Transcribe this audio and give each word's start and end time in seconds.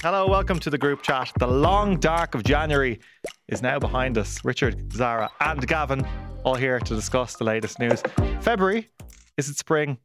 Hello, 0.00 0.26
welcome 0.26 0.58
to 0.60 0.70
the 0.70 0.78
group 0.78 1.02
chat. 1.02 1.30
The 1.38 1.46
long 1.46 1.98
dark 1.98 2.34
of 2.34 2.42
January 2.44 3.00
is 3.48 3.60
now 3.60 3.78
behind 3.78 4.16
us. 4.16 4.42
Richard, 4.44 4.90
Zara, 4.92 5.28
and 5.40 5.66
Gavan 5.66 6.06
all 6.44 6.54
here 6.54 6.78
to 6.80 6.94
discuss 6.94 7.36
the 7.36 7.44
latest 7.44 7.78
news. 7.78 8.02
February, 8.40 8.88
is 9.36 9.48
it 9.50 9.56
spring? 9.56 9.98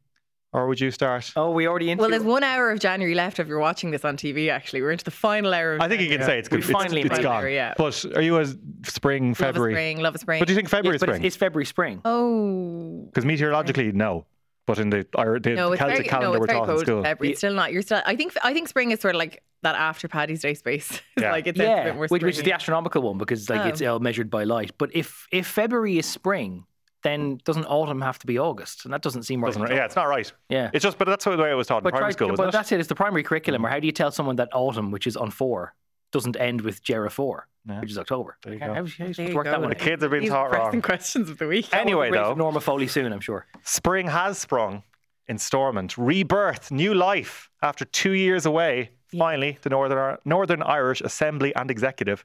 Or 0.52 0.68
would 0.68 0.78
you 0.80 0.90
start? 0.92 1.32
Oh, 1.34 1.50
we 1.50 1.66
already 1.66 1.90
into 1.90 2.02
Well, 2.02 2.10
there's 2.10 2.22
one 2.22 2.44
hour 2.44 2.70
of 2.70 2.78
January 2.78 3.14
left 3.14 3.40
if 3.40 3.48
you're 3.48 3.58
watching 3.58 3.90
this 3.90 4.04
on 4.04 4.16
TV. 4.16 4.50
Actually, 4.50 4.82
we're 4.82 4.92
into 4.92 5.04
the 5.04 5.10
final 5.10 5.52
hour. 5.52 5.74
Of 5.74 5.80
I 5.80 5.88
think 5.88 6.00
you 6.02 6.08
can 6.08 6.22
say 6.24 6.38
it's 6.38 6.50
We 6.50 6.58
good. 6.58 6.70
finally 6.70 7.00
it's, 7.00 7.06
it's 7.06 7.18
made 7.18 7.20
it 7.20 7.22
gone. 7.24 7.40
there, 7.42 7.50
yeah. 7.50 7.74
But 7.76 8.04
are 8.14 8.22
you 8.22 8.38
a 8.38 8.46
spring, 8.84 9.28
Love 9.30 9.38
February? 9.38 9.72
a 9.72 9.76
spring, 9.76 9.98
love 10.00 10.14
a 10.14 10.18
spring. 10.18 10.38
But 10.40 10.46
do 10.46 10.52
you 10.52 10.56
think 10.56 10.68
February 10.68 10.94
Yes, 10.94 11.02
is 11.02 11.06
but 11.06 11.12
spring? 11.14 11.24
it's, 11.24 11.34
it's 11.34 11.36
February 11.38 11.64
spring. 11.66 12.00
oh 12.04 13.02
Because 13.06 13.24
meteorologically, 13.24 13.90
no. 13.92 14.26
But 14.66 14.78
in 14.78 14.88
the, 14.90 15.06
or 15.14 15.38
the 15.38 15.50
no, 15.54 15.72
it's 15.72 15.78
Celtic 15.80 15.96
very 15.98 16.08
calendar 16.08 16.34
no, 16.34 16.40
we're 16.40 16.46
very 16.46 16.58
taught 16.58 16.68
in 16.68 16.74
cold. 16.74 16.80
school. 16.86 17.02
February. 17.02 17.30
It's 17.32 17.40
still 17.40 17.52
not. 17.54 17.72
You're 17.72 17.82
still. 17.82 18.00
I 18.06 18.16
think. 18.16 18.34
I 18.42 18.52
think 18.54 18.68
spring 18.68 18.92
is 18.92 19.00
sort 19.00 19.14
of 19.14 19.18
like 19.18 19.42
that 19.62 19.74
after 19.76 20.08
Paddy's 20.08 20.40
Day 20.40 20.54
space. 20.54 21.00
Yeah. 21.20 21.32
like 21.32 21.46
it's 21.46 21.58
a 21.60 21.62
yeah, 21.62 21.84
bit 21.84 21.94
more 21.94 22.06
which, 22.08 22.22
which 22.22 22.38
is 22.38 22.42
the 22.42 22.52
astronomical 22.52 23.02
one 23.02 23.18
because 23.18 23.48
like 23.50 23.66
it's 23.66 23.82
Oh. 23.82 23.92
all 23.94 23.98
measured 24.00 24.30
by 24.30 24.44
light. 24.44 24.72
But 24.78 24.90
if 24.94 25.26
if 25.30 25.46
February 25.46 25.98
is 25.98 26.06
spring, 26.06 26.64
then 27.02 27.38
doesn't 27.44 27.66
autumn 27.66 28.00
have 28.00 28.18
to 28.20 28.26
be 28.26 28.38
August? 28.38 28.84
And 28.86 28.94
that 28.94 29.02
doesn't 29.02 29.24
seem 29.24 29.42
right. 29.44 29.52
Doesn't- 29.52 29.70
yeah, 29.76 29.84
it's 29.84 29.96
not 29.96 30.04
right. 30.08 30.32
Yeah. 30.48 30.70
It's 30.72 30.82
just, 30.82 30.96
but 30.96 31.06
that's 31.06 31.24
the 31.24 31.36
way 31.36 31.50
I 31.50 31.54
was 31.54 31.66
taught 31.66 31.78
in 31.78 31.84
but 31.84 31.90
primary 31.92 32.12
try- 32.12 32.16
school, 32.16 32.28
but 32.28 32.38
wasn't 32.38 32.54
it? 32.54 32.56
that's 32.56 32.72
it. 32.72 32.80
It's 32.80 32.88
the 32.88 32.94
primary 32.94 33.22
curriculum. 33.22 33.64
Or 33.66 33.68
how 33.68 33.78
do 33.78 33.86
you 33.86 33.92
tell 33.92 34.10
someone 34.10 34.36
that 34.36 34.48
autumn, 34.54 34.90
which 34.90 35.06
is 35.06 35.14
on 35.16 35.30
four, 35.30 35.74
doesn't 36.14 36.36
end 36.36 36.62
with 36.62 36.82
Jera 36.82 37.10
four, 37.10 37.48
Yeah. 37.68 37.80
which 37.80 37.90
is 37.90 37.98
October? 37.98 38.38
There 38.42 38.54
you 38.54 38.60
How- 38.60 38.68
go. 38.68 38.74
how- 38.74 38.80
how 38.86 39.04
you 39.06 39.14
There 39.14 39.28
you 39.28 39.34
work 39.34 39.44
that 39.44 39.60
one? 39.60 39.68
The 39.68 39.74
kids 39.74 40.00
have 40.02 40.10
been 40.10 40.20
These 40.22 40.30
taught 40.30 40.48
pressing 40.50 40.72
wrong. 40.72 40.82
questions 40.92 41.28
of 41.28 41.36
the 41.38 41.46
week. 41.48 41.72
Anyway, 41.74 42.10
though, 42.10 42.32
Norma 42.34 42.60
Foley 42.60 42.86
soon, 42.86 43.12
I'm 43.12 43.20
sure. 43.20 43.46
Spring 43.62 44.06
has 44.08 44.38
sprung 44.38 44.82
in 45.26 45.36
Stormont. 45.38 45.98
Rebirth, 45.98 46.70
new 46.70 46.94
life 46.94 47.50
after 47.62 47.84
two 47.84 48.12
years 48.12 48.46
away. 48.46 48.90
Finally, 49.18 49.58
the 49.62 49.70
Northern, 49.70 50.16
Northern 50.24 50.62
Irish 50.62 51.00
Assembly 51.02 51.54
and 51.54 51.70
Executive 51.70 52.24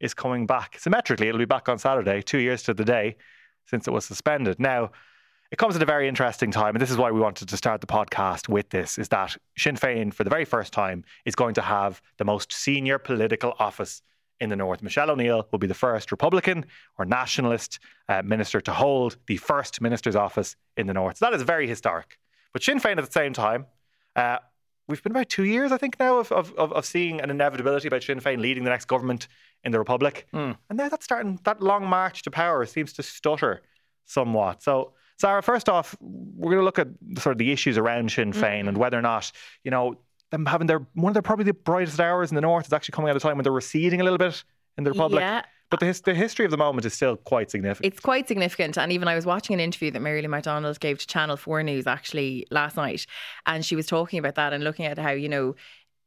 is 0.00 0.14
coming 0.14 0.46
back. 0.46 0.78
Symmetrically, 0.78 1.28
it'll 1.28 1.38
be 1.38 1.44
back 1.44 1.68
on 1.68 1.78
Saturday, 1.78 2.22
two 2.22 2.38
years 2.38 2.62
to 2.64 2.74
the 2.74 2.84
day 2.84 3.16
since 3.66 3.86
it 3.88 3.92
was 3.92 4.04
suspended. 4.04 4.58
Now, 4.60 4.90
it 5.54 5.56
comes 5.56 5.76
at 5.76 5.82
a 5.82 5.86
very 5.86 6.08
interesting 6.08 6.50
time, 6.50 6.74
and 6.74 6.82
this 6.82 6.90
is 6.90 6.96
why 6.96 7.12
we 7.12 7.20
wanted 7.20 7.48
to 7.48 7.56
start 7.56 7.80
the 7.80 7.86
podcast 7.86 8.48
with 8.48 8.70
this, 8.70 8.98
is 8.98 9.08
that 9.10 9.36
Sinn 9.56 9.76
Féin, 9.76 10.12
for 10.12 10.24
the 10.24 10.28
very 10.28 10.44
first 10.44 10.72
time, 10.72 11.04
is 11.26 11.36
going 11.36 11.54
to 11.54 11.62
have 11.62 12.02
the 12.16 12.24
most 12.24 12.52
senior 12.52 12.98
political 12.98 13.54
office 13.60 14.02
in 14.40 14.48
the 14.48 14.56
North. 14.56 14.82
Michelle 14.82 15.12
O'Neill 15.12 15.46
will 15.52 15.60
be 15.60 15.68
the 15.68 15.72
first 15.72 16.10
Republican 16.10 16.66
or 16.98 17.04
nationalist 17.04 17.78
uh, 18.08 18.20
minister 18.22 18.60
to 18.62 18.72
hold 18.72 19.16
the 19.28 19.36
first 19.36 19.80
minister's 19.80 20.16
office 20.16 20.56
in 20.76 20.88
the 20.88 20.92
North. 20.92 21.18
So 21.18 21.26
that 21.26 21.34
is 21.34 21.42
very 21.42 21.68
historic. 21.68 22.18
But 22.52 22.64
Sinn 22.64 22.80
Féin 22.80 22.98
at 22.98 23.06
the 23.06 23.12
same 23.12 23.32
time, 23.32 23.66
uh, 24.16 24.38
we've 24.88 25.04
been 25.04 25.12
about 25.12 25.28
two 25.28 25.44
years, 25.44 25.70
I 25.70 25.76
think, 25.76 26.00
now 26.00 26.18
of, 26.18 26.32
of, 26.32 26.52
of 26.56 26.84
seeing 26.84 27.20
an 27.20 27.30
inevitability 27.30 27.86
about 27.86 28.02
Sinn 28.02 28.18
Féin 28.18 28.40
leading 28.40 28.64
the 28.64 28.70
next 28.70 28.86
government 28.86 29.28
in 29.62 29.70
the 29.70 29.78
Republic. 29.78 30.26
And 30.68 30.78
now 30.78 30.88
that's 30.88 31.04
starting, 31.04 31.38
that 31.44 31.62
long 31.62 31.86
march 31.86 32.22
to 32.22 32.32
power 32.32 32.66
seems 32.66 32.92
to 32.94 33.04
stutter 33.04 33.62
somewhat. 34.04 34.60
So, 34.60 34.94
Zara, 35.20 35.42
first 35.42 35.68
off, 35.68 35.96
we're 36.00 36.50
going 36.50 36.60
to 36.60 36.64
look 36.64 36.78
at 36.78 36.88
sort 37.18 37.32
of 37.32 37.38
the 37.38 37.52
issues 37.52 37.78
around 37.78 38.10
Sinn 38.10 38.32
Féin 38.32 38.60
mm-hmm. 38.60 38.68
and 38.68 38.78
whether 38.78 38.98
or 38.98 39.02
not, 39.02 39.30
you 39.62 39.70
know, 39.70 39.96
them 40.30 40.46
having 40.46 40.66
their 40.66 40.86
one 40.94 41.10
of 41.10 41.14
their 41.14 41.22
probably 41.22 41.44
the 41.44 41.54
brightest 41.54 42.00
hours 42.00 42.30
in 42.30 42.34
the 42.34 42.40
north 42.40 42.66
is 42.66 42.72
actually 42.72 42.92
coming 42.92 43.10
at 43.10 43.16
a 43.16 43.20
time 43.20 43.36
when 43.36 43.44
they're 43.44 43.52
receding 43.52 44.00
a 44.00 44.04
little 44.04 44.18
bit 44.18 44.42
in 44.76 44.84
the 44.84 44.90
Republic. 44.90 45.20
Yeah. 45.20 45.42
But 45.70 45.80
the, 45.80 45.86
his, 45.86 46.00
the 46.02 46.14
history 46.14 46.44
of 46.44 46.50
the 46.50 46.56
moment 46.56 46.84
is 46.84 46.94
still 46.94 47.16
quite 47.16 47.50
significant. 47.50 47.92
It's 47.92 48.00
quite 48.00 48.28
significant. 48.28 48.76
And 48.76 48.92
even 48.92 49.08
I 49.08 49.14
was 49.14 49.26
watching 49.26 49.54
an 49.54 49.60
interview 49.60 49.90
that 49.90 50.00
Mary 50.00 50.22
Lou 50.22 50.28
McDonald 50.28 50.78
gave 50.78 50.98
to 50.98 51.06
Channel 51.06 51.36
4 51.36 51.62
News 51.62 51.86
actually 51.86 52.46
last 52.50 52.76
night. 52.76 53.06
And 53.46 53.64
she 53.64 53.74
was 53.74 53.86
talking 53.86 54.18
about 54.18 54.34
that 54.34 54.52
and 54.52 54.62
looking 54.62 54.84
at 54.84 54.98
how, 54.98 55.10
you 55.12 55.28
know, 55.28 55.56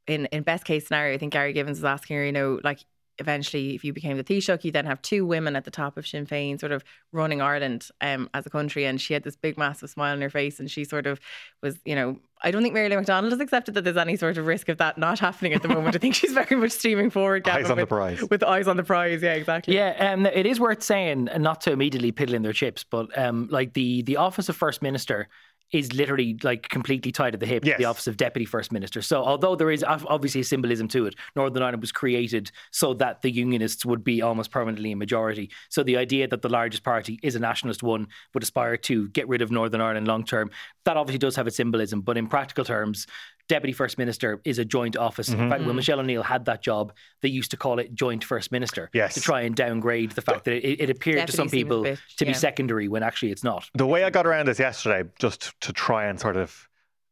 in, 0.06 0.26
in 0.28 0.44
best 0.44 0.64
case 0.64 0.88
scenario, 0.88 1.16
I 1.16 1.18
think 1.18 1.34
Gary 1.34 1.54
Gibbon 1.54 1.72
was 1.72 1.84
asking 1.84 2.18
her, 2.18 2.26
you 2.26 2.32
know, 2.32 2.62
like 2.64 2.80
eventually 3.20 3.76
if 3.76 3.84
you 3.84 3.94
became 3.94 4.18
the 4.18 4.24
Taoiseach, 4.24 4.64
you 4.64 4.72
then 4.72 4.86
have 4.86 5.02
two 5.02 5.26
women 5.26 5.56
at 5.56 5.66
the 5.66 5.72
top 5.72 5.98
of 5.98 6.08
Sinn 6.08 6.26
Féin 6.26 6.60
sort 6.60 6.72
of 6.72 6.84
running 7.12 7.42
Ireland 7.42 7.90
um, 8.02 8.30
as 8.34 8.46
a 8.46 8.50
country. 8.50 8.86
And 8.86 9.00
she 9.00 9.14
had 9.14 9.24
this 9.24 9.36
big, 9.36 9.58
massive 9.58 9.90
smile 9.90 10.14
on 10.14 10.22
her 10.22 10.30
face. 10.30 10.60
And 10.60 10.70
she 10.70 10.84
sort 10.84 11.08
of 11.08 11.20
was, 11.62 11.80
you 11.86 11.96
know, 11.96 12.20
I 12.44 12.52
don't 12.52 12.62
think 12.62 12.74
Mary 12.74 12.88
Lou 12.90 12.98
McDonald 12.98 13.32
has 13.34 13.42
accepted 13.42 13.74
that 13.74 13.84
there's 13.84 13.98
any 13.98 14.16
sort 14.16 14.38
of 14.38 14.46
risk 14.46 14.70
of 14.70 14.78
that 14.78 14.98
not 14.98 15.18
happening 15.20 15.54
at 15.54 15.64
the 15.64 15.68
moment. 15.68 15.96
I 15.96 16.00
think 16.00 16.14
she's 16.14 16.34
very 16.34 16.56
much 16.56 16.72
steaming 16.72 17.10
forward. 17.10 17.44
Gavan, 17.44 17.64
Eyes 17.66 17.72
on 17.72 17.78
the 17.78 17.84
with- 17.84 17.90
prize. 17.90 18.24
With 18.30 18.44
eyes 18.44 18.68
on 18.68 18.78
the 18.78 18.84
prize. 18.84 19.24
Yeah, 19.24 19.34
exactly. 19.34 19.74
Yeah, 19.76 20.14
um, 20.14 20.26
it 20.28 20.46
is 20.46 20.60
worth 20.60 20.84
saying, 20.84 21.30
and 21.30 21.42
not 21.42 21.62
to 21.62 21.72
immediately 21.72 22.12
piddle 22.12 22.34
in 22.34 22.44
their 22.44 22.54
chips, 22.54 22.84
but 22.84 23.18
um, 23.18 23.48
like 23.50 23.74
the 23.74 24.04
the 24.04 24.18
office 24.18 24.50
of 24.50 24.56
first 24.56 24.82
minister 24.84 25.28
is 25.74 25.94
literally 25.94 26.38
like 26.44 26.70
completely 26.70 27.12
tied 27.12 27.34
at 27.34 27.40
the 27.40 27.46
hip 27.46 27.64
to 27.64 27.76
the 27.78 27.86
office 27.86 28.08
of 28.08 28.16
deputy 28.16 28.46
first 28.46 28.72
minister. 28.72 29.02
So 29.02 29.24
although 29.24 29.56
there 29.56 29.70
is 29.70 29.84
obviously 29.84 30.42
a 30.42 30.44
symbolism 30.44 30.88
to 30.90 31.06
it, 31.08 31.16
Northern 31.36 31.62
Ireland 31.62 31.82
was 31.82 31.92
created 31.92 32.52
so 32.72 32.94
that 32.96 33.22
the 33.22 33.30
unionists 33.30 33.86
would 33.86 34.04
be 34.04 34.22
almost 34.22 34.50
permanently 34.50 34.94
a 34.94 34.96
majority. 34.96 35.52
So 35.70 35.84
the 35.84 35.98
idea 35.98 36.28
that 36.30 36.42
the 36.42 36.50
largest 36.50 36.84
party 36.84 37.20
is 37.22 37.36
a 37.36 37.40
nationalist 37.40 37.84
one 37.84 38.08
would 38.34 38.44
aspire 38.44 38.78
to 38.78 39.10
get 39.10 39.28
rid 39.28 39.42
of 39.42 39.52
Northern 39.52 39.82
Ireland 39.82 40.08
long 40.08 40.24
term, 40.24 40.52
that 40.86 40.96
obviously 40.96 41.20
does 41.20 41.36
have 41.36 41.48
its 41.48 41.58
symbolism. 41.58 42.02
But 42.02 42.18
in 42.18 42.28
practical 42.28 42.64
terms, 42.64 43.06
deputy 43.48 43.74
first 43.74 43.98
minister 43.98 44.42
is 44.44 44.60
a 44.60 44.66
joint 44.66 44.98
office. 44.98 45.30
In 45.30 45.50
fact, 45.50 45.64
when 45.64 45.76
Michelle 45.76 46.00
O'Neill 46.00 46.24
had 46.24 46.46
that 46.46 46.62
job, 46.62 46.94
they 47.22 47.30
used 47.30 47.52
to 47.52 47.58
call 47.58 47.80
it 47.80 47.94
joint 47.96 48.24
first 48.24 48.52
minister 48.52 48.90
Yes. 48.94 49.14
to 49.16 49.22
try 49.22 49.42
and 49.42 49.56
downgrade 49.56 50.12
the 50.12 50.22
fact 50.22 50.46
that 50.46 50.54
it, 50.54 50.82
it 50.82 50.90
appeared 50.90 51.28
to 51.28 51.34
some 51.34 51.50
people 51.50 51.84
bit- 51.84 52.00
to 52.18 52.26
be 52.26 52.32
yeah. 52.32 52.38
secondary 52.38 52.88
when 52.88 53.04
actually 53.04 53.32
it's 53.32 53.44
not. 53.44 53.70
The 53.74 53.88
way 53.88 54.04
I 54.04 54.10
got 54.10 54.28
around 54.28 54.48
this 54.48 54.60
yesterday, 54.60 55.08
just 55.20 55.54
to 55.62 55.74
try 55.74 56.06
and 56.08 56.20
sort 56.20 56.36
of 56.38 56.68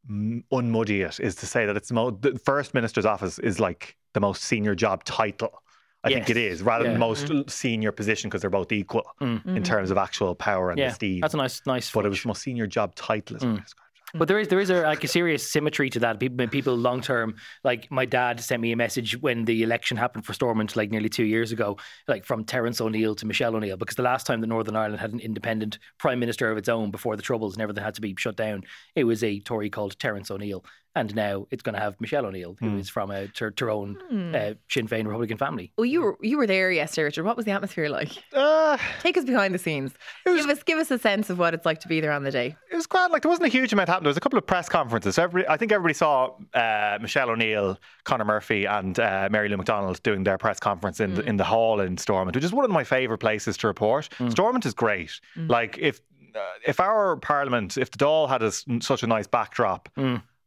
mm, 0.09 0.43
unmuddy 0.51 1.05
it, 1.07 1.19
is 1.19 1.35
to 1.35 1.45
say 1.47 1.65
that 1.65 1.77
it's 1.77 1.87
the, 1.87 1.93
mo- 1.95 2.11
the 2.11 2.37
first 2.39 2.73
minister's 2.73 3.05
office 3.05 3.39
is 3.39 3.59
like 3.59 3.95
the 4.13 4.19
most 4.19 4.43
senior 4.43 4.75
job 4.75 5.03
title. 5.03 5.61
I 6.03 6.09
think 6.09 6.29
it 6.29 6.37
is, 6.37 6.61
rather 6.61 6.83
than 6.83 6.93
Yeah. 6.93 6.97
most 6.99 7.49
senior 7.49 7.91
position, 7.91 8.29
because 8.29 8.41
they're 8.41 8.49
both 8.51 8.71
equal 8.71 9.03
Mm-hmm. 9.21 9.57
in 9.57 9.63
terms 9.63 9.89
of 9.89 9.97
actual 9.97 10.35
power 10.35 10.69
and 10.69 10.77
Yeah, 10.77 10.89
prestige. 10.89 11.21
that's 11.21 11.33
a 11.33 11.37
nice, 11.37 11.61
nice. 11.65 11.91
but 11.91 12.05
it 12.05 12.09
was 12.09 12.21
the 12.21 12.27
most 12.27 12.43
senior 12.43 12.67
job 12.67 12.93
title. 12.93 13.37
Is 13.37 13.43
what 13.43 13.53
I 13.57 13.61
described 13.61 13.79
it. 13.79 13.84
But 14.17 14.29
there 14.29 14.39
is 14.39 14.47
there 14.47 14.61
is 14.61 14.69
a, 14.69 14.81
like 14.83 15.03
a 15.03 15.09
serious 15.09 15.45
symmetry 15.51 15.89
to 15.89 15.99
that. 15.99 16.21
People, 16.21 16.47
people 16.47 16.75
long 16.75 17.01
term, 17.01 17.35
like 17.65 17.91
my 17.91 18.05
dad 18.05 18.39
sent 18.39 18.61
me 18.61 18.71
a 18.71 18.77
message 18.77 19.19
when 19.21 19.43
the 19.43 19.61
election 19.61 19.97
happened 19.97 20.25
for 20.25 20.31
Stormont, 20.31 20.77
like 20.77 20.89
nearly 20.89 21.09
two 21.09 21.25
years 21.25 21.51
ago, 21.51 21.77
like 22.07 22.23
from 22.23 22.45
Terence 22.45 22.79
O'Neill 22.79 23.15
to 23.15 23.25
Michelle 23.25 23.57
O'Neill, 23.57 23.75
because 23.75 23.97
the 23.97 24.03
last 24.03 24.25
time 24.25 24.39
that 24.39 24.47
Northern 24.47 24.77
Ireland 24.77 25.01
had 25.01 25.11
an 25.11 25.19
independent 25.19 25.79
prime 25.97 26.19
minister 26.19 26.49
of 26.49 26.57
its 26.57 26.69
own 26.69 26.91
before 26.91 27.17
the 27.17 27.21
Troubles 27.21 27.55
and 27.55 27.61
everything 27.61 27.83
had 27.83 27.95
to 27.95 28.01
be 28.01 28.15
shut 28.17 28.37
down, 28.37 28.63
it 28.95 29.03
was 29.03 29.21
a 29.21 29.41
Tory 29.41 29.69
called 29.69 29.99
Terence 29.99 30.31
O'Neill, 30.31 30.63
and 30.95 31.13
now 31.15 31.45
it's 31.51 31.61
going 31.61 31.73
to 31.75 31.79
have 31.81 31.99
Michelle 31.99 32.25
O'Neill, 32.25 32.55
who 32.59 32.77
is 32.77 32.89
from 32.89 33.11
a 33.11 33.27
Tyr- 33.27 33.51
Tyrone 33.51 33.97
uh, 34.35 34.53
Sinn 34.69 34.87
Féin 34.87 35.05
Republican 35.05 35.37
family. 35.37 35.71
Well, 35.77 35.85
you 35.85 36.01
were 36.01 36.17
you 36.21 36.37
were 36.37 36.47
there 36.47 36.71
yesterday, 36.71 37.03
Richard. 37.05 37.23
What 37.25 37.35
was 37.35 37.45
the 37.45 37.51
atmosphere 37.51 37.89
like? 37.89 38.11
Uh, 38.33 38.77
Take 39.01 39.17
us 39.17 39.25
behind 39.25 39.53
the 39.53 39.59
scenes. 39.59 39.93
give 40.25 40.49
us 40.49 40.63
give 40.63 40.77
us 40.79 40.91
a 40.91 40.97
sense 40.99 41.29
of 41.29 41.37
what 41.39 41.53
it's 41.53 41.65
like 41.65 41.79
to 41.81 41.87
be 41.87 41.99
there 42.01 42.11
on 42.11 42.23
the 42.23 42.31
day. 42.31 42.55
it 42.71 42.75
was 42.75 42.87
grand. 42.87 43.11
Like 43.13 43.21
there 43.23 43.29
wasn't 43.29 43.45
a 43.47 43.51
huge 43.51 43.71
amount 43.73 43.89
happening. 43.89 44.03
There 44.05 44.09
was 44.09 44.17
a 44.17 44.21
couple 44.21 44.39
of 44.39 44.47
press 44.47 44.67
conferences. 44.69 45.15
So 45.15 45.23
everybody, 45.23 45.47
I 45.53 45.57
think 45.57 45.71
everybody 45.71 45.93
saw 45.93 46.31
uh, 46.53 46.97
Michelle 47.01 47.29
O'Neill, 47.29 47.77
Conor 48.03 48.25
Murphy, 48.25 48.65
and 48.65 48.99
uh, 48.99 49.29
Mary 49.31 49.49
Lou 49.49 49.57
McDonald 49.57 50.01
doing 50.03 50.23
their 50.23 50.37
press 50.37 50.59
conference 50.59 50.99
in 50.99 51.15
the, 51.15 51.21
in 51.23 51.37
the 51.37 51.43
hall 51.43 51.79
in 51.79 51.97
Stormont, 51.97 52.35
which 52.35 52.43
is 52.45 52.53
one 52.53 52.65
of 52.65 52.71
my 52.71 52.83
favourite 52.83 53.19
places 53.19 53.57
to 53.57 53.67
report. 53.67 54.09
Stormont 54.29 54.65
is 54.65 54.73
great. 54.73 55.19
Like 55.35 55.77
if 55.79 56.01
uh, 56.35 56.39
if 56.67 56.79
our 56.81 57.15
Parliament, 57.17 57.77
if 57.77 57.91
the 57.91 57.97
Dáil 57.97 58.27
had 58.27 58.43
a 58.43 58.47
s 58.47 58.65
such 58.81 59.03
a 59.03 59.07
nice 59.07 59.27
backdrop. 59.27 59.89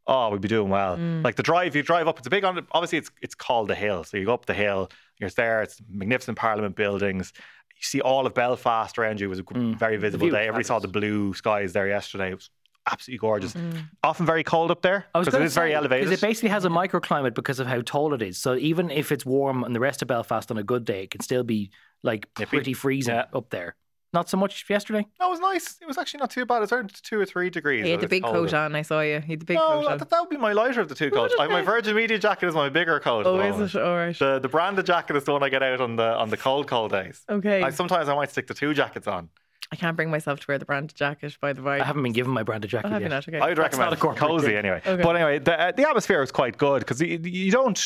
Oh, 0.09 0.31
we'd 0.31 0.41
be 0.41 0.49
doing 0.49 0.71
well. 0.71 0.97
Mm. 0.97 1.23
Like 1.23 1.37
the 1.37 1.43
drive, 1.43 1.77
you 1.77 1.83
drive 1.83 2.09
up. 2.09 2.19
It's 2.19 2.27
a 2.27 2.31
big. 2.31 2.43
on 2.43 2.67
Obviously, 2.73 2.99
it's 2.99 3.11
it's 3.21 3.35
called 3.35 3.69
the 3.69 3.75
hill. 3.75 4.05
So 4.05 4.17
you 4.17 4.25
go 4.25 4.35
up 4.35 4.47
the 4.47 4.55
hill. 4.55 4.91
You're 5.19 5.31
there. 5.31 5.63
It's 5.63 5.81
magnificent 5.91 6.39
Parliament 6.39 6.77
buildings. 6.77 7.33
You 7.77 7.83
see 7.83 8.01
all 8.01 8.27
of 8.27 8.35
Belfast 8.35 8.99
around 8.99 9.21
you. 9.21 9.27
It 9.27 9.31
was 9.31 9.39
a 9.41 9.43
g- 9.43 9.49
mm. 9.55 9.79
very 9.79 9.99
visible 9.99 10.31
day. 10.31 10.43
Everybody 10.49 10.65
saw 10.65 10.79
the 10.79 10.89
blue 10.89 11.35
skies 11.35 11.75
there 11.75 11.87
yesterday. 11.87 12.31
It 12.31 12.37
was 12.37 12.51
absolutely 12.91 13.19
gorgeous. 13.19 13.53
Mm-hmm. 13.53 13.79
Often 14.03 14.27
very 14.27 14.43
cold 14.43 14.71
up 14.71 14.83
there 14.83 15.07
because 15.13 15.29
it 15.29 15.33
gonna 15.33 15.49
very 15.49 15.75
elevated. 15.75 16.07
Because 16.07 16.19
it 16.23 16.27
basically 16.27 16.49
has 16.49 16.65
a 16.65 16.71
microclimate 16.71 17.35
because 17.35 17.61
of 17.61 17.67
how 17.67 17.83
tall 17.83 18.15
it 18.15 18.23
is. 18.23 18.39
So 18.39 18.57
even 18.57 18.91
if 18.91 19.13
it's 19.13 19.27
warm 19.27 19.63
in 19.65 19.73
the 19.75 19.81
rest 19.81 20.03
of 20.03 20.09
Belfast 20.09 20.51
on 20.51 20.59
a 20.59 20.63
good 20.63 20.85
day, 20.85 21.03
it 21.03 21.11
can 21.11 21.21
still 21.21 21.45
be 21.45 21.71
like 22.03 22.29
Nippy. 22.39 22.49
pretty 22.49 22.73
freezing 22.73 23.15
Yeah. 23.15 23.27
up 23.35 23.51
there. 23.51 23.75
Not 24.15 24.31
so 24.31 24.39
much 24.39 24.65
yesterday. 24.71 25.07
No, 25.21 25.27
it 25.27 25.31
was 25.31 25.41
nice. 25.41 25.77
It 25.83 25.87
was 25.87 25.99
actually 25.99 26.21
not 26.21 26.31
too 26.31 26.47
bad. 26.47 26.57
It 26.57 26.61
was 26.61 26.73
around 26.73 26.93
two 27.03 27.21
or 27.21 27.27
three 27.27 27.51
degrees. 27.51 27.85
He 27.85 27.91
had 27.91 28.01
the 28.01 28.09
big 28.09 28.23
told. 28.23 28.35
coat 28.35 28.55
on. 28.55 28.75
I 28.75 28.81
saw 28.81 29.01
you. 29.03 29.21
He 29.21 29.33
had 29.35 29.41
the 29.41 29.45
big 29.45 29.57
No, 29.59 29.67
coat 29.67 29.87
on. 29.87 29.99
that, 29.99 30.09
that 30.09 30.21
would 30.21 30.31
be 30.31 30.39
my 30.39 30.53
lighter 30.53 30.81
of 30.81 30.89
the 30.89 30.95
two 30.95 31.11
coats. 31.11 31.35
I 31.39 31.47
my 31.47 31.61
Virgin 31.61 31.95
Media 31.95 32.19
jacket 32.19 32.47
is 32.49 32.55
my 32.55 32.71
bigger 32.71 32.99
coat. 33.01 33.21
at 33.21 33.27
Oh, 33.27 33.37
the 33.37 33.65
is 33.65 33.75
it? 33.75 33.83
All 33.83 33.95
right. 33.97 34.19
The 34.19 34.39
the 34.39 34.49
branded 34.49 34.87
jacket 34.87 35.15
is 35.17 35.25
the 35.25 35.33
one 35.33 35.43
I 35.43 35.51
get 35.51 35.63
out 35.63 35.83
on 35.83 35.97
the 35.97 36.15
on 36.17 36.31
the 36.31 36.39
cold 36.39 36.67
cold 36.67 36.91
days. 36.93 37.23
Okay. 37.29 37.63
I, 37.63 37.69
sometimes 37.69 38.09
I 38.09 38.15
might 38.15 38.31
stick 38.31 38.47
the 38.47 38.55
two 38.55 38.73
jackets 38.73 39.07
on. 39.07 39.29
I 39.71 39.77
can't 39.77 39.95
bring 39.97 40.11
myself 40.11 40.41
to 40.41 40.47
wear 40.49 40.57
the 40.57 40.65
branded 40.65 40.97
jacket, 40.97 41.37
by 41.43 41.53
the 41.53 41.61
way. 41.61 41.79
I 41.79 41.85
haven't 41.85 42.03
been 42.03 42.13
given 42.15 42.33
my 42.33 42.43
branded 42.43 42.71
jacket 42.71 42.87
Oh, 42.89 42.93
have 42.93 43.03
yet. 43.03 43.11
not? 43.11 43.29
Okay. 43.29 43.39
I 43.39 43.49
would 43.51 43.59
That's 43.59 43.77
not 43.77 43.91
recommend 43.91 43.93
a 43.93 43.97
corporate 44.01 44.31
cozy 44.31 44.47
thing. 44.47 44.57
anyway. 44.57 44.81
Okay. 44.87 45.03
But 45.03 45.17
anyway, 45.17 45.39
the 45.41 45.61
uh, 45.61 45.73
the 45.73 45.87
atmosphere 45.87 46.21
was 46.21 46.33
quite 46.33 46.57
good 46.57 46.79
because 46.79 47.03
you, 47.03 47.19
you 47.23 47.51
don't. 47.51 47.79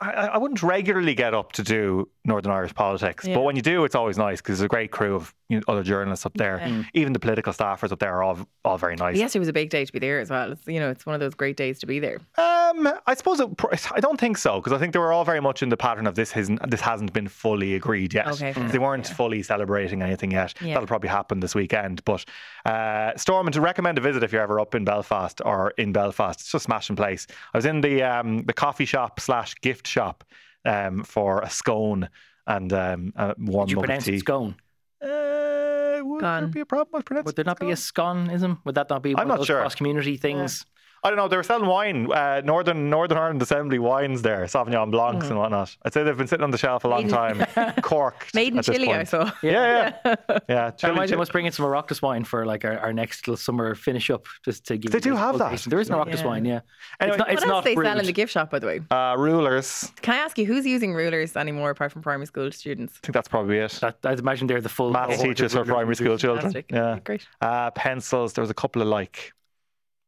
I, 0.00 0.10
I 0.28 0.38
wouldn't 0.38 0.62
regularly 0.62 1.14
get 1.14 1.34
up 1.34 1.52
to 1.52 1.62
do 1.62 2.08
Northern 2.24 2.52
Irish 2.52 2.74
politics, 2.74 3.26
Yeah. 3.26 3.34
but 3.34 3.42
when 3.42 3.56
you 3.56 3.62
do, 3.62 3.84
it's 3.84 3.94
always 3.94 4.16
nice 4.18 4.40
because 4.40 4.58
there's 4.58 4.66
a 4.66 4.68
great 4.68 4.90
crew 4.90 5.14
of 5.16 5.34
you 5.48 5.56
know, 5.58 5.62
other 5.68 5.82
journalists 5.82 6.24
up 6.24 6.32
there. 6.34 6.58
Yeah. 6.64 6.82
Even 6.94 7.12
the 7.12 7.18
political 7.18 7.52
staffers 7.52 7.92
up 7.92 7.98
there 7.98 8.14
are 8.14 8.22
all 8.22 8.38
all 8.64 8.78
very 8.78 8.96
nice. 8.96 9.16
Yes, 9.16 9.34
it 9.34 9.38
was 9.38 9.48
a 9.48 9.52
big 9.52 9.70
day 9.70 9.84
to 9.84 9.92
be 9.92 9.98
there 9.98 10.20
as 10.20 10.30
well. 10.30 10.52
It's, 10.52 10.66
you 10.66 10.78
know, 10.80 10.90
it's 10.90 11.04
one 11.06 11.14
of 11.14 11.20
those 11.20 11.34
great 11.34 11.56
days 11.56 11.78
to 11.80 11.86
be 11.86 11.98
there. 11.98 12.18
Um, 12.38 12.88
I 13.06 13.14
suppose 13.14 13.40
it, 13.40 13.48
I 13.92 14.00
don't 14.00 14.20
think 14.20 14.38
so 14.38 14.60
because 14.60 14.72
I 14.72 14.78
think 14.78 14.92
they 14.92 14.98
were 14.98 15.12
all 15.12 15.24
very 15.24 15.40
much 15.40 15.62
in 15.62 15.70
the 15.70 15.76
pattern 15.76 16.06
of 16.06 16.14
this 16.14 16.30
hasn't 16.32 16.70
this 16.70 16.80
hasn't 16.80 17.12
been 17.12 17.26
fully 17.28 17.74
agreed 17.74 18.14
yet. 18.14 18.28
Okay, 18.28 18.52
fair 18.52 18.68
They 18.68 18.78
weren't 18.78 19.06
fully 19.06 19.42
celebrating 19.42 20.02
anything 20.02 20.30
yet. 20.30 20.54
Yeah. 20.60 20.74
That'll 20.74 20.86
probably 20.86 21.08
happen 21.08 21.40
this 21.40 21.54
weekend. 21.54 22.04
But 22.04 22.24
uh, 22.64 23.16
Stormont, 23.16 23.54
to 23.54 23.60
recommend 23.60 23.98
a 23.98 24.00
visit 24.00 24.22
if 24.22 24.32
you're 24.32 24.42
ever 24.42 24.60
up 24.60 24.74
in 24.74 24.84
Belfast 24.84 25.40
or 25.44 25.70
in 25.78 25.92
Belfast. 25.92 26.40
It's 26.40 26.52
just 26.52 26.62
a 26.62 26.66
smashing 26.66 26.96
place. 26.96 27.26
I 27.52 27.58
was 27.58 27.64
in 27.66 27.80
the 27.80 28.02
um, 28.02 28.42
the 28.44 28.52
coffee 28.52 28.84
shop 28.84 29.18
slash 29.20 29.54
gift 29.62 29.79
shop 29.86 30.24
um, 30.64 31.04
for 31.04 31.40
a 31.40 31.50
scone 31.50 32.08
and 32.46 32.72
um, 32.72 33.12
a 33.16 33.34
warm 33.38 33.66
Did 33.66 33.70
you 33.72 33.76
mug 33.76 33.84
of 33.84 33.86
pronounce 33.86 34.04
tea. 34.04 34.14
it 34.16 34.20
scone? 34.20 34.56
Uh, 35.02 36.00
would 36.02 36.22
there 36.22 36.46
be 36.48 36.60
a 36.60 36.66
problem 36.66 36.88
with 36.92 37.04
pronouncing 37.04 37.26
Would 37.26 37.36
there 37.36 37.44
not 37.44 37.60
be 37.60 37.70
a 37.70 37.76
scone? 37.76 38.26
sconism? 38.26 38.58
Would 38.64 38.74
that 38.74 38.90
not 38.90 39.02
be 39.02 39.14
one 39.14 39.20
I'm 39.20 39.24
of 39.26 39.28
not 39.28 39.36
those 39.38 39.46
sure. 39.46 39.60
cross 39.60 39.74
community 39.74 40.16
things? 40.16 40.64
I 41.02 41.08
don't 41.08 41.16
know. 41.16 41.28
They 41.28 41.36
were 41.36 41.42
selling 41.42 41.66
wine, 41.66 42.12
uh, 42.12 42.42
Northern 42.44 42.90
Northern 42.90 43.16
Ireland 43.16 43.40
Assembly 43.40 43.78
wines 43.78 44.20
there, 44.22 44.44
Sauvignon 44.44 44.90
Blancs 44.90 45.26
Mm. 45.26 45.30
and 45.30 45.38
whatnot. 45.38 45.76
I'd 45.84 45.92
say 45.94 46.02
they've 46.02 46.16
been 46.16 46.26
sitting 46.26 46.44
on 46.44 46.50
the 46.50 46.58
shelf 46.58 46.84
a 46.84 46.88
long 46.88 47.08
time, 47.08 47.44
corked. 47.82 48.34
Made 48.34 48.52
in 48.52 48.58
at 48.58 48.66
this 48.66 48.74
Chile, 48.76 48.92
I 48.92 48.96
point. 48.96 49.08
saw. 49.08 49.30
Yeah, 49.42 49.92
yeah, 50.04 50.16
yeah. 50.48 50.66
I 50.66 50.70
Chile, 50.70 50.92
imagine 50.92 51.08
Chile. 51.08 51.16
must 51.18 51.32
bring 51.32 51.46
in 51.46 51.52
some 51.52 51.64
Oireachtas 51.64 52.02
wine 52.02 52.24
for 52.24 52.44
like 52.44 52.64
our, 52.64 52.78
our 52.78 52.92
next 52.92 53.26
little 53.26 53.36
summer 53.38 53.74
finish 53.74 54.10
up, 54.10 54.26
just 54.44 54.66
to 54.66 54.76
give. 54.76 54.92
They 54.92 54.98
you 54.98 55.02
do 55.02 55.16
have 55.16 55.38
that. 55.38 55.58
There 55.62 55.80
is 55.80 55.88
an 55.88 55.96
Oireachtas 55.96 56.18
Yeah. 56.20 56.26
wine, 56.26 56.44
yeah. 56.44 56.60
Anyway, 57.00 57.16
it's 57.16 57.18
not. 57.18 57.28
What 57.28 57.32
It's 57.32 57.42
else 57.44 57.50
not 57.50 57.64
they 57.64 57.74
sell 57.76 57.98
in 57.98 58.06
the 58.06 58.12
gift 58.12 58.32
shop, 58.32 58.50
by 58.50 58.58
the 58.58 58.66
way? 58.66 58.80
Uh, 58.90 59.14
rulers. 59.18 59.90
Can 60.02 60.14
I 60.14 60.18
ask 60.18 60.36
you, 60.38 60.44
who's 60.46 60.66
using 60.66 60.92
rulers 60.92 61.36
anymore 61.36 61.70
apart 61.70 61.92
from 61.92 62.02
primary 62.02 62.26
school 62.26 62.50
students? 62.52 62.98
I 63.02 63.06
think 63.06 63.14
that's 63.14 63.28
probably 63.28 63.58
it. 63.58 63.72
That, 63.80 63.96
I'd 64.04 64.18
imagine 64.18 64.46
they're 64.48 64.60
the 64.60 64.68
full 64.68 64.90
Maths 64.90 65.16
cohort 65.16 65.20
of 65.30 65.34
teachers 65.36 65.52
for 65.52 65.58
rulers 65.60 65.70
primary 65.72 65.94
school 65.96 66.18
children. 66.18 66.52
Fantastic. 66.52 66.70
Yeah. 66.70 66.98
Great. 67.04 67.26
Uh, 67.40 67.70
pencils. 67.70 68.34
There 68.34 68.42
was 68.42 68.50
a 68.50 68.54
couple 68.54 68.82
of 68.82 68.88
like 68.88 69.32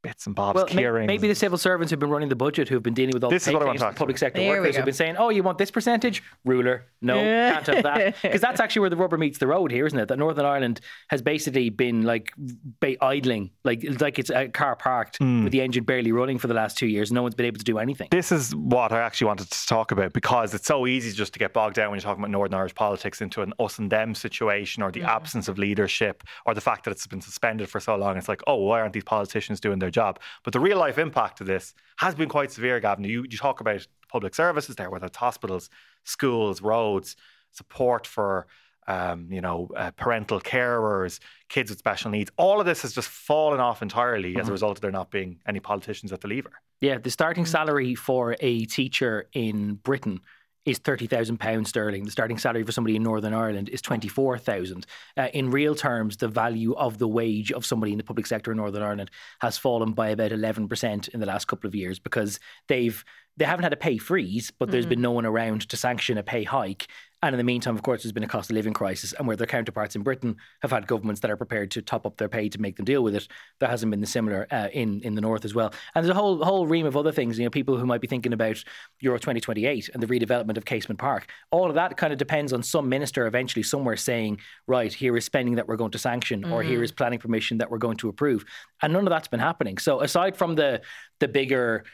bits 0.02 0.26
and 0.26 0.34
bobs, 0.34 0.56
Well, 0.56 0.92
may- 0.92 1.06
maybe 1.06 1.28
the 1.28 1.34
civil 1.34 1.56
servants 1.58 1.90
who've 1.90 1.98
been 2.00 2.10
running 2.10 2.28
the 2.28 2.36
budget, 2.36 2.68
who've 2.68 2.82
been 2.82 2.94
dealing 2.94 3.12
with 3.14 3.22
all 3.24 3.30
This 3.30 3.44
the 3.44 3.50
is 3.50 3.54
what 3.54 3.62
I 3.62 3.66
want 3.66 3.78
to 3.78 3.84
to 3.84 3.88
talk 3.90 3.96
public 3.96 4.18
sector 4.18 4.40
There 4.40 4.60
workers, 4.60 4.76
who've 4.76 4.84
been 4.84 4.94
saying, 4.94 5.16
"Oh, 5.16 5.30
you 5.30 5.42
want 5.42 5.58
this 5.58 5.70
percentage? 5.70 6.22
Ruler? 6.44 6.84
No, 7.00 7.14
can't 7.14 7.66
have 7.66 7.82
that." 7.84 8.16
Because 8.22 8.40
that's 8.40 8.60
actually 8.60 8.80
where 8.80 8.90
the 8.90 8.96
rubber 8.96 9.16
meets 9.16 9.38
the 9.38 9.46
road 9.46 9.70
here, 9.70 9.86
isn't 9.86 9.98
it? 9.98 10.08
That 10.08 10.18
Northern 10.18 10.44
Ireland 10.44 10.80
has 11.08 11.22
basically 11.22 11.70
been 11.70 12.02
like 12.02 12.32
ba- 12.36 13.02
idling, 13.02 13.50
like 13.64 13.84
it's 13.84 14.00
like 14.00 14.18
it's 14.18 14.30
a 14.30 14.48
car 14.48 14.74
parked 14.76 15.18
Hmm. 15.18 15.44
with 15.44 15.52
the 15.52 15.60
engine 15.62 15.84
barely 15.84 16.10
running 16.12 16.38
for 16.38 16.48
the 16.48 16.54
last 16.54 16.76
two 16.76 16.86
years. 16.88 17.12
No 17.12 17.22
one's 17.22 17.34
been 17.34 17.46
able 17.46 17.58
to 17.58 17.64
do 17.64 17.78
anything. 17.78 18.08
this 18.10 18.32
is 18.32 18.54
what 18.56 18.92
I 18.92 19.00
actually 19.00 19.28
wanted 19.28 19.50
to 19.50 19.66
talk 19.66 19.92
about 19.92 20.12
because 20.12 20.52
it's 20.54 20.66
so 20.66 20.86
easy 20.86 21.12
just 21.12 21.32
to 21.34 21.38
get 21.38 21.52
bogged 21.52 21.76
down 21.76 21.90
when 21.90 21.98
you're 21.98 22.02
talking 22.02 22.22
about 22.22 22.30
Northern 22.30 22.58
Irish 22.58 22.74
politics 22.74 23.20
into 23.20 23.42
an 23.42 23.52
us 23.60 23.78
and 23.78 23.90
them 23.90 24.14
situation 24.14 24.82
or 24.82 24.90
the 24.90 25.02
absence 25.02 25.48
of 25.48 25.58
leadership 25.58 26.24
or 26.46 26.54
the 26.54 26.60
fact 26.60 26.84
that 26.84 26.90
it's 26.90 27.06
been 27.06 27.20
suspended 27.20 27.68
for 27.68 27.78
so 27.80 27.94
long. 27.96 28.16
It's 28.16 28.28
like, 28.28 28.42
oh, 28.46 28.56
why 28.56 28.80
aren't 28.80 28.92
these 28.94 29.04
politicians 29.04 29.60
doing 29.60 29.78
their 29.78 29.90
job? 29.92 30.18
But 30.44 30.52
the 30.52 30.60
real 30.60 30.78
life 30.78 30.98
impact 30.98 31.40
of 31.40 31.46
this 31.46 31.74
has 31.98 32.14
been 32.14 32.28
quite 32.28 32.50
severe, 32.50 32.80
Gavan. 32.80 33.04
You, 33.04 33.24
you 33.28 33.38
talk 33.38 33.60
about 33.60 33.86
public 34.08 34.34
services 34.34 34.76
there, 34.76 34.90
whether 34.90 35.06
it's 35.06 35.16
hospitals, 35.16 35.70
schools, 36.04 36.62
roads, 36.62 37.16
support 37.52 38.06
for. 38.06 38.46
Um, 38.88 39.28
you 39.30 39.40
know, 39.40 39.68
uh, 39.76 39.92
parental 39.92 40.40
carers, 40.40 41.20
kids 41.48 41.70
with 41.70 41.78
special 41.78 42.10
needs. 42.10 42.32
All 42.36 42.58
of 42.58 42.66
this 42.66 42.82
has 42.82 42.92
just 42.92 43.08
fallen 43.08 43.60
off 43.60 43.80
entirely 43.80 44.36
as 44.36 44.48
a 44.48 44.50
result 44.50 44.78
of 44.78 44.82
there 44.82 44.90
not 44.90 45.08
being 45.08 45.38
any 45.46 45.60
politicians 45.60 46.12
at 46.12 46.20
the 46.20 46.26
lever. 46.26 46.50
Yeah, 46.80 46.98
the 46.98 47.08
starting 47.08 47.46
salary 47.46 47.94
for 47.94 48.34
a 48.40 48.64
teacher 48.64 49.28
in 49.34 49.74
Britain 49.74 50.18
is 50.64 50.78
thirty 50.78 51.06
thousand 51.06 51.38
pounds 51.38 51.68
sterling. 51.68 52.04
The 52.04 52.10
starting 52.10 52.38
salary 52.38 52.64
for 52.64 52.72
somebody 52.72 52.96
in 52.96 53.02
Northern 53.02 53.34
Ireland 53.34 53.68
is 53.68 53.82
twenty 53.82 54.08
four 54.08 54.38
thousand. 54.38 54.86
Uh, 55.16 55.28
in 55.32 55.50
real 55.50 55.74
terms, 55.74 56.16
the 56.16 56.28
value 56.28 56.74
of 56.74 56.98
the 56.98 57.08
wage 57.08 57.52
of 57.52 57.66
somebody 57.66 57.92
in 57.92 57.98
the 57.98 58.04
public 58.04 58.26
sector 58.26 58.52
in 58.52 58.58
Northern 58.58 58.82
Ireland 58.82 59.10
has 59.40 59.58
fallen 59.58 59.92
by 59.92 60.10
about 60.10 60.32
eleven 60.32 60.68
percent 60.68 61.08
in 61.08 61.20
the 61.20 61.26
last 61.26 61.46
couple 61.46 61.68
of 61.68 61.74
years 61.74 61.98
because 61.98 62.38
they've 62.68 63.04
they 63.36 63.44
haven't 63.44 63.64
had 63.64 63.72
a 63.72 63.76
pay 63.76 63.96
freeze, 63.96 64.50
but 64.50 64.70
there's 64.70 64.86
been 64.86 65.00
no 65.00 65.12
one 65.12 65.24
around 65.24 65.68
to 65.70 65.76
sanction 65.76 66.18
a 66.18 66.22
pay 66.22 66.44
hike. 66.44 66.86
And 67.22 67.34
in 67.34 67.38
the 67.38 67.44
meantime, 67.44 67.76
of 67.76 67.82
course, 67.82 68.02
there's 68.02 68.12
been 68.12 68.24
a 68.24 68.28
cost 68.28 68.50
of 68.50 68.56
living 68.56 68.72
crisis, 68.72 69.12
and 69.12 69.28
where 69.28 69.36
their 69.36 69.46
counterparts 69.46 69.94
in 69.94 70.02
Britain 70.02 70.36
have 70.60 70.72
had 70.72 70.88
governments 70.88 71.20
that 71.20 71.30
are 71.30 71.36
prepared 71.36 71.70
to 71.72 71.82
top 71.82 72.04
up 72.04 72.16
their 72.16 72.28
pay 72.28 72.48
to 72.48 72.60
make 72.60 72.76
them 72.76 72.84
deal 72.84 73.02
with 73.02 73.14
it, 73.14 73.28
there 73.60 73.68
hasn't 73.68 73.90
been 73.90 74.00
the 74.00 74.06
similar 74.06 74.46
uh, 74.50 74.68
in 74.72 75.00
in 75.02 75.14
the 75.14 75.20
north 75.20 75.44
as 75.44 75.54
well. 75.54 75.72
And 75.94 76.04
there's 76.04 76.14
a 76.14 76.18
whole 76.18 76.42
whole 76.44 76.66
ream 76.66 76.84
of 76.84 76.96
other 76.96 77.12
things. 77.12 77.38
You 77.38 77.44
know, 77.44 77.50
people 77.50 77.76
who 77.76 77.86
might 77.86 78.00
be 78.00 78.08
thinking 78.08 78.32
about 78.32 78.62
Euro 79.00 79.18
2028 79.18 79.90
and 79.94 80.02
the 80.02 80.06
redevelopment 80.06 80.56
of 80.56 80.64
Casement 80.64 80.98
Park. 80.98 81.30
All 81.52 81.68
of 81.68 81.74
that 81.76 81.96
kind 81.96 82.12
of 82.12 82.18
depends 82.18 82.52
on 82.52 82.62
some 82.62 82.88
minister 82.88 83.26
eventually 83.26 83.62
somewhere 83.62 83.96
saying, 83.96 84.40
right, 84.66 84.92
here 84.92 85.16
is 85.16 85.24
spending 85.24 85.54
that 85.54 85.68
we're 85.68 85.76
going 85.76 85.92
to 85.92 85.98
sanction, 85.98 86.44
or 86.44 86.62
here 86.62 86.82
is 86.82 86.90
planning 86.90 87.20
permission 87.20 87.58
that 87.58 87.70
we're 87.70 87.78
going 87.78 87.98
to 87.98 88.08
approve. 88.08 88.44
And 88.82 88.92
none 88.92 89.06
of 89.06 89.10
that's 89.10 89.28
been 89.28 89.40
happening. 89.40 89.78
So 89.78 90.00
aside 90.00 90.36
from 90.36 90.56
the 90.56 90.80
the 91.20 91.28
bigger 91.28 91.84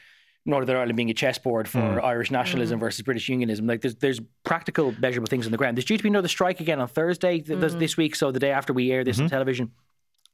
Northern 0.48 0.76
Ireland 0.76 0.96
being 0.96 1.10
a 1.10 1.14
chessboard 1.14 1.68
for 1.68 1.78
mm. 1.78 2.02
Irish 2.02 2.30
nationalism 2.30 2.78
mm. 2.78 2.80
versus 2.80 3.02
British 3.02 3.28
unionism. 3.28 3.66
Like 3.66 3.82
there's 3.82 3.96
there's 3.96 4.20
practical 4.44 4.94
measurable 4.98 5.28
things 5.28 5.46
on 5.46 5.52
the 5.52 5.58
ground. 5.58 5.76
There's 5.76 5.84
due 5.84 5.96
to 5.96 6.02
be 6.02 6.08
another 6.08 6.28
strike 6.28 6.60
again 6.60 6.80
on 6.80 6.88
Thursday 6.88 7.40
th- 7.40 7.60
this- 7.60 7.74
mm. 7.74 7.78
this 7.78 7.96
week, 7.96 8.16
so 8.16 8.32
the 8.32 8.40
day 8.40 8.50
after 8.50 8.72
we 8.72 8.90
air 8.90 9.04
this 9.04 9.18
on 9.18 9.26
mm-hmm. 9.26 9.30
television. 9.30 9.72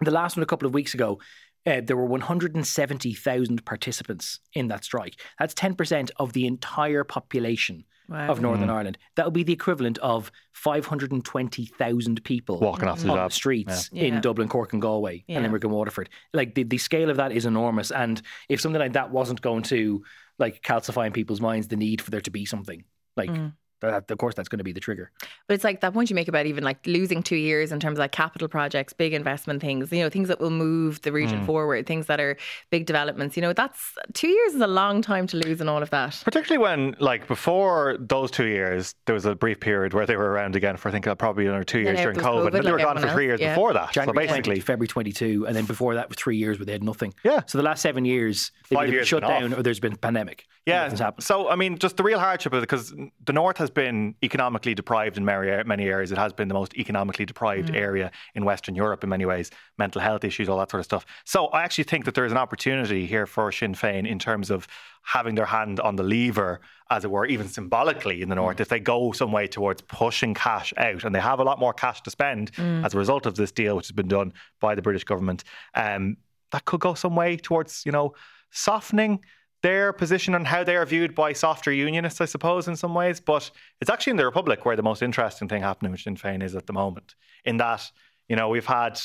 The 0.00 0.10
last 0.10 0.36
one 0.36 0.42
a 0.42 0.46
couple 0.46 0.66
of 0.66 0.74
weeks 0.74 0.94
ago, 0.94 1.20
uh, 1.66 1.80
there 1.84 1.96
were 1.96 2.04
170,000 2.06 3.64
participants 3.64 4.40
in 4.52 4.68
that 4.68 4.84
strike. 4.84 5.14
That's 5.38 5.54
10% 5.54 6.10
of 6.18 6.32
the 6.32 6.46
entire 6.46 7.04
population 7.04 7.84
Wow. 8.06 8.28
of 8.28 8.42
Northern 8.42 8.68
Ireland. 8.68 8.98
That 9.16 9.24
would 9.24 9.32
be 9.32 9.44
the 9.44 9.54
equivalent 9.54 9.96
of 9.98 10.30
520,000 10.52 12.22
people 12.24 12.60
Walking 12.60 12.88
off 12.88 13.00
the 13.00 13.08
on 13.10 13.16
the 13.16 13.28
streets 13.30 13.88
Yeah. 13.92 14.04
in 14.04 14.14
Yeah. 14.14 14.20
Dublin, 14.20 14.48
Cork, 14.48 14.72
and 14.72 14.82
Galway, 14.82 15.24
Yeah. 15.26 15.36
and 15.36 15.44
Limerick 15.44 15.64
and 15.64 15.72
Waterford. 15.72 16.10
Like 16.32 16.54
the, 16.54 16.64
the 16.64 16.78
scale 16.78 17.10
of 17.10 17.16
that 17.16 17.32
is 17.32 17.46
enormous. 17.46 17.90
And 17.90 18.20
if 18.48 18.60
something 18.60 18.80
like 18.80 18.92
that 18.92 19.10
wasn't 19.10 19.40
going 19.40 19.62
to 19.64 20.04
like 20.38 20.62
calcify 20.62 21.06
in 21.06 21.12
people's 21.12 21.40
minds 21.40 21.68
the 21.68 21.76
need 21.76 22.02
for 22.02 22.10
there 22.10 22.20
to 22.20 22.30
be 22.30 22.44
something, 22.44 22.84
like 23.16 23.30
Mm. 23.30 23.52
That, 23.90 24.10
of 24.10 24.18
course 24.18 24.34
that's 24.34 24.48
going 24.48 24.58
to 24.58 24.64
be 24.64 24.72
the 24.72 24.80
trigger. 24.80 25.10
But 25.46 25.54
it's 25.54 25.64
like 25.64 25.80
that 25.80 25.92
point 25.92 26.10
you 26.10 26.14
make 26.16 26.28
about 26.28 26.46
even 26.46 26.64
like 26.64 26.84
losing 26.86 27.22
two 27.22 27.36
years 27.36 27.72
in 27.72 27.80
terms 27.80 27.98
of 27.98 28.00
like 28.00 28.12
capital 28.12 28.48
projects, 28.48 28.92
big 28.92 29.12
investment 29.12 29.60
things, 29.60 29.90
you 29.92 30.00
know, 30.02 30.10
things 30.10 30.28
that 30.28 30.40
will 30.40 30.50
move 30.50 31.02
the 31.02 31.12
region 31.12 31.40
Mm. 31.40 31.46
forward, 31.46 31.86
things 31.86 32.06
that 32.06 32.20
are 32.20 32.36
big 32.70 32.86
developments. 32.86 33.36
You 33.36 33.42
know, 33.42 33.52
that's 33.52 33.94
two 34.12 34.28
years 34.28 34.54
is 34.54 34.60
a 34.60 34.66
long 34.66 35.02
time 35.02 35.26
to 35.28 35.36
lose 35.36 35.60
in 35.60 35.68
all 35.68 35.82
of 35.82 35.90
that. 35.90 36.20
Particularly 36.24 36.62
when, 36.62 36.94
like, 37.00 37.26
before 37.26 37.96
those 37.98 38.30
two 38.30 38.46
years, 38.46 38.94
there 39.06 39.14
was 39.14 39.24
a 39.24 39.34
brief 39.34 39.58
period 39.60 39.94
where 39.94 40.06
they 40.06 40.16
were 40.16 40.30
around 40.30 40.54
again 40.56 40.76
for 40.76 40.88
I 40.88 40.92
think 40.92 41.06
uh, 41.06 41.14
probably 41.14 41.46
another 41.46 41.64
two 41.64 41.80
years 41.80 41.96
Yeah, 41.98 42.02
during 42.04 42.18
COVID. 42.18 42.48
COVID 42.48 42.52
but 42.52 42.62
they 42.62 42.72
were 42.72 42.78
gone 42.78 42.96
for 42.98 43.08
three 43.08 43.24
else, 43.30 43.40
years 43.40 43.40
yeah. 43.40 43.54
before 43.54 43.72
that. 43.72 43.92
January 43.92 44.26
so 44.28 44.32
basically, 44.32 44.56
to 44.56 44.60
February 44.62 44.88
22, 44.88 45.46
and 45.46 45.56
then 45.56 45.64
before 45.64 45.94
that, 45.94 46.08
for 46.08 46.14
three 46.14 46.36
years 46.36 46.58
where 46.58 46.66
they 46.66 46.72
had 46.72 46.84
nothing. 46.84 47.12
Yeah. 47.24 47.42
So 47.46 47.58
the 47.58 47.64
last 47.64 47.80
seven 47.82 48.04
years, 48.04 48.52
they've 48.68 48.76
Five 48.76 48.86
been 48.86 48.94
years 48.94 49.08
shut 49.08 49.22
been 49.22 49.30
off. 49.30 49.40
down 49.40 49.54
or 49.54 49.62
there's 49.62 49.80
been 49.80 49.94
a 49.94 49.96
pandemic. 49.96 50.46
yeah. 50.66 50.94
Happened. 50.96 51.24
So 51.24 51.48
I 51.48 51.56
mean, 51.56 51.78
just 51.78 51.96
the 51.96 52.02
real 52.04 52.18
hardship 52.20 52.52
of 52.52 52.58
it, 52.58 52.62
because 52.62 52.94
the 53.24 53.32
north 53.32 53.58
has 53.58 53.70
been 53.74 54.14
economically 54.22 54.74
deprived 54.74 55.16
in 55.16 55.24
many 55.24 55.84
areas. 55.84 56.12
It 56.12 56.18
has 56.18 56.32
been 56.32 56.48
the 56.48 56.54
most 56.54 56.74
economically 56.74 57.26
deprived 57.26 57.70
Mm. 57.70 57.76
area 57.76 58.10
in 58.34 58.44
Western 58.44 58.74
Europe 58.74 59.02
in 59.04 59.10
many 59.10 59.26
ways. 59.26 59.50
Mental 59.76 60.00
health 60.00 60.24
issues, 60.24 60.48
all 60.48 60.58
that 60.58 60.70
sort 60.70 60.80
of 60.80 60.84
stuff. 60.84 61.04
So 61.24 61.46
I 61.48 61.62
actually 61.62 61.84
think 61.84 62.04
that 62.06 62.14
there 62.14 62.24
is 62.24 62.32
an 62.32 62.38
opportunity 62.38 63.06
here 63.06 63.26
for 63.26 63.50
Sinn 63.52 63.74
Féin 63.74 64.06
in 64.06 64.18
terms 64.18 64.50
of 64.50 64.66
having 65.02 65.34
their 65.34 65.46
hand 65.46 65.80
on 65.80 65.96
the 65.96 66.02
lever, 66.02 66.60
as 66.90 67.04
it 67.04 67.10
were, 67.10 67.26
even 67.26 67.48
symbolically 67.48 68.22
in 68.22 68.28
the 68.28 68.34
Mm. 68.34 68.44
north, 68.44 68.60
if 68.60 68.68
they 68.68 68.80
go 68.80 69.12
some 69.12 69.32
way 69.32 69.46
towards 69.46 69.82
pushing 69.82 70.32
cash 70.34 70.72
out, 70.76 71.04
and 71.04 71.14
they 71.14 71.20
have 71.20 71.40
a 71.40 71.44
lot 71.44 71.58
more 71.58 71.74
cash 71.74 72.00
to 72.02 72.10
spend 72.10 72.52
as 72.84 72.94
a 72.94 72.98
result 72.98 73.26
of 73.26 73.34
this 73.34 73.52
deal, 73.52 73.76
which 73.76 73.86
has 73.86 73.92
been 73.92 74.08
done 74.08 74.32
by 74.60 74.74
the 74.74 74.82
British 74.82 75.04
government. 75.04 75.44
Um, 75.74 76.16
that 76.52 76.64
could 76.64 76.80
go 76.80 76.94
some 76.94 77.16
way 77.16 77.36
towards, 77.36 77.84
you 77.84 77.92
know, 77.92 78.14
softening 78.50 79.20
their 79.64 79.94
position 79.94 80.34
on 80.34 80.44
how 80.44 80.62
they 80.62 80.76
are 80.76 80.84
viewed 80.84 81.14
by 81.14 81.32
softer 81.32 81.72
unionists, 81.72 82.20
I 82.20 82.26
suppose, 82.26 82.68
in 82.68 82.76
some 82.76 82.92
ways. 82.92 83.18
But 83.18 83.50
it's 83.80 83.90
actually 83.90 84.10
in 84.10 84.18
the 84.18 84.26
Republic 84.26 84.66
where 84.66 84.76
the 84.76 84.82
most 84.82 85.00
interesting 85.00 85.48
thing 85.48 85.62
happening 85.62 85.90
with 85.90 86.02
Sinn 86.02 86.16
Féin 86.16 86.42
is 86.42 86.54
at 86.54 86.66
the 86.66 86.74
moment. 86.74 87.14
In 87.46 87.56
that, 87.56 87.90
you 88.28 88.36
know, 88.36 88.50
we've 88.50 88.66
had 88.66 89.00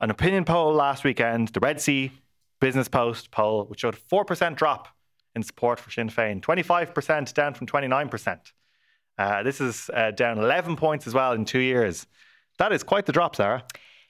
an 0.00 0.10
opinion 0.10 0.44
poll 0.44 0.74
last 0.74 1.04
weekend, 1.04 1.48
the 1.48 1.60
Red 1.60 1.80
C 1.80 2.10
Business 2.60 2.88
Post 2.88 3.30
poll, 3.30 3.66
which 3.66 3.80
showed 3.80 3.94
a 3.94 3.98
4% 3.98 4.56
drop 4.56 4.88
in 5.36 5.44
support 5.44 5.78
for 5.78 5.92
Sinn 5.92 6.10
Féin, 6.10 6.40
25% 6.40 7.32
down 7.32 7.54
from 7.54 7.68
29%. 7.68 8.40
Uh, 9.18 9.42
this 9.44 9.60
is 9.60 9.88
uh, 9.94 10.10
down 10.10 10.36
11 10.38 10.74
points 10.74 11.06
as 11.06 11.14
well 11.14 11.32
in 11.32 11.44
two 11.44 11.60
years. 11.60 12.08
That 12.58 12.72
is 12.72 12.82
quite 12.82 13.06
the 13.06 13.12
drop, 13.12 13.36
Zara. 13.36 13.62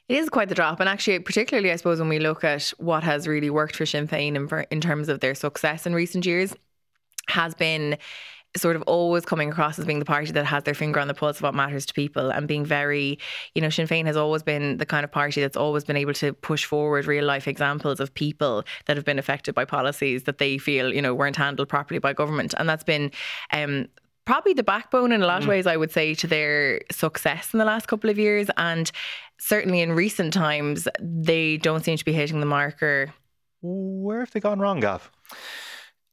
It 0.09 0.19
is 0.19 0.29
quite 0.29 0.49
the 0.49 0.55
drop. 0.55 0.81
And 0.81 0.89
actually, 0.89 1.19
particularly, 1.21 1.71
I 1.73 1.77
suppose, 1.77 1.99
when 1.99 2.09
we 2.09 2.19
look 2.19 2.45
at 2.45 2.73
what 2.79 3.03
has 3.03 3.27
really 3.29 3.51
worked 3.51 3.77
for 3.77 3.87
Sinn 3.87 4.09
Féin 4.09 4.35
in, 4.35 4.67
in 4.71 4.81
terms 4.81 5.09
of 5.09 5.21
their 5.21 5.35
success 5.35 5.87
in 5.87 5.95
recent 5.95 6.27
years, 6.27 6.55
has 7.29 7.55
been 7.55 7.97
sort 8.57 8.77
of 8.77 8.83
always 8.83 9.25
coming 9.25 9.51
across 9.51 9.79
as 9.79 9.87
being 9.87 9.99
the 9.99 10.05
party 10.05 10.31
that 10.31 10.45
has 10.45 10.65
their 10.65 10.75
finger 10.75 11.01
on 11.01 11.09
the 11.09 11.15
pulse 11.15 11.37
of 11.37 11.43
what 11.43 11.55
matters 11.55 11.87
to 11.87 11.95
people 11.95 12.31
and 12.31 12.47
being 12.47 12.67
very, 12.67 13.19
you 13.55 13.63
know, 13.63 13.71
Sinn 13.71 13.87
Féin 13.87 14.05
has 14.05 14.17
always 14.17 14.43
been 14.43 14.77
the 14.77 14.85
kind 14.85 15.05
of 15.05 15.11
party 15.11 15.41
that's 15.41 15.57
always 15.57 15.85
been 15.85 15.97
able 15.97 16.13
to 16.15 16.35
push 16.35 16.65
forward 16.67 17.07
real 17.07 17.25
life 17.25 17.49
examples 17.49 17.99
of 17.99 18.13
people 18.13 18.65
that 18.87 18.97
have 18.97 19.07
been 19.07 19.19
affected 19.19 19.55
by 19.55 19.65
policies 19.65 20.25
that 20.25 20.39
they 20.39 20.59
feel, 20.59 20.93
you 20.93 21.01
know, 21.01 21.15
weren't 21.15 21.37
handled 21.37 21.69
properly 21.69 21.99
by 21.99 22.13
government. 22.13 22.53
And 22.59 22.69
that's 22.69 22.85
been 22.85 23.11
um, 23.53 23.87
probably 24.25 24.53
the 24.53 24.63
backbone 24.63 25.13
in 25.13 25.23
a 25.23 25.27
lot 25.27 25.41
of 25.41 25.47
mm. 25.47 25.51
ways, 25.51 25.67
I 25.67 25.77
would 25.77 25.91
say, 25.91 26.15
to 26.15 26.27
their 26.27 26.83
success 26.91 27.53
in 27.53 27.59
the 27.59 27.65
last 27.65 27.87
couple 27.87 28.11
of 28.11 28.19
years. 28.19 28.49
And 28.57 28.91
certainly 29.39 29.81
in 29.81 29.93
recent 29.93 30.33
times, 30.33 30.89
they 31.01 31.57
don't 31.57 31.85
seem 31.85 31.97
to 31.97 32.05
be 32.05 32.13
hitting 32.13 32.41
the 32.41 32.47
marker. 32.47 33.13
Where 33.61 34.21
have 34.21 34.31
they 34.31 34.41
gone 34.41 34.59
wrong, 34.59 34.81
Gav? 34.81 35.11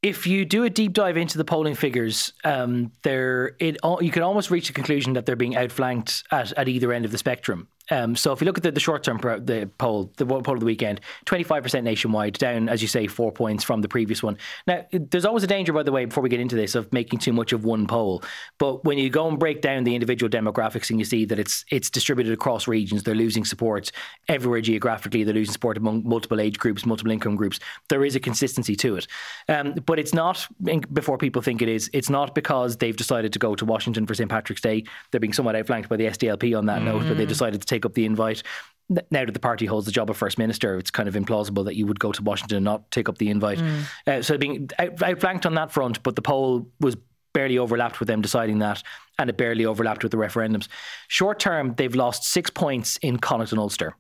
if 0.02 0.26
you 0.26 0.46
do 0.46 0.64
a 0.64 0.70
deep 0.70 0.94
dive 0.94 1.18
into 1.18 1.38
the 1.38 1.44
polling 1.44 1.76
figures, 1.76 2.34
um, 2.44 2.92
there 3.04 3.56
it 3.60 3.78
you 4.02 4.12
can 4.12 4.24
almost 4.24 4.50
reach 4.50 4.68
the 4.68 4.74
conclusion 4.74 5.14
that 5.14 5.26
they're 5.26 5.36
being 5.36 5.58
outflanked 5.58 6.24
at, 6.32 6.54
at 6.54 6.70
either 6.70 6.94
end 6.94 7.06
of 7.06 7.12
the 7.12 7.18
spectrum. 7.18 7.68
Um, 7.92 8.16
so 8.16 8.32
if 8.32 8.42
you 8.42 8.46
look 8.46 8.58
at 8.58 8.64
the, 8.64 8.72
the 8.72 8.80
short 8.80 9.04
term 9.04 9.20
pro, 9.20 9.40
the 9.40 9.70
poll, 9.78 10.12
the 10.18 10.26
poll 10.26 10.54
of 10.54 10.60
the 10.60 10.66
weekend, 10.66 11.02
25% 11.26 11.84
nationwide, 11.84 12.34
down, 12.34 12.70
as 12.70 12.82
you 12.82 12.88
say, 12.88 13.08
four 13.08 13.32
points 13.32 13.64
from 13.64 13.82
the 13.82 13.88
previous 13.88 14.22
one. 14.22 14.38
Now, 14.68 14.86
there's 14.92 15.26
always 15.26 15.44
a 15.44 15.48
danger, 15.48 15.74
by 15.74 15.84
the 15.84 15.92
way, 15.92 16.06
before 16.06 16.24
we 16.24 16.30
get 16.30 16.40
into 16.40 16.56
this, 16.56 16.76
of 16.76 16.92
making 16.94 17.20
too 17.20 17.34
much 17.34 17.54
of 17.54 17.66
one 17.66 17.88
poll. 17.88 18.24
But 18.58 18.84
when 18.86 18.98
you 18.98 19.10
go 19.10 19.28
and 19.28 19.40
break 19.40 19.62
down 19.62 19.84
the 19.84 19.96
individual 19.96 20.30
demographics 20.30 20.90
and 20.90 21.00
you 21.00 21.06
see 21.06 21.26
that 21.26 21.40
it's 21.40 21.66
it's 21.72 21.90
distributed 21.90 22.34
across 22.34 22.68
regions, 22.68 23.04
they're 23.04 23.16
losing 23.16 23.46
support 23.46 23.92
everywhere 24.28 24.62
geographically, 24.62 25.24
they're 25.24 25.34
losing 25.34 25.54
support 25.54 25.78
among 25.78 26.08
multiple 26.08 26.40
age 26.40 26.60
groups, 26.60 26.86
multiple 26.86 27.12
income 27.12 27.36
groups. 27.36 27.60
There 27.90 28.06
is 28.06 28.16
a 28.16 28.20
consistency 28.20 28.76
to 28.78 28.96
it. 28.96 29.08
Um, 29.48 29.74
but 29.86 30.00
it's 30.00 30.14
not, 30.14 30.48
before 30.94 31.18
people 31.18 31.42
think 31.42 31.62
it 31.62 31.70
is, 31.70 31.90
it's 31.94 32.10
not 32.10 32.36
because 32.36 32.78
they've 32.78 32.96
decided 32.96 33.34
to 33.34 33.40
go 33.40 33.56
to 33.56 33.66
Washington 33.66 34.06
for 34.06 34.14
St. 34.14 34.30
Patrick's 34.30 34.62
Day. 34.62 34.84
They're 35.12 35.20
being 35.20 35.34
somewhat 35.34 35.56
outflanked 35.56 35.90
by 35.90 35.98
the 35.98 36.06
SDLP 36.06 36.58
on 36.58 36.66
that 36.68 36.82
mm. 36.82 36.86
note, 36.86 37.04
but 37.08 37.18
they 37.18 37.26
decided 37.26 37.62
to 37.62 37.68
take 37.68 37.79
take 37.80 37.86
up 37.86 37.94
the 37.94 38.06
invite. 38.06 38.44
Now 38.90 39.24
that 39.24 39.34
the 39.34 39.40
party 39.40 39.68
holds 39.68 39.86
the 39.86 39.92
job 39.92 40.10
of 40.10 40.18
first 40.18 40.38
minister, 40.40 40.78
it's 40.78 40.90
kind 40.90 41.08
of 41.08 41.14
implausible 41.14 41.64
that 41.66 41.76
you 41.76 41.86
would 41.86 42.00
go 42.00 42.12
to 42.12 42.24
Washington 42.24 42.58
and 42.58 42.66
not 42.66 42.90
take 42.90 43.08
up 43.08 43.20
the 43.20 43.30
invite. 43.30 43.60
Mm. 43.60 43.84
Uh, 44.08 44.22
so 44.24 44.38
being 44.38 44.70
out, 44.80 45.02
outflanked 45.04 45.46
on 45.46 45.54
that 45.56 45.72
front, 45.72 46.02
but 46.02 46.16
the 46.16 46.24
poll 46.24 46.68
was 46.80 46.98
barely 47.32 47.60
overlapped 47.60 48.00
with 48.00 48.08
them 48.08 48.22
deciding 48.22 48.60
that, 48.60 48.82
and 49.20 49.30
it 49.30 49.38
barely 49.38 49.66
overlapped 49.66 50.02
with 50.02 50.12
the 50.12 50.18
referendums. 50.18 50.68
Short 51.08 51.40
term, 51.40 51.76
they've 51.76 51.94
lost 51.94 52.24
six 52.24 52.50
points 52.50 52.98
in 52.98 53.20
Connacht 53.20 53.52
and 53.52 53.60
Ulster. 53.60 53.96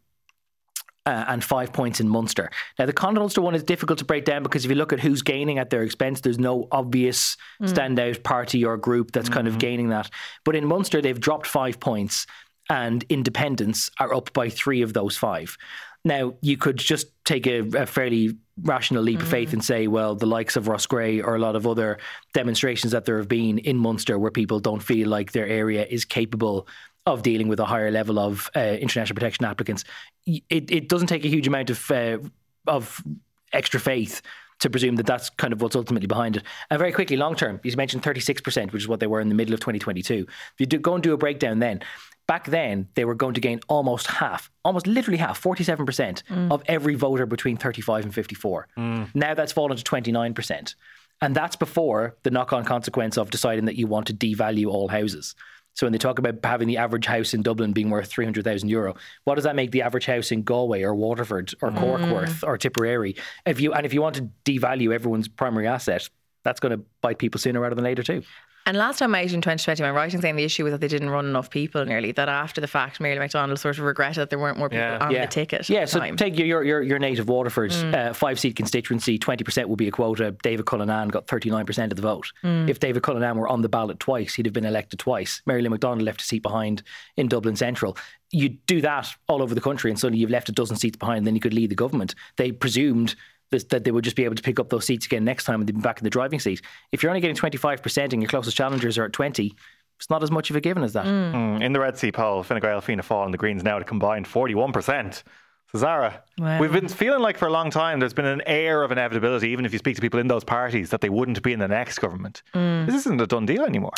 Uh, 1.05 1.25
and 1.29 1.43
five 1.43 1.74
points 1.74 2.00
in 2.00 2.07
Munster. 2.07 2.51
Now, 2.77 2.86
the 2.86 2.93
Connacht 2.93 3.17
and 3.17 3.24
Ulster 3.24 3.41
one 3.41 3.55
is 3.55 3.63
difficult 3.63 3.98
to 4.00 4.05
break 4.05 4.25
down 4.25 4.43
because 4.43 4.65
if 4.65 4.69
you 4.69 4.75
look 4.75 4.93
at 4.93 5.00
who's 5.00 5.24
gaining 5.24 5.57
at 5.57 5.71
their 5.71 5.81
expense, 5.81 6.21
there's 6.21 6.38
no 6.38 6.67
obvious 6.71 7.36
mm. 7.59 7.67
standout 7.67 8.21
party 8.21 8.63
or 8.63 8.77
group 8.77 9.12
that's 9.12 9.27
mm-hmm. 9.27 9.33
kind 9.36 9.48
of 9.48 9.53
mm-hmm. 9.53 9.59
gaining 9.59 9.89
that. 9.89 10.12
But 10.45 10.55
in 10.55 10.67
Munster, 10.67 11.01
they've 11.01 11.19
dropped 11.19 11.48
five 11.48 11.79
points 11.79 12.27
and 12.70 13.04
independents 13.10 13.90
are 14.00 14.14
up 14.14 14.32
by 14.34 14.50
three 14.50 14.82
of 14.82 14.94
those 14.94 15.18
five. 15.18 15.58
Now, 16.06 16.34
you 16.42 16.56
could 16.56 16.78
just 16.78 17.08
take 17.26 17.46
a, 17.46 17.60
a 17.60 17.86
fairly 17.86 18.38
rational 18.62 19.04
leap 19.04 19.20
mm. 19.20 19.24
of 19.24 19.28
faith 19.28 19.54
and 19.54 19.64
say, 19.64 19.88
well, 19.88 20.16
the 20.16 20.26
likes 20.26 20.56
of 20.56 20.66
Roscrea 20.66 21.24
or 21.24 21.36
a 21.36 21.40
lot 21.40 21.56
of 21.56 21.68
other 21.68 21.98
demonstrations 22.34 22.92
that 22.92 23.06
there 23.06 23.18
have 23.18 23.28
been 23.28 23.58
in 23.60 23.78
Munster 23.78 24.18
where 24.18 24.32
people 24.32 24.60
don't 24.60 24.82
feel 24.82 25.10
like 25.10 25.32
their 25.32 25.48
area 25.48 25.86
is 25.86 26.06
capable 26.06 26.68
of 27.06 27.24
dealing 27.24 27.48
with 27.48 27.60
a 27.60 27.66
higher 27.66 27.92
level 27.92 28.20
of 28.20 28.50
uh, 28.56 28.60
international 28.60 29.16
protection 29.16 29.46
applicants. 29.46 29.84
It, 30.26 30.72
it, 30.72 30.90
doesn't 30.90 31.08
take 31.08 31.26
a 31.26 31.30
huge 31.30 31.48
amount 31.48 31.70
of 31.70 31.92
uh, 31.92 32.20
of 32.68 33.04
extra 33.52 33.80
faith 33.80 34.22
to 34.60 34.70
presume 34.70 34.96
that 34.98 35.06
that's 35.06 35.30
kind 35.30 35.54
of 35.54 35.62
what's 35.62 35.76
ultimately 35.76 36.08
behind 36.08 36.38
it. 36.38 36.44
And 36.70 36.78
very 36.78 36.92
quickly, 36.92 37.18
long 37.18 37.36
term, 37.36 37.60
you 37.64 37.76
mentioned 37.76 38.04
36%, 38.04 38.72
which 38.72 38.84
is 38.84 38.88
what 38.88 39.00
they 39.00 39.08
were 39.08 39.22
in 39.22 39.30
the 39.30 39.36
middle 39.36 39.54
of 39.54 39.62
2022. 39.62 40.26
If 40.28 40.54
you 40.60 40.66
do, 40.66 40.78
go 40.78 40.94
and 40.94 41.04
do 41.04 41.14
a 41.14 41.18
breakdown 41.18 41.60
then, 41.60 41.82
Back 42.29 42.45
then, 42.45 42.88
they 42.93 43.05
were 43.05 43.15
going 43.15 43.33
to 43.33 43.41
gain 43.41 43.59
almost 43.67 44.05
half, 44.05 44.51
almost 44.63 44.86
literally 44.86 45.17
half, 45.17 45.41
47% 45.41 46.21
mm. 46.21 46.51
of 46.51 46.62
every 46.67 46.93
voter 46.93 47.25
between 47.25 47.57
35 47.57 48.03
and 48.03 48.13
54. 48.13 48.67
Mm. 48.77 49.15
Now 49.15 49.33
that's 49.33 49.51
fallen 49.51 49.75
to 49.75 49.83
29%. 49.83 50.75
And 51.21 51.36
that's 51.36 51.55
before 51.55 52.17
the 52.21 52.29
knock 52.29 52.53
on 52.53 52.65
consequence 52.65 53.17
of 53.17 53.31
deciding 53.31 53.65
that 53.65 53.77
you 53.77 53.88
want 53.88 54.05
to 54.07 54.13
devalue 54.13 54.67
all 54.67 54.88
houses. 54.88 55.33
So 55.74 55.88
when 55.88 55.91
they 55.91 55.98
talk 55.98 56.19
about 56.19 56.36
having 56.43 56.67
the 56.67 56.77
average 56.77 57.07
house 57.07 57.33
in 57.33 57.41
Dublin 57.41 57.74
being 57.74 57.89
worth 57.89 58.09
300,000 58.12 58.69
euro, 58.69 58.95
what 59.24 59.33
does 59.33 59.45
that 59.45 59.55
make 59.55 59.71
the 59.71 59.81
average 59.81 60.05
house 60.05 60.31
in 60.31 60.43
Galway 60.43 60.83
or 60.83 60.93
Waterford 60.93 61.55
or 61.63 61.71
Cork 61.71 62.01
mm. 62.01 62.13
worth 62.13 62.43
or 62.43 62.59
Tipperary? 62.59 63.15
If 63.48 63.59
you 63.59 63.74
and 63.74 63.88
if 63.88 63.93
you 63.95 64.03
want 64.03 64.17
to 64.17 64.29
devalue 64.45 64.93
everyone's 64.93 65.27
primary 65.27 65.65
asset, 65.65 66.07
that's 66.43 66.59
going 66.59 66.77
to 66.77 66.86
bite 67.01 67.17
people 67.17 67.39
sooner 67.39 67.59
rather 67.59 67.74
than 67.74 67.86
later 67.86 68.03
too. 68.03 68.21
And 68.70 68.78
last 68.78 69.00
time 69.00 69.16
I 69.16 69.24
out 69.24 69.34
in 69.34 69.42
2020, 69.42 69.82
my 69.82 69.90
writing 69.90 70.22
saying 70.22 70.36
the 70.36 70.44
issue 70.44 70.64
was 70.64 70.74
that 70.74 70.80
they 70.80 70.88
didn't 70.88 71.10
run 71.10 71.26
enough 71.26 71.50
people 71.50 71.84
nearly, 71.86 72.12
that 72.12 72.30
after 72.30 72.62
the 72.62 72.68
fact, 72.68 73.00
Mary 73.00 73.18
McDonald 73.18 73.60
sort 73.60 73.80
of 73.80 73.84
regretted 73.84 74.22
that 74.22 74.30
there 74.30 74.38
weren't 74.38 74.60
more 74.60 74.70
people 74.70 74.84
yeah. 74.84 75.00
on 75.00 75.10
yeah. 75.10 75.26
the 75.26 75.32
ticket. 75.32 75.68
Yeah, 75.68 75.86
so 75.86 75.98
time. 75.98 76.16
take 76.16 76.38
your, 76.38 76.64
your, 76.64 76.84
your 76.84 77.00
native 77.00 77.28
Waterford, 77.28 77.72
mm. 77.72 77.96
uh, 77.96 78.14
five 78.14 78.40
seat 78.40 78.56
constituency, 78.56 79.18
20% 79.18 79.66
would 79.66 79.80
be 79.80 79.88
a 79.88 79.92
quota. 79.92 80.36
David 80.44 80.68
Cullinane 80.68 81.08
got 81.08 81.26
39% 81.26 81.86
of 81.86 81.96
the 81.96 82.04
vote. 82.04 82.32
Mm. 82.44 82.70
If 82.70 82.80
David 82.80 83.02
Cullinane 83.02 83.38
were 83.38 83.48
on 83.48 83.64
the 83.64 83.70
ballot 83.70 84.00
twice, 84.00 84.36
he'd 84.36 84.46
have 84.46 84.54
been 84.54 84.66
elected 84.66 85.00
twice. 85.00 85.42
Mary 85.48 85.64
Lou 85.64 85.72
McDonald 85.72 86.04
left 86.04 86.22
a 86.22 86.24
seat 86.24 86.44
behind 86.44 86.84
in 87.18 87.28
Dublin 87.28 87.56
Central 87.56 87.98
you 88.32 88.50
do 88.50 88.80
that 88.80 89.10
all 89.28 89.42
over 89.42 89.56
the 89.56 89.62
country 89.62 89.90
and 89.90 90.00
suddenly 90.00 90.20
you've 90.20 90.30
left 90.30 90.50
a 90.50 90.52
dozen 90.52 90.78
seats 90.78 90.98
behind, 90.98 91.26
then 91.26 91.34
you 91.34 91.42
could 91.42 91.52
lead 91.52 91.72
the 91.72 91.76
government. 91.76 92.14
They 92.38 92.52
presumed 92.52 93.16
that 93.51 93.84
they 93.84 93.91
would 93.91 94.03
just 94.03 94.15
be 94.15 94.25
able 94.25 94.36
to 94.36 94.44
pick 94.44 94.60
up 94.60 94.70
those 94.70 94.86
seats 94.86 95.06
again 95.06 95.24
next 95.24 95.46
time 95.46 95.60
and 95.60 95.68
they'd 95.68 95.75
be 95.75 95.82
back 95.82 95.98
in 95.98 96.03
the 96.03 96.10
driving 96.10 96.39
seat. 96.39 96.62
If 96.91 97.01
you're 97.01 97.10
only 97.10 97.22
getting 97.22 97.36
25% 97.36 98.13
and 98.13 98.22
your 98.22 98.29
closest 98.29 98.56
challengers 98.56 98.98
are 98.98 99.06
at 99.06 99.13
20, 99.13 99.56
it's 99.98 100.10
not 100.10 100.24
as 100.24 100.32
much 100.32 100.50
of 100.50 100.56
a 100.56 100.62
given 100.62 100.84
as 100.84 100.94
that. 100.94 101.06
Mm. 101.06 101.34
Mm. 101.34 101.63
In 101.63 101.74
the 101.74 101.79
Red 101.79 101.98
C 101.98 102.12
poll, 102.12 102.44
Fine 102.44 102.62
Gael, 102.62 102.82
Fianna 102.82 103.03
Fáil 103.03 103.25
and 103.25 103.34
the 103.34 103.38
Greens 103.38 103.63
now 103.63 103.79
to 103.79 103.86
combine 103.86 104.24
41%. 104.24 105.24
So 105.72 105.78
Zara, 105.78 106.24
wow. 106.40 106.60
we've 106.60 106.72
been 106.72 106.88
feeling 106.88 107.22
like 107.22 107.38
for 107.38 107.48
a 107.48 107.52
long 107.52 107.70
time 107.70 108.00
there's 108.00 108.14
been 108.14 108.26
an 108.26 108.42
air 108.48 108.82
of 108.82 108.92
inevitability, 108.92 109.50
even 109.50 109.66
if 109.66 109.72
you 109.72 109.78
speak 109.78 109.96
to 109.98 110.02
people 110.02 110.20
in 110.20 110.28
those 110.28 110.44
parties, 110.44 110.90
that 110.90 111.02
they 111.02 111.10
wouldn't 111.10 111.44
be 111.44 111.54
in 111.54 111.60
the 111.60 111.68
next 111.68 112.00
government. 112.00 112.42
Mm. 112.56 112.88
This 112.88 112.96
isn't 112.96 113.22
a 113.22 113.28
done 113.28 113.46
deal 113.46 113.64
anymore. 113.64 113.92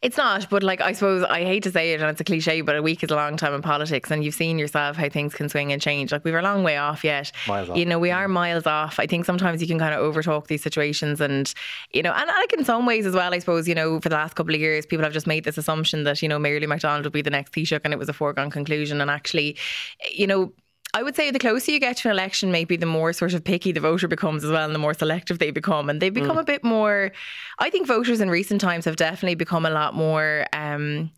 It's 0.00 0.16
not, 0.16 0.48
but 0.48 0.62
like 0.62 0.80
I 0.80 0.92
suppose 0.92 1.24
I 1.24 1.44
hate 1.44 1.64
to 1.64 1.70
say 1.70 1.92
it, 1.92 2.00
and 2.00 2.08
it's 2.08 2.20
a 2.22 2.24
cliche, 2.24 2.62
but 2.62 2.76
a 2.76 2.82
week 2.82 3.04
is 3.04 3.10
a 3.10 3.14
long 3.14 3.36
time 3.36 3.52
in 3.52 3.60
politics, 3.60 4.10
and 4.10 4.24
you've 4.24 4.36
seen 4.36 4.58
yourself 4.58 4.96
how 4.96 5.10
things 5.10 5.34
can 5.34 5.50
swing 5.50 5.70
and 5.70 5.82
change. 5.82 6.12
Like 6.12 6.24
we're 6.24 6.38
a 6.38 6.42
long 6.42 6.64
way 6.64 6.78
off 6.78 7.04
yet. 7.04 7.30
Miles 7.46 7.68
off. 7.68 7.76
You 7.76 7.84
know, 7.84 7.98
we 7.98 8.10
are 8.10 8.26
miles 8.26 8.66
off. 8.66 8.98
I 8.98 9.06
think 9.06 9.26
sometimes 9.26 9.60
you 9.60 9.68
can 9.68 9.78
kind 9.78 9.94
of 9.94 10.00
overtalk 10.00 10.46
these 10.46 10.62
situations, 10.62 11.20
and 11.20 11.52
you 11.92 12.02
know, 12.02 12.12
and 12.12 12.26
like 12.26 12.54
in 12.54 12.64
some 12.64 12.86
ways 12.86 13.04
as 13.04 13.12
well. 13.12 13.34
I 13.34 13.38
suppose 13.38 13.68
you 13.68 13.74
know, 13.74 14.00
for 14.00 14.08
the 14.08 14.14
last 14.14 14.34
couple 14.34 14.54
of 14.54 14.60
years, 14.62 14.86
people 14.86 15.04
have 15.04 15.12
just 15.12 15.26
made 15.26 15.44
this 15.44 15.58
assumption 15.58 16.04
that 16.04 16.22
you 16.22 16.28
know 16.28 16.38
Mary 16.38 16.58
Lou 16.58 16.68
McDonald 16.68 17.04
would 17.04 17.12
be 17.12 17.20
the 17.20 17.28
next 17.28 17.52
Taoiseach, 17.52 17.82
and 17.84 17.92
it 17.92 17.98
was 17.98 18.08
a 18.08 18.14
foregone 18.14 18.48
conclusion. 18.48 19.02
And 19.02 19.10
actually, 19.10 19.58
you 20.10 20.26
know 20.26 20.54
I 20.94 21.02
would 21.02 21.14
say 21.14 21.30
the 21.30 21.38
closer 21.38 21.70
you 21.70 21.80
get 21.80 21.98
to 21.98 22.08
an 22.08 22.12
election, 22.12 22.50
maybe 22.50 22.76
the 22.76 22.86
more 22.86 23.12
sort 23.12 23.34
of 23.34 23.44
picky 23.44 23.72
the 23.72 23.80
voter 23.80 24.08
becomes 24.08 24.42
as 24.44 24.50
well, 24.50 24.64
and 24.64 24.74
the 24.74 24.78
more 24.78 24.94
selective 24.94 25.38
they 25.38 25.50
become. 25.50 25.90
And 25.90 26.00
they 26.00 26.10
become 26.10 26.36
mm. 26.36 26.40
a 26.40 26.44
bit 26.44 26.64
more. 26.64 27.12
I 27.58 27.70
think 27.70 27.86
voters 27.86 28.20
in 28.20 28.30
recent 28.30 28.60
times 28.60 28.84
have 28.86 28.96
definitely 28.96 29.34
become 29.34 29.66
a 29.66 29.70
lot 29.70 29.94
more. 29.94 30.46
Um, 30.52 31.10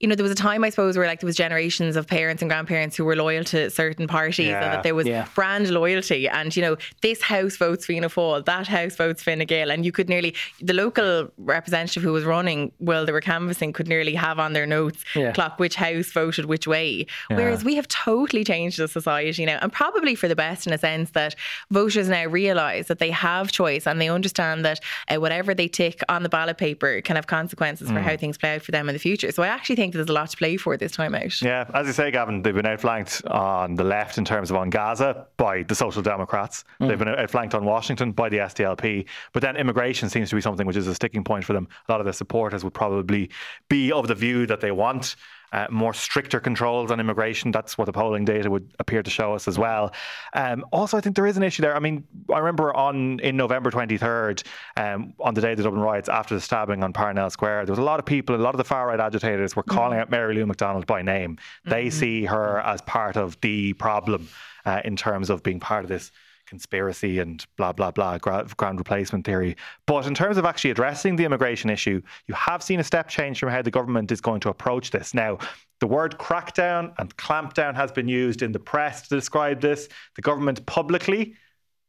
you 0.00 0.08
know, 0.08 0.14
there 0.14 0.24
was 0.24 0.32
a 0.32 0.36
time, 0.36 0.64
I 0.64 0.70
suppose, 0.70 0.96
where 0.96 1.06
like 1.06 1.20
there 1.20 1.26
was 1.26 1.36
generations 1.36 1.94
of 1.94 2.06
parents 2.06 2.40
and 2.42 2.50
grandparents 2.50 2.96
who 2.96 3.04
were 3.04 3.14
loyal 3.14 3.44
to 3.44 3.68
certain 3.68 4.06
parties 4.06 4.46
yeah. 4.46 4.64
and 4.64 4.72
that 4.72 4.82
there 4.82 4.94
was 4.94 5.06
yeah. 5.06 5.28
brand 5.34 5.68
loyalty. 5.68 6.26
And, 6.26 6.56
you 6.56 6.62
know, 6.62 6.78
this 7.02 7.20
house 7.20 7.58
votes 7.58 7.84
Fianna 7.84 8.08
Fáil, 8.08 8.44
that 8.46 8.66
house 8.66 8.96
votes 8.96 9.22
Fine 9.22 9.44
Gael. 9.44 9.70
And 9.70 9.84
you 9.84 9.92
could 9.92 10.08
nearly, 10.08 10.34
the 10.60 10.72
local 10.72 11.30
representative 11.36 12.02
who 12.02 12.12
was 12.12 12.24
running 12.24 12.72
while 12.78 13.04
they 13.04 13.12
were 13.12 13.20
canvassing 13.20 13.74
could 13.74 13.88
nearly 13.88 14.14
have 14.14 14.38
on 14.38 14.54
their 14.54 14.64
notes, 14.64 15.04
yeah. 15.14 15.32
clock 15.32 15.58
which 15.58 15.74
house 15.74 16.10
voted 16.10 16.46
which 16.46 16.66
way. 16.66 17.06
Whereas 17.28 17.62
we 17.62 17.74
have 17.74 17.86
totally 17.88 18.42
changed 18.42 18.78
the 18.78 18.88
society 18.88 19.44
now. 19.44 19.58
And 19.60 19.70
probably 19.70 20.14
for 20.14 20.28
the 20.28 20.36
best 20.36 20.66
in 20.66 20.72
a 20.72 20.78
sense 20.78 21.10
that 21.10 21.34
voters 21.70 22.08
now 22.08 22.24
realise 22.24 22.88
that 22.88 23.00
they 23.00 23.10
have 23.10 23.52
choice 23.52 23.86
and 23.86 24.00
they 24.00 24.08
understand 24.08 24.64
that 24.64 24.80
uh, 25.08 25.20
whatever 25.20 25.54
they 25.54 25.68
tick 25.68 26.00
on 26.08 26.22
the 26.22 26.30
ballot 26.30 26.56
paper 26.56 27.02
can 27.02 27.16
have 27.16 27.26
consequences 27.26 27.90
mm. 27.90 27.94
for 27.94 28.00
how 28.00 28.16
things 28.16 28.38
play 28.38 28.54
out 28.54 28.62
for 28.62 28.72
them 28.72 28.88
in 28.88 28.94
the 28.94 28.98
future. 28.98 29.30
So 29.30 29.42
I 29.42 29.48
actually 29.48 29.76
think 29.76 29.89
think 29.90 30.06
there's 30.06 30.14
a 30.14 30.18
lot 30.18 30.30
to 30.30 30.36
play 30.36 30.56
for 30.56 30.76
this 30.76 30.92
time 30.92 31.14
out. 31.14 31.42
Yeah, 31.42 31.64
as 31.74 31.86
you 31.86 31.92
say, 31.92 32.10
Gavan, 32.10 32.42
they've 32.42 32.54
been 32.54 32.66
outflanked 32.66 33.24
on 33.26 33.74
the 33.74 33.84
left 33.84 34.18
in 34.18 34.24
terms 34.24 34.50
of 34.50 34.56
on 34.56 34.70
Gaza 34.70 35.26
by 35.36 35.64
the 35.64 35.74
Social 35.74 36.02
Democrats. 36.02 36.64
Mm. 36.80 36.88
They've 36.88 36.98
been 36.98 37.08
outflanked 37.08 37.54
on 37.54 37.64
Washington 37.64 38.12
by 38.12 38.28
the 38.28 38.38
SDLP. 38.38 39.06
But 39.32 39.42
then 39.42 39.56
immigration 39.56 40.08
seems 40.08 40.30
to 40.30 40.36
be 40.36 40.40
something 40.40 40.66
which 40.66 40.76
is 40.76 40.86
a 40.86 40.94
sticking 40.94 41.24
point 41.24 41.44
for 41.44 41.52
them. 41.52 41.68
A 41.88 41.92
lot 41.92 42.00
of 42.00 42.06
their 42.06 42.12
supporters 42.12 42.64
would 42.64 42.74
probably 42.74 43.30
be 43.68 43.92
of 43.92 44.08
the 44.08 44.14
view 44.14 44.46
that 44.46 44.60
they 44.60 44.70
want 44.70 45.16
uh, 45.52 45.66
more 45.70 45.92
stricter 45.94 46.40
controls 46.40 46.90
on 46.90 47.00
immigration. 47.00 47.50
That's 47.50 47.76
what 47.76 47.86
the 47.86 47.92
polling 47.92 48.24
data 48.24 48.50
would 48.50 48.72
appear 48.78 49.02
to 49.02 49.10
show 49.10 49.34
us 49.34 49.48
as 49.48 49.58
well. 49.58 49.92
Um, 50.34 50.64
also, 50.72 50.96
I 50.96 51.00
think 51.00 51.16
there 51.16 51.26
is 51.26 51.36
an 51.36 51.42
issue 51.42 51.62
there. 51.62 51.74
I 51.74 51.80
mean, 51.80 52.04
I 52.32 52.38
remember 52.38 52.74
on 52.74 53.20
in 53.20 53.36
November 53.36 53.70
23rd, 53.70 54.44
um, 54.76 55.14
on 55.20 55.34
the 55.34 55.40
day 55.40 55.52
of 55.52 55.56
the 55.56 55.64
Dublin 55.64 55.82
riots, 55.82 56.08
after 56.08 56.34
the 56.34 56.40
stabbing 56.40 56.82
on 56.82 56.92
Parnell 56.92 57.30
Square, 57.30 57.66
there 57.66 57.72
was 57.72 57.78
a 57.78 57.82
lot 57.82 57.98
of 57.98 58.06
people, 58.06 58.34
a 58.34 58.38
lot 58.38 58.54
of 58.54 58.58
the 58.58 58.64
far 58.64 58.88
right 58.88 59.00
agitators 59.00 59.56
were 59.56 59.62
calling 59.62 59.92
mm-hmm. 59.92 60.02
out 60.02 60.10
Mary 60.10 60.34
Lou 60.34 60.46
McDonald 60.46 60.86
by 60.86 61.02
name. 61.02 61.38
They 61.64 61.86
mm-hmm. 61.86 61.98
see 61.98 62.24
her 62.26 62.60
as 62.60 62.80
part 62.82 63.16
of 63.16 63.40
the 63.40 63.72
problem 63.74 64.28
uh, 64.64 64.82
in 64.84 64.96
terms 64.96 65.30
of 65.30 65.42
being 65.42 65.60
part 65.60 65.84
of 65.84 65.88
this 65.88 66.12
conspiracy 66.50 67.20
and 67.20 67.46
blah, 67.56 67.72
blah, 67.72 67.90
blah, 67.90 68.18
ground 68.18 68.78
replacement 68.78 69.24
theory. 69.24 69.56
But 69.86 70.06
in 70.06 70.14
terms 70.14 70.36
of 70.36 70.44
actually 70.44 70.72
addressing 70.72 71.16
the 71.16 71.24
immigration 71.24 71.70
issue, 71.70 72.02
you 72.26 72.34
have 72.34 72.62
seen 72.62 72.80
a 72.80 72.84
step 72.84 73.08
change 73.08 73.38
from 73.38 73.48
how 73.48 73.62
the 73.62 73.70
government 73.70 74.12
is 74.12 74.20
going 74.20 74.40
to 74.40 74.50
approach 74.50 74.90
this. 74.90 75.14
Now, 75.14 75.38
the 75.78 75.86
word 75.86 76.18
crackdown 76.18 76.92
and 76.98 77.16
clampdown 77.16 77.74
has 77.76 77.90
been 77.90 78.08
used 78.08 78.42
in 78.42 78.52
the 78.52 78.58
press 78.58 79.08
to 79.08 79.14
describe 79.14 79.60
this. 79.62 79.88
The 80.16 80.22
government 80.22 80.66
publicly 80.66 81.36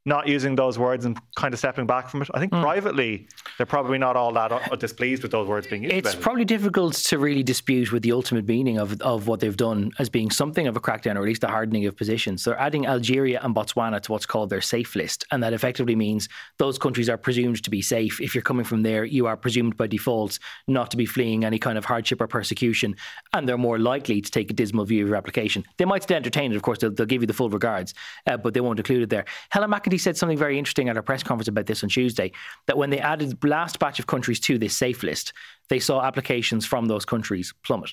not 0.06 0.28
using 0.28 0.56
those 0.56 0.80
words 0.80 1.06
and 1.06 1.20
kind 1.36 1.54
of 1.54 1.60
stepping 1.60 1.86
back 1.86 2.10
from 2.10 2.24
it. 2.24 2.30
I 2.34 2.40
think 2.40 2.52
mm. 2.52 2.62
privately, 2.62 3.28
they're 3.58 3.68
probably 3.68 4.00
not 4.00 4.16
all 4.16 4.34
that 4.34 4.52
uh, 4.52 4.76
displeased 4.76 5.22
with 5.22 5.32
those 5.32 5.48
words 5.48 5.68
being 5.68 5.84
used. 5.84 5.94
It's 5.94 6.16
probably 6.16 6.42
it. 6.42 6.48
difficult 6.48 6.96
to 6.96 7.20
really 7.20 7.44
dispute 7.44 7.92
with 7.92 8.02
the 8.02 8.12
ultimate 8.12 8.48
meaning 8.48 8.80
of, 8.80 9.00
of 9.02 9.28
what 9.28 9.40
they've 9.40 9.56
done 9.56 9.92
as 10.00 10.10
being 10.10 10.32
something 10.32 10.66
of 10.66 10.76
a 10.76 10.80
crackdown 10.80 11.16
or 11.16 11.20
at 11.20 11.26
least 11.26 11.44
a 11.44 11.48
hardening 11.48 11.86
of 11.86 11.96
positions. 11.96 12.42
So 12.42 12.50
they're 12.50 12.60
adding 12.60 12.88
Algeria 12.88 13.40
and 13.44 13.56
Botswana 13.56 14.02
to 14.02 14.12
what's 14.12 14.26
called 14.26 14.50
their 14.50 14.62
safe 14.62 14.96
list. 14.96 15.26
And 15.32 15.44
that 15.44 15.54
effectively 15.54 15.96
means 15.96 16.28
those 16.58 16.80
countries 16.80 17.08
are 17.08 17.18
presumed 17.18 17.64
to 17.64 17.70
be 17.70 17.82
safe. 17.84 18.20
If 18.20 18.34
you're 18.34 18.42
coming 18.42 18.66
from 18.66 18.82
there, 18.82 19.06
you 19.06 19.28
are 19.28 19.38
presumed 19.38 19.78
by 19.78 19.86
default 19.86 20.40
not 20.68 20.90
to 20.92 20.98
be 20.98 21.06
fleeing 21.06 21.46
any 21.46 21.60
kind 21.60 21.78
of 21.78 21.86
hardship 21.86 22.22
or 22.22 22.28
persecution. 22.28 22.96
And 23.34 23.48
they're 23.48 23.58
more 23.58 23.78
likely 23.78 24.22
to 24.22 24.32
take 24.32 24.50
a 24.50 24.54
dismal 24.54 24.86
view 24.86 25.04
of 25.04 25.10
your 25.10 25.18
application. 25.18 25.64
They 25.78 25.86
might 25.86 26.02
still 26.02 26.18
entertain 26.18 26.52
it, 26.52 26.56
of 26.56 26.64
course, 26.64 26.80
they'll, 26.80 26.92
they'll 26.92 27.06
give 27.06 27.22
you 27.22 27.28
the 27.28 27.34
full 27.34 27.50
regards, 27.50 27.94
uh, 28.26 28.38
but 28.38 28.56
they 28.56 28.62
won't 28.62 28.80
include 28.80 29.04
it 29.04 29.10
there. 29.10 29.26
Helen 29.50 29.70
McEntee 29.70 29.91
said 29.98 30.18
something 30.18 30.38
very 30.38 30.58
interesting 30.58 30.90
at 30.90 30.98
a 30.98 31.04
press 31.04 31.24
conference 31.24 31.48
about 31.48 31.66
this 31.66 31.84
on 31.84 31.90
Tuesday 31.90 32.32
that 32.68 32.78
when 32.78 32.90
they 32.90 33.00
added 33.00 33.40
the 33.40 33.48
last 33.48 33.80
batch 33.80 34.00
of 34.00 34.08
countries 34.08 34.40
to 34.42 34.58
this 34.58 34.76
safe 34.76 35.04
list, 35.04 35.34
they 35.70 35.80
saw 35.80 36.02
applications 36.02 36.66
from 36.66 36.86
those 36.86 37.06
countries 37.06 37.54
plummet. 37.64 37.92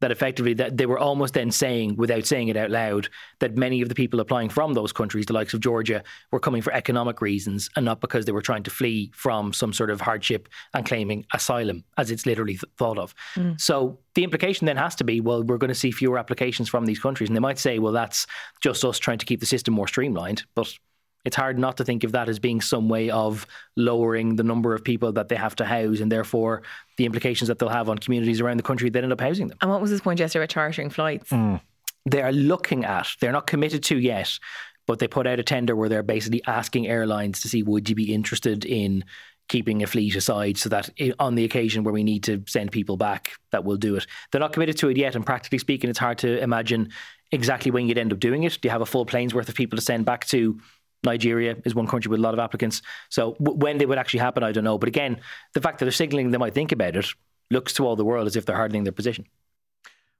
That 0.00 0.12
effectively 0.12 0.54
that 0.54 0.76
they 0.76 0.86
were 0.86 1.00
almost 1.00 1.34
then 1.34 1.50
saying, 1.50 1.96
without 1.96 2.24
saying 2.24 2.46
it 2.46 2.56
out 2.56 2.70
loud, 2.70 3.08
that 3.40 3.56
many 3.56 3.82
of 3.82 3.88
the 3.88 3.96
people 3.96 4.20
applying 4.20 4.48
from 4.48 4.72
those 4.72 4.92
countries, 4.92 5.26
the 5.26 5.32
likes 5.32 5.54
of 5.54 5.60
Georgia, 5.60 6.04
were 6.30 6.38
coming 6.38 6.62
for 6.62 6.72
economic 6.72 7.20
reasons 7.20 7.68
and 7.74 7.84
not 7.84 8.00
because 8.00 8.24
they 8.24 8.30
were 8.30 8.40
trying 8.40 8.62
to 8.62 8.70
flee 8.70 9.10
from 9.12 9.52
some 9.52 9.72
sort 9.72 9.90
of 9.90 10.00
hardship 10.00 10.48
and 10.72 10.86
claiming 10.86 11.26
asylum, 11.34 11.82
as 11.96 12.12
it's 12.12 12.26
literally 12.26 12.52
th- 12.52 12.72
thought 12.76 12.96
of. 12.96 13.12
Mm. 13.34 13.60
So 13.60 13.98
the 14.14 14.22
implication 14.22 14.66
then 14.66 14.76
has 14.76 14.94
to 14.94 15.04
be, 15.04 15.20
well, 15.20 15.42
we're 15.42 15.58
going 15.58 15.66
to 15.66 15.74
see 15.74 15.90
fewer 15.90 16.16
applications 16.16 16.68
from 16.68 16.86
these 16.86 17.00
countries, 17.00 17.28
and 17.28 17.34
they 17.34 17.40
might 17.40 17.58
say, 17.58 17.80
well, 17.80 17.92
that's 17.92 18.24
just 18.60 18.84
us 18.84 19.00
trying 19.00 19.18
to 19.18 19.26
keep 19.26 19.40
the 19.40 19.46
system 19.46 19.74
more 19.74 19.88
streamlined, 19.88 20.44
but 20.54 20.72
it's 21.28 21.36
hard 21.36 21.58
not 21.58 21.76
to 21.76 21.84
think 21.84 22.04
of 22.04 22.12
that 22.12 22.26
as 22.30 22.38
being 22.38 22.62
some 22.62 22.88
way 22.88 23.10
of 23.10 23.46
lowering 23.76 24.36
the 24.36 24.42
number 24.42 24.74
of 24.74 24.82
people 24.82 25.12
that 25.12 25.28
they 25.28 25.36
have 25.36 25.54
to 25.56 25.66
house 25.66 26.00
and 26.00 26.10
therefore 26.10 26.62
the 26.96 27.04
implications 27.04 27.48
that 27.48 27.58
they'll 27.58 27.68
have 27.68 27.90
on 27.90 27.98
communities 27.98 28.40
around 28.40 28.56
the 28.56 28.62
country 28.62 28.88
that 28.88 29.04
end 29.04 29.12
up 29.12 29.20
housing 29.20 29.48
them. 29.48 29.58
And 29.60 29.70
what 29.70 29.82
was 29.82 29.90
his 29.90 30.00
point 30.00 30.20
yesterday 30.20 30.44
about 30.44 30.48
chartering 30.48 30.88
flights? 30.88 31.28
Mm. 31.28 31.60
They 32.06 32.22
are 32.22 32.32
looking 32.32 32.86
at, 32.86 33.08
they're 33.20 33.30
not 33.30 33.46
committed 33.46 33.84
to 33.84 33.98
yet, 33.98 34.38
but 34.86 35.00
they 35.00 35.06
put 35.06 35.26
out 35.26 35.38
a 35.38 35.42
tender 35.42 35.76
where 35.76 35.90
they're 35.90 36.02
basically 36.02 36.42
asking 36.46 36.88
airlines 36.88 37.42
to 37.42 37.48
see 37.50 37.62
would 37.62 37.90
you 37.90 37.94
be 37.94 38.14
interested 38.14 38.64
in 38.64 39.04
keeping 39.50 39.82
a 39.82 39.86
fleet 39.86 40.16
aside 40.16 40.56
so 40.56 40.70
that 40.70 40.88
on 41.18 41.34
the 41.34 41.44
occasion 41.44 41.84
where 41.84 41.92
we 41.92 42.04
need 42.04 42.24
to 42.24 42.42
send 42.46 42.72
people 42.72 42.96
back, 42.96 43.32
that 43.52 43.64
we'll 43.64 43.76
do 43.76 43.96
it. 43.96 44.06
They're 44.32 44.40
not 44.40 44.54
committed 44.54 44.78
to 44.78 44.88
it 44.88 44.96
yet, 44.96 45.14
and 45.14 45.26
practically 45.26 45.58
speaking, 45.58 45.90
it's 45.90 45.98
hard 45.98 46.16
to 46.18 46.42
imagine 46.42 46.88
exactly 47.32 47.70
when 47.70 47.86
you'd 47.86 47.98
end 47.98 48.14
up 48.14 48.18
doing 48.18 48.44
it. 48.44 48.58
Do 48.60 48.66
you 48.66 48.70
have 48.70 48.80
a 48.80 48.86
full 48.86 49.04
plane's 49.04 49.34
worth 49.34 49.50
of 49.50 49.54
people 49.54 49.76
to 49.76 49.84
send 49.84 50.06
back 50.06 50.24
to 50.26 50.58
Nigeria 51.04 51.56
is 51.64 51.74
one 51.74 51.86
country 51.86 52.10
with 52.10 52.20
a 52.20 52.22
lot 52.22 52.34
of 52.34 52.40
applicants. 52.40 52.82
So 53.08 53.36
w- 53.40 53.58
when 53.58 53.78
they 53.78 53.86
would 53.86 53.98
actually 53.98 54.20
happen, 54.20 54.42
I 54.42 54.52
don't 54.52 54.64
know. 54.64 54.78
But 54.78 54.88
again, 54.88 55.20
the 55.54 55.60
fact 55.60 55.78
that 55.78 55.84
they're 55.84 55.92
signalling 55.92 56.30
they 56.30 56.38
might 56.38 56.54
think 56.54 56.72
about 56.72 56.96
it 56.96 57.06
looks 57.50 57.72
to 57.74 57.86
all 57.86 57.96
the 57.96 58.04
world 58.04 58.26
as 58.26 58.36
if 58.36 58.46
they're 58.46 58.56
hardening 58.56 58.84
their 58.84 58.92
position. 58.92 59.26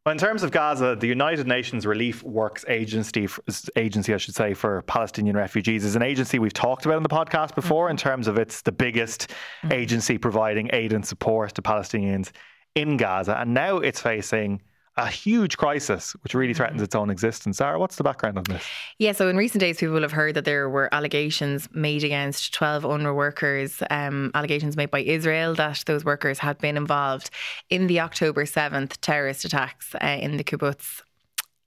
Well, 0.06 0.12
in 0.12 0.18
terms 0.18 0.42
of 0.42 0.52
Gaza, 0.52 0.96
the 0.98 1.06
United 1.06 1.46
Nations 1.46 1.84
Relief 1.84 2.22
Works 2.22 2.64
Agency, 2.66 3.28
agency 3.76 4.14
I 4.14 4.16
should 4.16 4.34
say, 4.34 4.54
for 4.54 4.80
Palestinian 4.82 5.36
refugees 5.36 5.84
is 5.84 5.96
an 5.96 6.02
agency 6.02 6.38
we've 6.38 6.54
talked 6.54 6.86
about 6.86 6.96
in 6.96 7.02
the 7.02 7.10
podcast 7.10 7.54
before. 7.54 7.86
Mm-hmm. 7.86 7.90
In 7.90 7.96
terms 7.98 8.26
of 8.26 8.38
it's 8.38 8.62
the 8.62 8.72
biggest 8.72 9.28
mm-hmm. 9.62 9.72
agency 9.72 10.16
providing 10.16 10.70
aid 10.72 10.94
and 10.94 11.04
support 11.04 11.54
to 11.56 11.62
Palestinians 11.62 12.30
in 12.74 12.96
Gaza, 12.96 13.36
and 13.38 13.52
now 13.52 13.78
it's 13.78 14.00
facing 14.00 14.62
a 14.98 15.06
huge 15.06 15.56
crisis 15.56 16.12
which 16.22 16.34
really 16.34 16.52
threatens 16.52 16.82
its 16.82 16.94
own 16.94 17.08
existence. 17.08 17.58
Zara, 17.58 17.78
what's 17.78 17.96
the 17.96 18.02
background 18.02 18.36
on 18.36 18.44
this? 18.48 18.62
Yeah, 18.98 19.12
so 19.12 19.28
in 19.28 19.36
recent 19.36 19.60
days, 19.60 19.78
people 19.78 20.02
have 20.02 20.12
heard 20.12 20.34
that 20.34 20.44
there 20.44 20.68
were 20.68 20.92
allegations 20.92 21.68
made 21.72 22.02
against 22.02 22.52
12 22.52 22.82
UNRWA 22.82 23.14
workers, 23.14 23.82
um, 23.90 24.32
allegations 24.34 24.76
made 24.76 24.90
by 24.90 25.00
Israel 25.00 25.54
that 25.54 25.84
those 25.86 26.04
workers 26.04 26.40
had 26.40 26.58
been 26.58 26.76
involved 26.76 27.30
in 27.70 27.86
the 27.86 28.00
October 28.00 28.44
7th 28.44 28.98
terrorist 29.00 29.44
attacks 29.44 29.94
uh, 29.94 30.18
in 30.20 30.36
the 30.36 30.44
kibbutz 30.44 31.02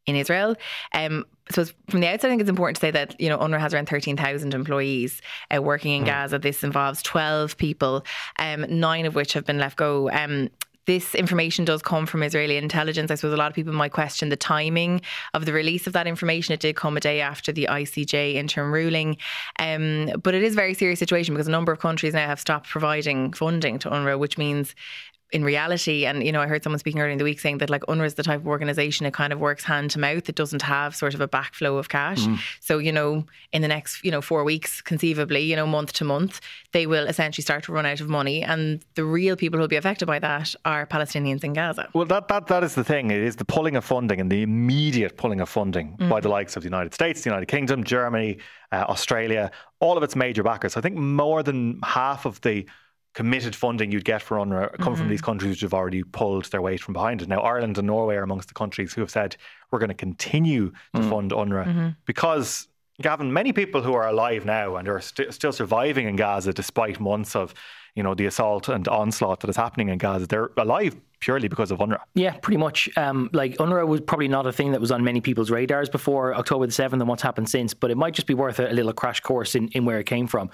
in 0.06 0.16
Israel. 0.16 0.56
Um, 0.94 1.26
so 1.52 1.66
from 1.90 2.02
the 2.02 2.08
outset, 2.08 2.26
I 2.26 2.32
think 2.32 2.42
it's 2.42 2.50
important 2.50 2.78
to 2.78 2.82
say 2.82 2.92
that 2.92 3.20
you 3.20 3.30
know 3.30 3.38
UNRWA 3.38 3.60
has 3.60 3.74
around 3.74 3.88
thirteen 3.88 4.18
thousand 4.18 4.54
employees 4.54 5.22
uh, 5.56 5.62
working 5.62 5.94
in 5.94 6.04
mm. 6.04 6.08
Gaza. 6.08 6.40
This 6.40 6.64
involves 6.64 7.02
twelve 7.02 7.58
people, 7.58 8.06
um, 8.40 8.66
nine 8.68 9.06
of 9.06 9.16
which 9.16 9.34
have 9.34 9.46
been 9.46 9.58
left 9.58 9.78
go. 9.78 10.10
Um, 10.10 10.50
this 10.88 11.14
information 11.16 11.66
does 11.66 11.82
come 11.82 12.06
from 12.06 12.24
Israeli 12.24 12.58
intelligence. 12.58 13.12
I 13.12 13.16
suppose 13.16 13.34
a 13.34 13.38
lot 13.38 13.50
of 13.50 13.56
people 13.56 13.74
might 13.74 13.92
question 13.92 14.30
the 14.30 14.36
timing 14.36 15.02
of 15.34 15.46
the 15.46 15.54
release 15.54 15.88
of 15.88 15.94
that 15.94 16.08
information. 16.08 16.54
It 16.54 16.60
did 16.60 16.76
come 16.76 16.98
a 16.98 17.00
day 17.00 17.22
after 17.22 17.52
the 17.52 17.68
ICJ 17.70 18.36
interim 18.36 18.72
ruling. 18.72 19.18
Um, 19.60 20.12
but 20.24 20.34
it 20.34 20.44
is 20.44 20.54
a 20.54 20.56
very 20.56 20.74
serious 20.74 21.00
situation 21.00 21.34
because 21.34 21.48
a 21.48 21.52
number 21.52 21.72
of 21.72 21.80
countries 21.80 22.14
now 22.14 22.26
have 22.26 22.40
stopped 22.40 22.68
providing 22.70 23.34
funding 23.34 23.80
to 23.80 23.90
UNRWA, 23.90 24.18
which 24.18 24.38
means 24.38 24.76
in 25.32 25.44
reality, 25.44 26.06
and 26.06 26.24
you 26.24 26.32
know, 26.32 26.42
I 26.42 26.48
heard 26.48 26.64
someone 26.64 26.80
speaking 26.80 27.00
earlier 27.00 27.12
in 27.12 27.18
the 27.18 27.24
week 27.24 27.40
saying 27.40 27.60
that 27.60 27.70
like 27.70 27.82
UNRWA 27.84 28.06
is 28.06 28.14
the 28.16 28.24
type 28.24 28.42
of 28.42 28.48
organisation 28.48 29.06
it 29.06 29.14
kind 29.14 29.32
of 29.32 29.40
works 29.40 29.64
hand 29.64 29.92
to 29.92 30.00
mouth. 30.00 30.28
It 30.28 30.36
doesn't 30.36 30.62
have 30.62 30.96
sort 30.96 31.14
of 31.14 31.22
a 31.22 31.28
backflow 31.28 31.80
of 31.80 31.90
cash. 31.90 32.20
Mm. 32.20 32.40
So 32.60 32.80
you 32.80 32.92
know, 32.92 33.26
in 33.54 33.62
the 33.62 33.68
next 33.68 34.04
you 34.04 34.12
know 34.12 34.22
four 34.22 34.44
weeks, 34.44 34.82
conceivably, 34.82 35.42
you 35.42 35.56
know, 35.56 35.66
month 35.66 35.94
to 35.94 36.06
month, 36.06 36.42
they 36.74 36.86
will 36.86 37.08
essentially 37.08 37.44
start 37.44 37.64
to 37.66 37.72
run 37.72 37.86
out 37.86 38.02
of 38.02 38.10
money, 38.10 38.44
and 38.44 38.84
the 38.96 39.06
real 39.06 39.36
people 39.36 39.58
who 39.58 39.62
will 39.62 39.68
be 39.68 39.78
affected 39.78 40.06
by 40.06 40.20
that 40.20 40.54
are 40.66 40.86
Palestinians 40.86 41.44
in 41.44 41.54
Gaza. 41.54 41.88
Well, 41.94 42.06
that 42.06 42.28
that 42.28 42.48
that 42.48 42.64
is 42.64 42.76
the 42.76 42.84
thing. 42.84 43.12
It 43.12 43.22
is 43.22 43.38
the 43.38 43.46
pulling 43.46 43.76
of 43.76 43.86
funding 43.86 44.20
and 44.20 44.32
the 44.32 44.42
immediate 44.42 45.18
pulling 45.18 45.40
of 45.40 45.48
funding 45.48 45.96
mm. 45.98 46.10
by 46.10 46.20
the 46.20 46.30
likes 46.30 46.56
of 46.58 46.64
the 46.64 46.68
United 46.68 46.94
States, 46.94 47.22
the 47.22 47.30
United 47.30 47.48
Kingdom, 47.48 47.84
Germany, 47.84 48.38
uh, 48.72 48.86
Australia, 48.90 49.52
all 49.80 49.98
of 49.98 50.04
its 50.04 50.16
major 50.16 50.44
backers. 50.44 50.76
I 50.76 50.82
think 50.82 50.96
more 50.96 51.42
than 51.42 51.80
half 51.84 52.26
of 52.26 52.42
the 52.42 52.66
committed 53.14 53.56
funding 53.56 53.92
you'd 53.92 54.06
get 54.06 54.22
for 54.22 54.38
UNRWA 54.38 54.78
come 54.78 54.94
mm-hmm. 54.94 55.02
from 55.02 55.10
these 55.10 55.22
countries 55.22 55.52
which 55.52 55.62
have 55.62 55.74
already 55.74 56.04
pulled 56.04 56.46
their 56.46 56.62
weight 56.62 56.82
from 56.82 56.94
behind 56.94 57.22
it. 57.22 57.28
Now, 57.28 57.42
Ireland 57.42 57.78
and 57.78 57.88
Norway 57.88 58.16
are 58.16 58.24
amongst 58.24 58.48
the 58.48 58.54
countries 58.54 58.94
who 58.94 59.02
have 59.02 59.12
said 59.12 59.36
we're 59.70 59.80
going 59.80 59.90
to 59.90 59.96
continue 59.96 60.72
to 60.96 61.02
mm. 61.02 61.10
fund 61.10 61.32
UNRWA 61.32 61.66
mm-hmm. 61.66 61.90
because, 62.06 62.68
Gavan, 63.02 63.34
many 63.34 63.52
people 63.52 63.82
who 63.82 63.94
are 63.94 64.08
alive 64.08 64.46
now 64.46 64.78
and 64.78 64.88
are 64.88 65.02
st- 65.02 65.34
still 65.34 65.52
surviving 65.52 66.08
in 66.08 66.16
Gaza 66.16 66.54
despite 66.54 67.00
months 67.00 67.36
of 67.36 67.54
you 67.96 68.04
know 68.04 68.16
the 68.16 68.26
assault 68.26 68.70
and 68.70 68.88
onslaught 68.88 69.42
that 69.42 69.50
is 69.50 69.58
happening 69.58 69.90
in 69.90 69.98
Gaza, 69.98 70.26
they're 70.28 70.52
alive 70.58 70.96
purely 71.20 71.48
because 71.48 71.72
of 71.72 71.80
UNRWA. 71.80 72.00
Yeah, 72.16 72.34
pretty 72.38 72.58
much. 72.58 72.90
Um, 72.98 73.30
like 73.34 73.58
UNRWA 73.58 73.88
was 73.88 74.02
probably 74.02 74.28
not 74.28 74.48
a 74.48 74.52
thing 74.52 74.72
that 74.72 74.82
was 74.82 74.92
on 74.92 75.04
many 75.04 75.22
people's 75.22 75.52
radars 75.52 75.90
before 75.90 76.34
October 76.34 76.66
the 76.66 76.72
7th 76.72 76.94
and 76.94 77.08
what's 77.08 77.22
happened 77.22 77.48
since, 77.48 77.74
but 77.74 77.92
it 77.92 77.98
might 77.98 78.14
just 78.14 78.28
be 78.28 78.34
worth 78.34 78.60
a, 78.60 78.72
a 78.72 78.74
little 78.74 78.94
crash 78.94 79.20
course 79.20 79.54
in, 79.54 79.68
in 79.70 79.86
where 79.86 80.00
it 80.00 80.06
came 80.06 80.26
from. 80.26 80.50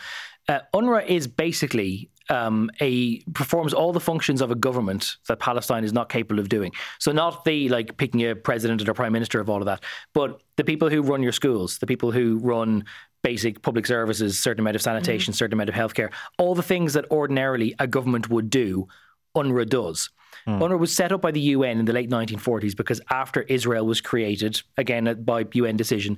Uh, 0.50 0.60
UNRWA 0.74 1.06
is 1.06 1.28
basically 1.28 2.10
um, 2.30 2.70
a 2.82 3.20
performs 3.34 3.74
all 3.74 3.94
the 3.94 4.00
functions 4.00 4.42
of 4.42 4.52
a 4.52 4.56
government 4.56 5.18
that 5.28 5.40
Palestine 5.40 5.84
is 5.84 5.94
not 5.94 6.10
capable 6.10 6.40
of 6.40 6.50
doing. 6.50 6.72
So 7.00 7.12
not 7.12 7.46
the 7.46 7.70
like 7.70 7.98
picking 7.98 8.22
a 8.22 8.36
president 8.36 8.88
or 8.88 8.94
prime 8.94 9.14
minister 9.14 9.40
of 9.40 9.50
all 9.50 9.58
of 9.58 9.66
that, 9.66 9.84
but 10.14 10.42
the 10.56 10.64
people 10.64 10.90
who 10.90 11.02
run 11.02 11.24
your 11.24 11.32
schools, 11.32 11.78
the 11.78 11.88
people 11.88 12.12
who 12.12 12.40
run 12.40 12.86
basic 13.24 13.62
public 13.62 13.86
services, 13.86 14.40
certain 14.40 14.62
amount 14.62 14.76
of 14.76 14.82
sanitation, 14.82 15.32
mm-hmm. 15.32 15.38
certain 15.38 15.54
amount 15.54 15.70
of 15.70 15.76
healthcare, 15.76 16.12
all 16.38 16.56
the 16.56 16.64
things 16.64 16.94
that 16.94 17.06
ordinarily 17.12 17.76
a 17.80 17.88
government 17.88 18.30
would 18.30 18.50
do, 18.50 18.88
UNRWA 19.36 19.68
does. 19.68 20.10
Mm. 20.48 20.60
UNRWA 20.60 20.80
was 20.80 20.96
set 20.96 21.12
up 21.12 21.22
by 21.22 21.32
the 21.32 21.40
UN 21.40 21.80
in 21.80 21.86
the 21.86 21.94
late 21.94 22.10
1940s 22.10 22.76
because 22.76 23.02
after 23.10 23.42
Israel 23.44 23.86
was 23.86 24.02
created, 24.02 24.62
again 24.78 25.24
by 25.24 25.46
UN 25.54 25.78
decision, 25.78 26.18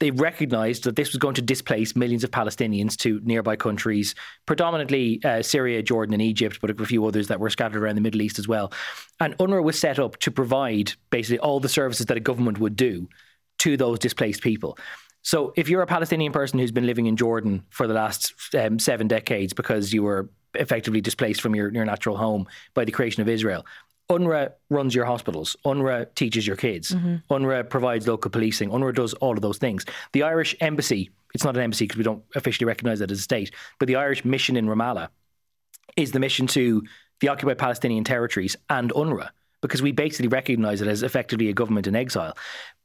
they 0.00 0.10
recognized 0.10 0.84
that 0.84 0.96
this 0.96 1.12
was 1.12 1.18
going 1.18 1.34
to 1.34 1.42
displace 1.42 1.94
millions 1.94 2.24
of 2.24 2.30
Palestinians 2.30 2.96
to 2.98 3.20
nearby 3.24 3.56
countries, 3.56 4.14
predominantly 4.44 5.20
uh, 5.24 5.40
Syria, 5.40 5.82
Jordan, 5.82 6.14
and 6.14 6.22
Egypt, 6.22 6.58
but 6.60 6.70
a 6.70 6.86
few 6.86 7.06
others 7.06 7.28
that 7.28 7.40
were 7.40 7.50
scattered 7.50 7.82
around 7.82 7.94
the 7.94 8.00
Middle 8.00 8.22
East 8.22 8.38
as 8.38 8.48
well. 8.48 8.72
And 9.20 9.36
UNRWA 9.38 9.62
was 9.62 9.78
set 9.78 9.98
up 9.98 10.16
to 10.18 10.30
provide 10.30 10.92
basically 11.10 11.38
all 11.38 11.60
the 11.60 11.68
services 11.68 12.06
that 12.06 12.16
a 12.16 12.20
government 12.20 12.58
would 12.58 12.76
do 12.76 13.08
to 13.58 13.76
those 13.76 13.98
displaced 13.98 14.42
people. 14.42 14.76
So 15.22 15.54
if 15.56 15.68
you're 15.68 15.82
a 15.82 15.86
Palestinian 15.86 16.32
person 16.32 16.58
who's 16.58 16.72
been 16.72 16.86
living 16.86 17.06
in 17.06 17.16
Jordan 17.16 17.64
for 17.70 17.86
the 17.86 17.94
last 17.94 18.34
um, 18.54 18.78
seven 18.78 19.08
decades 19.08 19.54
because 19.54 19.92
you 19.92 20.02
were 20.02 20.28
effectively 20.54 21.00
displaced 21.00 21.40
from 21.40 21.54
your, 21.54 21.72
your 21.72 21.84
natural 21.84 22.16
home 22.16 22.46
by 22.74 22.84
the 22.84 22.92
creation 22.92 23.22
of 23.22 23.28
Israel, 23.28 23.64
UNRWA 24.10 24.52
runs 24.70 24.94
your 24.94 25.04
hospitals. 25.04 25.56
UNRWA 25.64 26.14
teaches 26.14 26.46
your 26.46 26.56
kids. 26.56 26.90
Mm-hmm. 26.90 27.32
UNRWA 27.32 27.68
provides 27.68 28.06
local 28.06 28.30
policing. 28.30 28.70
UNRWA 28.70 28.94
does 28.94 29.14
all 29.14 29.32
of 29.32 29.40
those 29.40 29.58
things. 29.58 29.84
The 30.12 30.22
Irish 30.22 30.54
embassy, 30.60 31.10
it's 31.34 31.44
not 31.44 31.56
an 31.56 31.62
embassy 31.62 31.84
because 31.84 31.98
we 31.98 32.04
don't 32.04 32.22
officially 32.34 32.66
recognise 32.66 33.00
it 33.00 33.10
as 33.10 33.18
a 33.18 33.22
state, 33.22 33.52
but 33.78 33.88
the 33.88 33.96
Irish 33.96 34.24
mission 34.24 34.56
in 34.56 34.66
Ramallah 34.66 35.08
is 35.96 36.12
the 36.12 36.20
mission 36.20 36.46
to 36.48 36.82
the 37.20 37.28
occupied 37.28 37.58
Palestinian 37.58 38.04
territories 38.04 38.56
and 38.68 38.92
UNRWA 38.92 39.30
because 39.62 39.80
we 39.80 39.92
basically 39.92 40.28
recognise 40.28 40.82
it 40.82 40.88
as 40.88 41.02
effectively 41.02 41.48
a 41.48 41.54
government 41.54 41.86
in 41.86 41.96
exile. 41.96 42.36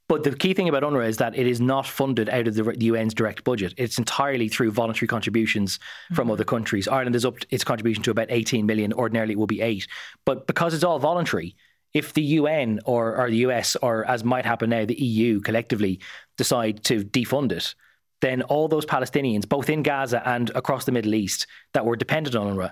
But 0.10 0.24
the 0.24 0.36
key 0.36 0.56
thing 0.56 0.68
about 0.68 0.82
UNRWA 0.82 1.08
is 1.08 1.18
that 1.18 1.38
it 1.38 1.46
is 1.46 1.62
not 1.62 1.86
funded 1.86 2.30
out 2.30 2.48
of 2.48 2.56
the, 2.56 2.64
the 2.64 2.90
UN's 2.90 3.14
direct 3.14 3.44
budget. 3.44 3.76
It's 3.78 4.00
entirely 4.00 4.50
through 4.50 4.72
voluntary 4.72 5.08
contributions 5.08 5.78
from 6.14 6.26
mm-hmm. 6.26 6.32
other 6.32 6.44
countries. 6.44 6.88
Ireland 6.88 7.14
has 7.14 7.26
upped 7.26 7.46
its 7.52 7.64
contribution 7.64 8.02
to 8.04 8.12
about 8.12 8.28
18 8.32 8.66
million. 8.66 8.92
Ordinarily, 8.92 9.34
it 9.34 9.38
will 9.38 9.46
be 9.46 9.62
eight. 9.62 9.88
But 10.26 10.48
because 10.48 10.74
it's 10.74 10.84
all 10.84 10.98
voluntary, 10.98 11.56
if 11.94 12.14
the 12.14 12.24
UN 12.24 12.80
or, 12.86 13.18
or 13.18 13.30
the 13.30 13.38
US, 13.38 13.76
or 13.84 14.04
as 14.06 14.24
might 14.24 14.46
happen 14.46 14.72
now, 14.72 14.84
the 14.84 15.00
EU 15.00 15.42
collectively 15.42 16.00
decide 16.38 16.84
to 16.86 17.04
defund 17.04 17.52
it, 17.52 17.76
then 18.22 18.42
all 18.42 18.68
those 18.68 18.88
Palestinians, 18.88 19.48
both 19.48 19.70
in 19.70 19.84
Gaza 19.84 20.28
and 20.28 20.50
across 20.56 20.86
the 20.86 20.92
Middle 20.92 21.14
East, 21.14 21.46
that 21.74 21.86
were 21.86 21.96
dependent 21.96 22.36
on 22.36 22.56
UNRWA, 22.56 22.72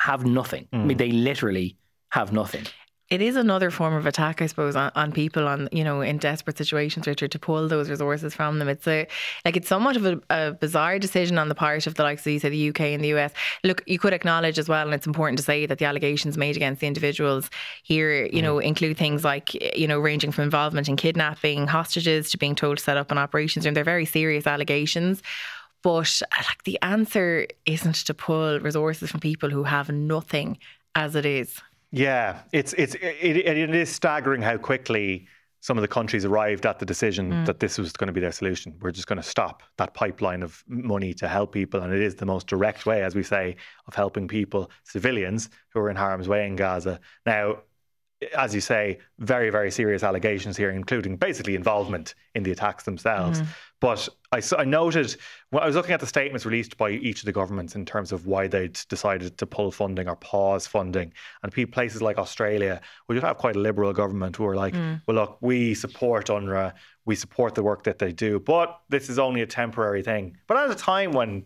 have 0.00 0.26
nothing. 0.26 0.68
I 0.70 0.76
mean, 0.76 0.96
mm. 0.96 0.98
they 0.98 1.12
literally 1.12 1.78
have 2.10 2.30
nothing. 2.30 2.66
It 3.10 3.20
is 3.20 3.36
another 3.36 3.70
form 3.70 3.92
of 3.92 4.06
attack, 4.06 4.40
I 4.40 4.46
suppose, 4.46 4.74
on, 4.74 4.90
on 4.94 5.12
people 5.12 5.46
on 5.46 5.68
you 5.70 5.84
know 5.84 6.00
in 6.00 6.16
desperate 6.16 6.56
situations, 6.56 7.06
Richard, 7.06 7.30
to 7.32 7.38
pull 7.38 7.68
those 7.68 7.90
resources 7.90 8.34
from 8.34 8.58
them. 8.58 8.68
It's 8.68 8.88
a 8.88 9.06
like 9.44 9.58
it's 9.58 9.68
somewhat 9.68 9.96
of 9.96 10.06
a, 10.06 10.20
a 10.30 10.52
bizarre 10.52 10.98
decision 10.98 11.36
on 11.36 11.50
the 11.50 11.54
part 11.54 11.86
of 11.86 11.96
the 11.96 12.02
likes 12.02 12.26
of 12.26 12.32
you 12.32 12.38
say 12.38 12.48
the 12.48 12.68
UK 12.70 12.80
and 12.80 13.04
the 13.04 13.12
US. 13.14 13.32
Look, 13.62 13.82
you 13.86 13.98
could 13.98 14.14
acknowledge 14.14 14.58
as 14.58 14.70
well, 14.70 14.86
and 14.86 14.94
it's 14.94 15.06
important 15.06 15.38
to 15.38 15.44
say 15.44 15.66
that 15.66 15.78
the 15.78 15.84
allegations 15.84 16.38
made 16.38 16.56
against 16.56 16.80
the 16.80 16.86
individuals 16.86 17.50
here, 17.82 18.24
you 18.24 18.40
know, 18.40 18.56
mm-hmm. 18.56 18.68
include 18.68 18.96
things 18.96 19.22
like 19.22 19.52
you 19.78 19.86
know 19.86 20.00
ranging 20.00 20.32
from 20.32 20.44
involvement 20.44 20.88
in 20.88 20.96
kidnapping, 20.96 21.66
hostages, 21.66 22.30
to 22.30 22.38
being 22.38 22.54
told 22.54 22.78
to 22.78 22.84
set 22.84 22.96
up 22.96 23.10
an 23.10 23.18
operations 23.18 23.66
room. 23.66 23.74
They're 23.74 23.84
very 23.84 24.06
serious 24.06 24.46
allegations. 24.46 25.22
But 25.82 26.22
like 26.32 26.64
the 26.64 26.78
answer 26.80 27.46
isn't 27.66 28.06
to 28.06 28.14
pull 28.14 28.58
resources 28.60 29.10
from 29.10 29.20
people 29.20 29.50
who 29.50 29.64
have 29.64 29.90
nothing 29.90 30.56
as 30.94 31.14
it 31.14 31.26
is. 31.26 31.60
Yeah, 31.94 32.40
it's 32.52 32.72
it's 32.72 32.94
it, 32.96 33.36
it 33.36 33.74
is 33.74 33.88
staggering 33.88 34.42
how 34.42 34.58
quickly 34.58 35.28
some 35.60 35.78
of 35.78 35.82
the 35.82 35.88
countries 35.88 36.24
arrived 36.24 36.66
at 36.66 36.80
the 36.80 36.84
decision 36.84 37.30
mm. 37.30 37.46
that 37.46 37.60
this 37.60 37.78
was 37.78 37.92
going 37.92 38.08
to 38.08 38.12
be 38.12 38.20
their 38.20 38.32
solution. 38.32 38.74
We're 38.82 38.90
just 38.90 39.06
going 39.06 39.22
to 39.22 39.22
stop 39.22 39.62
that 39.78 39.94
pipeline 39.94 40.42
of 40.42 40.64
money 40.66 41.14
to 41.14 41.28
help 41.28 41.52
people, 41.52 41.80
and 41.80 41.92
it 41.92 42.02
is 42.02 42.16
the 42.16 42.26
most 42.26 42.48
direct 42.48 42.84
way, 42.84 43.02
as 43.02 43.14
we 43.14 43.22
say, 43.22 43.56
of 43.86 43.94
helping 43.94 44.26
people, 44.26 44.72
civilians 44.82 45.50
who 45.68 45.78
are 45.78 45.88
in 45.88 45.94
harm's 45.96 46.28
way 46.28 46.46
in 46.48 46.56
Gaza. 46.56 46.98
Now, 47.24 47.58
as 48.36 48.54
you 48.54 48.60
say, 48.60 48.98
very, 49.20 49.50
very 49.50 49.70
serious 49.70 50.02
allegations 50.02 50.56
here, 50.56 50.70
including 50.70 51.16
basically 51.16 51.54
involvement 51.54 52.14
in 52.34 52.42
the 52.42 52.50
attacks 52.50 52.84
themselves. 52.84 53.40
Mm-hmm. 53.40 53.50
But 53.80 54.08
I 54.32 54.64
noted 54.64 55.16
when 55.50 55.62
I 55.62 55.66
was 55.66 55.76
looking 55.76 55.92
at 55.92 56.00
the 56.00 56.06
statements 56.06 56.46
released 56.46 56.76
by 56.76 56.90
each 56.90 57.20
of 57.20 57.26
the 57.26 57.32
governments 57.32 57.74
in 57.74 57.84
terms 57.84 58.12
of 58.12 58.26
why 58.26 58.46
they'd 58.48 58.78
decided 58.88 59.36
to 59.38 59.46
pull 59.46 59.70
funding 59.70 60.08
or 60.08 60.16
pause 60.16 60.66
funding, 60.66 61.12
and 61.42 61.52
places 61.70 62.00
like 62.00 62.18
Australia, 62.18 62.80
which 63.06 63.20
have 63.20 63.36
quite 63.36 63.56
a 63.56 63.58
liberal 63.58 63.92
government, 63.92 64.36
who 64.36 64.46
are 64.46 64.56
like, 64.56 64.74
mm. 64.74 65.00
well, 65.06 65.16
look, 65.16 65.38
we 65.40 65.74
support 65.74 66.28
UNRWA, 66.28 66.72
we 67.04 67.14
support 67.14 67.54
the 67.54 67.62
work 67.62 67.84
that 67.84 67.98
they 67.98 68.12
do, 68.12 68.40
but 68.40 68.80
this 68.88 69.08
is 69.08 69.18
only 69.18 69.42
a 69.42 69.46
temporary 69.46 70.02
thing. 70.02 70.36
But 70.46 70.56
at 70.56 70.70
a 70.70 70.74
time 70.74 71.12
when 71.12 71.44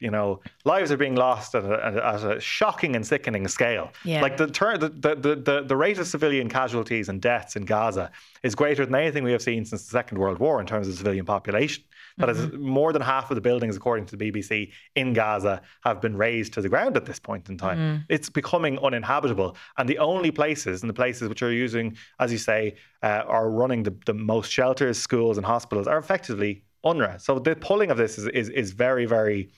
you 0.00 0.10
know, 0.10 0.40
lives 0.64 0.90
are 0.90 0.96
being 0.96 1.14
lost 1.14 1.54
at 1.54 1.64
a, 1.64 1.84
at 1.84 2.24
a- 2.24 2.40
shocking 2.40 2.96
and 2.96 3.06
sickening 3.06 3.46
scale. 3.48 3.92
Yeah. 4.04 4.22
Like 4.22 4.38
the, 4.38 4.46
tur- 4.46 4.78
the, 4.78 4.88
the, 4.88 5.14
the, 5.36 5.64
the, 5.66 5.76
rate 5.76 5.98
of 5.98 6.06
civilian 6.06 6.48
casualties 6.48 7.08
and 7.10 7.20
deaths 7.20 7.54
in 7.54 7.66
Gaza 7.66 8.10
is 8.42 8.54
greater 8.54 8.84
than 8.86 8.94
anything 8.94 9.24
we 9.24 9.32
have 9.32 9.42
seen 9.42 9.64
since 9.64 9.84
the 9.84 9.90
Second 9.90 10.18
World 10.18 10.38
War 10.38 10.60
in 10.60 10.66
terms 10.66 10.88
of 10.88 10.94
civilian 10.94 11.26
population. 11.26 11.84
That 12.16 12.28
is 12.28 12.52
more 12.52 12.92
than 12.92 13.00
half 13.00 13.30
of 13.30 13.34
the 13.34 13.40
buildings, 13.40 13.76
according 13.76 14.06
to 14.06 14.16
the 14.16 14.30
BBC, 14.30 14.72
in 14.94 15.12
Gaza 15.12 15.62
have 15.84 16.00
been 16.00 16.16
razed 16.16 16.52
to 16.54 16.60
the 16.60 16.68
ground 16.68 16.96
at 16.96 17.06
this 17.06 17.18
point 17.18 17.48
in 17.48 17.56
time. 17.56 17.78
It's 18.08 18.28
becoming 18.28 18.78
uninhabitable. 18.78 19.56
And 19.78 19.88
the 19.88 19.98
only 19.98 20.30
places, 20.30 20.82
and 20.82 20.90
the 20.90 20.94
places 20.94 21.28
which 21.28 21.42
are 21.42 21.52
using, 21.52 21.96
as 22.18 22.30
you 22.30 22.38
say, 22.38 22.76
uh, 23.02 23.22
are 23.26 23.50
running 23.50 23.82
the, 23.82 23.94
the 24.04 24.14
most 24.14 24.50
shelters, 24.50 24.98
schools, 24.98 25.38
and 25.38 25.46
hospitals 25.46 25.86
are 25.86 25.98
effectively 25.98 26.62
UNRWA. 26.84 27.20
So 27.20 27.38
the 27.38 27.56
pulling 27.56 27.90
of 27.90 27.96
this 27.96 28.18
is, 28.18 28.26
is, 28.28 28.48
is 28.50 28.72
very, 28.72 29.06
very 29.06 29.50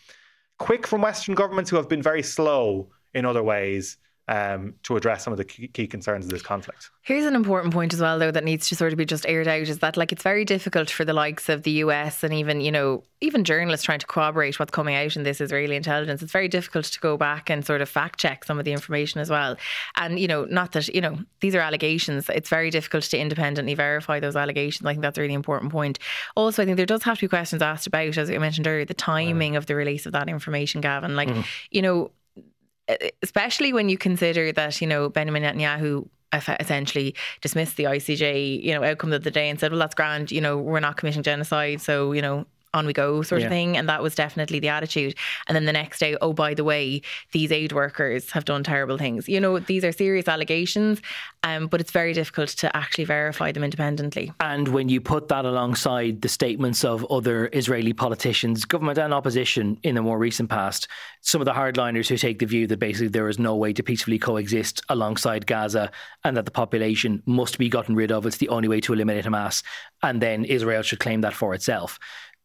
quick 0.62 0.86
from 0.86 1.02
Western 1.02 1.34
governments 1.34 1.68
who 1.70 1.76
have 1.76 1.88
been 1.88 2.00
very 2.02 2.22
slow 2.22 2.88
in 3.14 3.24
other 3.24 3.42
ways 3.42 3.96
um, 4.28 4.74
to 4.84 4.96
address 4.96 5.24
some 5.24 5.32
of 5.32 5.36
the 5.36 5.44
key, 5.44 5.68
key 5.68 5.86
concerns 5.86 6.24
of 6.24 6.30
this 6.30 6.42
conflict. 6.42 6.90
Here's 7.02 7.24
an 7.24 7.34
important 7.34 7.74
point 7.74 7.92
as 7.92 8.00
well, 8.00 8.18
though, 8.20 8.30
that 8.30 8.44
needs 8.44 8.68
to 8.68 8.76
sort 8.76 8.92
of 8.92 8.96
be 8.96 9.04
just 9.04 9.26
aired 9.26 9.48
out 9.48 9.62
is 9.62 9.80
that, 9.80 9.96
like, 9.96 10.12
it's 10.12 10.22
very 10.22 10.44
difficult 10.44 10.88
for 10.88 11.04
the 11.04 11.12
likes 11.12 11.48
of 11.48 11.64
the 11.64 11.72
US 11.72 12.22
and 12.22 12.32
even, 12.32 12.60
you 12.60 12.70
know, 12.70 13.02
even 13.20 13.42
journalists 13.42 13.84
trying 13.84 13.98
to 13.98 14.06
corroborate 14.06 14.60
what's 14.60 14.70
coming 14.70 14.94
out 14.94 15.16
in 15.16 15.24
this 15.24 15.40
Israeli 15.40 15.74
intelligence. 15.74 16.22
It's 16.22 16.30
very 16.30 16.46
difficult 16.46 16.84
to 16.84 17.00
go 17.00 17.16
back 17.16 17.50
and 17.50 17.66
sort 17.66 17.80
of 17.80 17.88
fact 17.88 18.20
check 18.20 18.44
some 18.44 18.58
of 18.58 18.64
the 18.64 18.72
information 18.72 19.20
as 19.20 19.28
well. 19.28 19.56
And, 19.96 20.20
you 20.20 20.28
know, 20.28 20.44
not 20.44 20.72
that, 20.72 20.88
you 20.88 21.00
know, 21.00 21.18
these 21.40 21.56
are 21.56 21.60
allegations. 21.60 22.28
It's 22.28 22.48
very 22.48 22.70
difficult 22.70 23.04
to 23.04 23.18
independently 23.18 23.74
verify 23.74 24.20
those 24.20 24.36
allegations. 24.36 24.86
I 24.86 24.92
think 24.92 25.02
that's 25.02 25.18
a 25.18 25.20
really 25.20 25.34
important 25.34 25.72
point. 25.72 25.98
Also, 26.36 26.62
I 26.62 26.66
think 26.66 26.76
there 26.76 26.86
does 26.86 27.02
have 27.02 27.18
to 27.18 27.24
be 27.24 27.28
questions 27.28 27.62
asked 27.62 27.88
about, 27.88 28.16
as 28.16 28.30
I 28.30 28.38
mentioned 28.38 28.68
earlier, 28.68 28.84
the 28.84 28.94
timing 28.94 29.56
of 29.56 29.66
the 29.66 29.74
release 29.74 30.06
of 30.06 30.12
that 30.12 30.28
information, 30.28 30.80
Gavan. 30.80 31.16
Like, 31.16 31.30
you 31.72 31.82
know, 31.82 32.12
especially 33.22 33.72
when 33.72 33.88
you 33.88 33.98
consider 33.98 34.52
that 34.52 34.80
you 34.80 34.86
know 34.86 35.08
Benjamin 35.08 35.42
Netanyahu 35.42 36.08
essentially 36.60 37.14
dismissed 37.42 37.76
the 37.76 37.84
ICJ 37.84 38.62
you 38.62 38.74
know 38.74 38.82
outcome 38.82 39.12
of 39.12 39.22
the 39.22 39.30
day 39.30 39.48
and 39.48 39.60
said, 39.60 39.70
well, 39.70 39.80
that's 39.80 39.94
grand. 39.94 40.30
You 40.30 40.40
know, 40.40 40.58
we're 40.58 40.80
not 40.80 40.96
committing 40.96 41.22
genocide, 41.22 41.80
so 41.80 42.12
you 42.12 42.22
know. 42.22 42.46
On 42.74 42.86
we 42.86 42.94
go, 42.94 43.20
sort 43.20 43.42
Yeah. 43.42 43.48
of 43.48 43.50
thing, 43.52 43.76
and 43.76 43.86
that 43.88 44.02
was 44.02 44.14
definitely 44.14 44.58
the 44.58 44.68
attitude. 44.68 45.14
And 45.46 45.54
then 45.54 45.66
the 45.66 45.74
next 45.74 45.98
day, 45.98 46.16
oh, 46.22 46.32
by 46.32 46.54
the 46.54 46.64
way, 46.64 47.02
these 47.32 47.52
aid 47.52 47.72
workers 47.72 48.30
have 48.30 48.46
done 48.46 48.62
terrible 48.64 48.96
things. 48.96 49.28
You 49.28 49.40
know, 49.40 49.58
these 49.58 49.84
are 49.84 49.92
serious 49.92 50.26
allegations, 50.26 51.02
um, 51.42 51.66
but 51.66 51.82
it's 51.82 51.90
very 51.90 52.14
difficult 52.14 52.48
to 52.50 52.74
actually 52.74 53.04
verify 53.04 53.52
them 53.52 53.62
independently. 53.62 54.32
And 54.40 54.68
when 54.68 54.88
you 54.88 55.02
put 55.02 55.28
that 55.28 55.44
alongside 55.44 56.22
the 56.22 56.28
statements 56.28 56.82
of 56.82 57.04
other 57.10 57.50
Israeli 57.52 57.92
politicians, 57.92 58.64
government 58.64 58.98
and 58.98 59.12
opposition 59.12 59.78
in 59.82 59.96
the 59.96 60.02
more 60.02 60.18
recent 60.18 60.48
past, 60.48 60.88
some 61.20 61.42
of 61.42 61.44
the 61.44 61.52
hardliners 61.52 62.08
who 62.08 62.16
take 62.16 62.38
the 62.38 62.46
view 62.46 62.66
that 62.68 62.78
basically 62.78 63.08
there 63.08 63.28
is 63.28 63.38
no 63.38 63.54
way 63.54 63.74
to 63.74 63.82
peacefully 63.82 64.18
coexist 64.18 64.80
alongside 64.88 65.46
Gaza 65.46 65.90
and 66.24 66.36
that 66.38 66.46
the 66.46 66.50
population 66.50 67.22
must 67.26 67.58
be 67.58 67.68
gotten 67.68 67.94
rid 67.94 68.10
of, 68.10 68.24
it's 68.24 68.38
the 68.38 68.48
only 68.48 68.68
way 68.68 68.80
to 68.80 68.94
eliminate 68.94 69.26
Hamas, 69.26 69.62
and 70.02 70.22
then 70.22 70.44
Israel 70.46 70.82
should 70.82 71.00
claim 71.00 71.20
that 71.20 71.34
for 71.34 71.52
itself. 71.54 71.98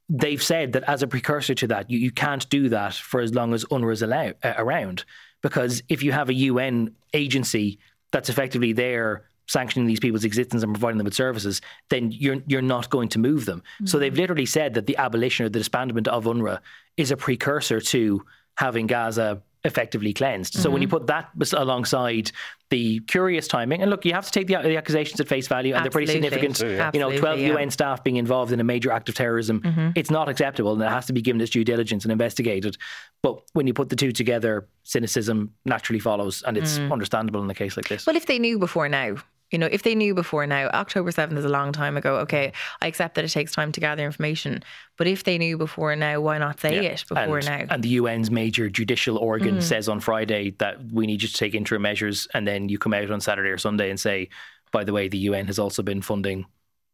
They've 0.10 0.42
said 0.42 0.74
that 0.74 0.84
as 0.84 1.04
a 1.04 1.08
precursor 1.08 1.54
to 1.56 1.68
that, 1.68 1.90
you, 1.90 2.00
you 2.00 2.12
can't 2.12 2.48
do 2.50 2.70
that 2.70 2.94
for 2.94 3.20
as 3.20 3.34
long 3.34 3.54
as 3.54 3.66
UNRWA 3.66 3.94
is 3.94 4.02
allow, 4.02 4.34
uh, 4.44 4.54
around. 4.58 5.04
Because 5.42 5.84
if 5.90 6.02
you 6.02 6.12
have 6.12 6.30
a 6.30 6.34
UN 6.34 6.96
agency 7.14 7.80
that's 8.12 8.30
effectively 8.30 8.74
there 8.74 9.26
sanctioning 9.48 9.88
these 9.88 10.00
people's 10.00 10.26
existence 10.26 10.62
and 10.62 10.74
providing 10.74 10.98
them 10.98 11.06
with 11.06 11.14
services, 11.14 11.62
then 11.90 12.12
you're 12.12 12.42
you're 12.48 12.62
not 12.62 12.90
going 12.90 13.10
to 13.10 13.20
move 13.20 13.46
them. 13.46 13.64
So 13.86 13.98
they've 13.98 14.14
literally 14.16 14.46
said 14.46 14.74
that 14.74 14.88
the 14.88 14.98
abolition 14.98 15.46
or 15.46 15.50
the 15.50 15.60
disbandment 15.60 16.08
of 16.08 16.26
UNRWA 16.26 16.60
is 16.98 17.12
a 17.12 17.18
precursor 17.18 17.80
to 17.80 18.26
having 18.56 18.88
Gaza 18.88 19.42
effectively 19.64 20.14
cleansed. 20.14 20.56
So 20.56 20.70
when 20.70 20.82
you 20.82 20.88
put 20.88 21.08
that 21.08 21.30
alongside 21.54 22.32
the 22.70 23.00
curious 23.02 23.48
timing, 23.48 23.82
and 23.82 23.90
look, 23.90 24.04
you 24.04 24.14
have 24.14 24.26
to 24.26 24.32
take 24.32 24.48
the, 24.48 24.58
the 24.62 24.76
accusations 24.76 25.20
at 25.20 25.28
face 25.28 25.48
value, 25.48 25.74
and 25.74 25.84
they're 25.84 25.92
pretty 25.92 26.12
Absolutely. 26.12 26.54
significant. 26.54 26.94
You 26.96 27.00
know, 27.00 27.18
12 27.18 27.40
yeah. 27.40 27.54
UN 27.54 27.72
staff 27.72 28.04
being 28.04 28.18
involved 28.18 28.52
in 28.52 28.60
a 28.60 28.64
major 28.64 28.92
act 28.92 29.08
of 29.10 29.16
terrorism, 29.16 29.62
mm-hmm. 29.62 29.90
it's 29.96 30.12
not 30.12 30.28
acceptable, 30.28 30.74
and 30.74 30.82
it 30.82 30.90
has 30.90 31.06
to 31.06 31.14
be 31.14 31.22
given 31.22 31.40
its 31.40 31.52
due 31.52 31.64
diligence 31.64 32.04
and 32.04 32.12
investigated. 32.12 32.78
But 33.22 33.42
when 33.54 33.68
you 33.68 33.74
put 33.74 33.90
the 33.90 33.96
two 33.96 34.12
together, 34.12 34.68
cynicism 34.84 35.54
naturally 35.66 36.00
follows, 36.00 36.44
and 36.44 36.58
it's 36.58 36.78
mm. 36.78 36.92
understandable 36.92 37.42
in 37.42 37.50
a 37.50 37.56
case 37.56 37.78
like 37.78 37.88
this. 37.88 38.06
Well, 38.06 38.16
if 38.16 38.26
they 38.26 38.40
knew 38.40 38.60
before 38.60 38.90
now, 38.90 39.16
you 39.52 39.58
know, 39.58 39.68
if 39.72 39.84
they 39.84 39.96
knew 39.96 40.14
before 40.14 40.46
now, 40.46 40.68
October 40.68 41.12
7th 41.12 41.38
is 41.38 41.46
a 41.46 41.50
long 41.50 41.72
time 41.72 41.96
ago. 41.96 42.18
Okay, 42.18 42.52
I 42.82 42.88
accept 42.88 43.16
that 43.16 43.26
it 43.26 43.30
takes 43.30 43.54
time 43.54 43.72
to 43.72 43.80
gather 43.80 44.06
information. 44.06 44.64
But 44.98 45.08
if 45.08 45.24
they 45.24 45.38
knew 45.38 45.58
before 45.58 45.96
now, 45.96 46.20
why 46.20 46.38
not 46.38 46.60
say 46.60 46.76
Yeah. 46.76 46.90
it 46.90 47.06
before 47.08 47.38
and, 47.38 47.48
now? 47.48 47.66
And 47.70 47.84
the 47.84 47.98
UN's 47.98 48.30
major 48.30 48.70
judicial 48.70 49.18
organ 49.18 49.58
mm. 49.58 49.64
says 49.64 49.88
on 49.88 50.00
Friday 50.00 50.52
that 50.60 50.92
we 50.92 51.08
need 51.08 51.22
you 51.22 51.28
to 51.28 51.34
take 51.34 51.56
interim 51.56 51.82
measures, 51.82 52.28
and 52.34 52.48
then 52.48 52.68
you 52.68 52.78
come 52.78 52.94
out 52.94 53.10
on 53.10 53.22
Saturday 53.22 53.50
or 53.50 53.58
Sunday 53.58 53.90
and 53.90 54.00
say, 54.00 54.30
by 54.72 54.84
the 54.84 54.94
way, 54.94 55.08
the 55.08 55.20
UN 55.20 55.48
has 55.48 55.60
also 55.60 55.82
been 55.82 56.02
funding 56.02 56.46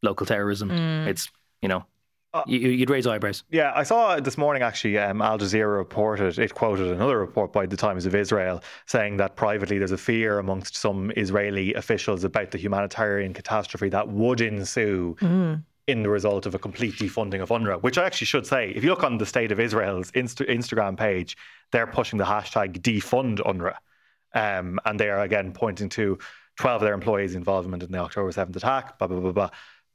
local 0.03 0.25
terrorism. 0.25 0.69
Mm. 0.69 1.07
It's 1.07 1.29
you 1.63 1.69
know, 1.69 1.85
you, 2.47 2.59
you'd 2.59 2.89
raise 2.89 3.05
eyebrows. 3.05 3.43
Yeah, 3.51 3.71
I 3.75 3.83
saw 3.83 4.19
this 4.19 4.37
morning 4.37 4.63
actually. 4.63 4.97
Um, 4.97 5.21
Al 5.21 5.37
Jazeera 5.37 5.75
reported 5.75 6.39
it 6.39 6.53
quoted 6.53 6.87
another 6.87 7.19
report 7.19 7.53
by 7.53 7.65
the 7.65 7.77
Times 7.77 8.05
of 8.05 8.15
Israel 8.15 8.63
saying 8.85 9.17
that 9.17 9.35
privately 9.35 9.77
there's 9.77 9.91
a 9.91 9.97
fear 9.97 10.39
amongst 10.39 10.75
some 10.75 11.11
Israeli 11.15 11.73
officials 11.73 12.23
about 12.23 12.51
the 12.51 12.57
humanitarian 12.57 13.33
catastrophe 13.33 13.89
that 13.89 14.07
would 14.07 14.41
ensue 14.41 15.15
in 15.87 16.01
the 16.01 16.09
result 16.09 16.45
of 16.45 16.55
a 16.55 16.59
complete 16.59 16.95
defunding 16.95 17.41
of 17.41 17.49
UNRWA. 17.49 17.81
Which 17.83 17.97
I 17.97 18.05
actually 18.05 18.25
should 18.25 18.47
say, 18.47 18.71
if 18.71 18.83
you 18.83 18.89
look 18.89 19.03
on 19.03 19.17
the 19.17 19.25
State 19.25 19.51
of 19.51 19.59
Israel's 19.59 20.11
Insta- 20.11 20.49
Instagram 20.49 20.97
page, 20.97 21.37
they're 21.71 21.87
pushing 21.87 22.17
the 22.17 22.25
hashtag 22.25 22.79
defund 22.79 23.39
UNRWA. 23.39 23.75
Um, 24.35 24.79
and 24.85 24.99
they 24.99 25.09
are 25.09 25.21
again 25.21 25.51
pointing 25.51 25.89
to 25.89 26.17
12 26.57 26.81
of 26.81 26.85
their 26.85 26.93
employees' 26.93 27.35
involvement 27.35 27.83
in 27.83 27.91
the 27.91 27.97
October 27.99 28.31
7th 28.31 28.55
attack, 28.55 28.97
blah, 28.97 29.07
blah, 29.07 29.19
blah, 29.19 29.31
blah. 29.31 29.49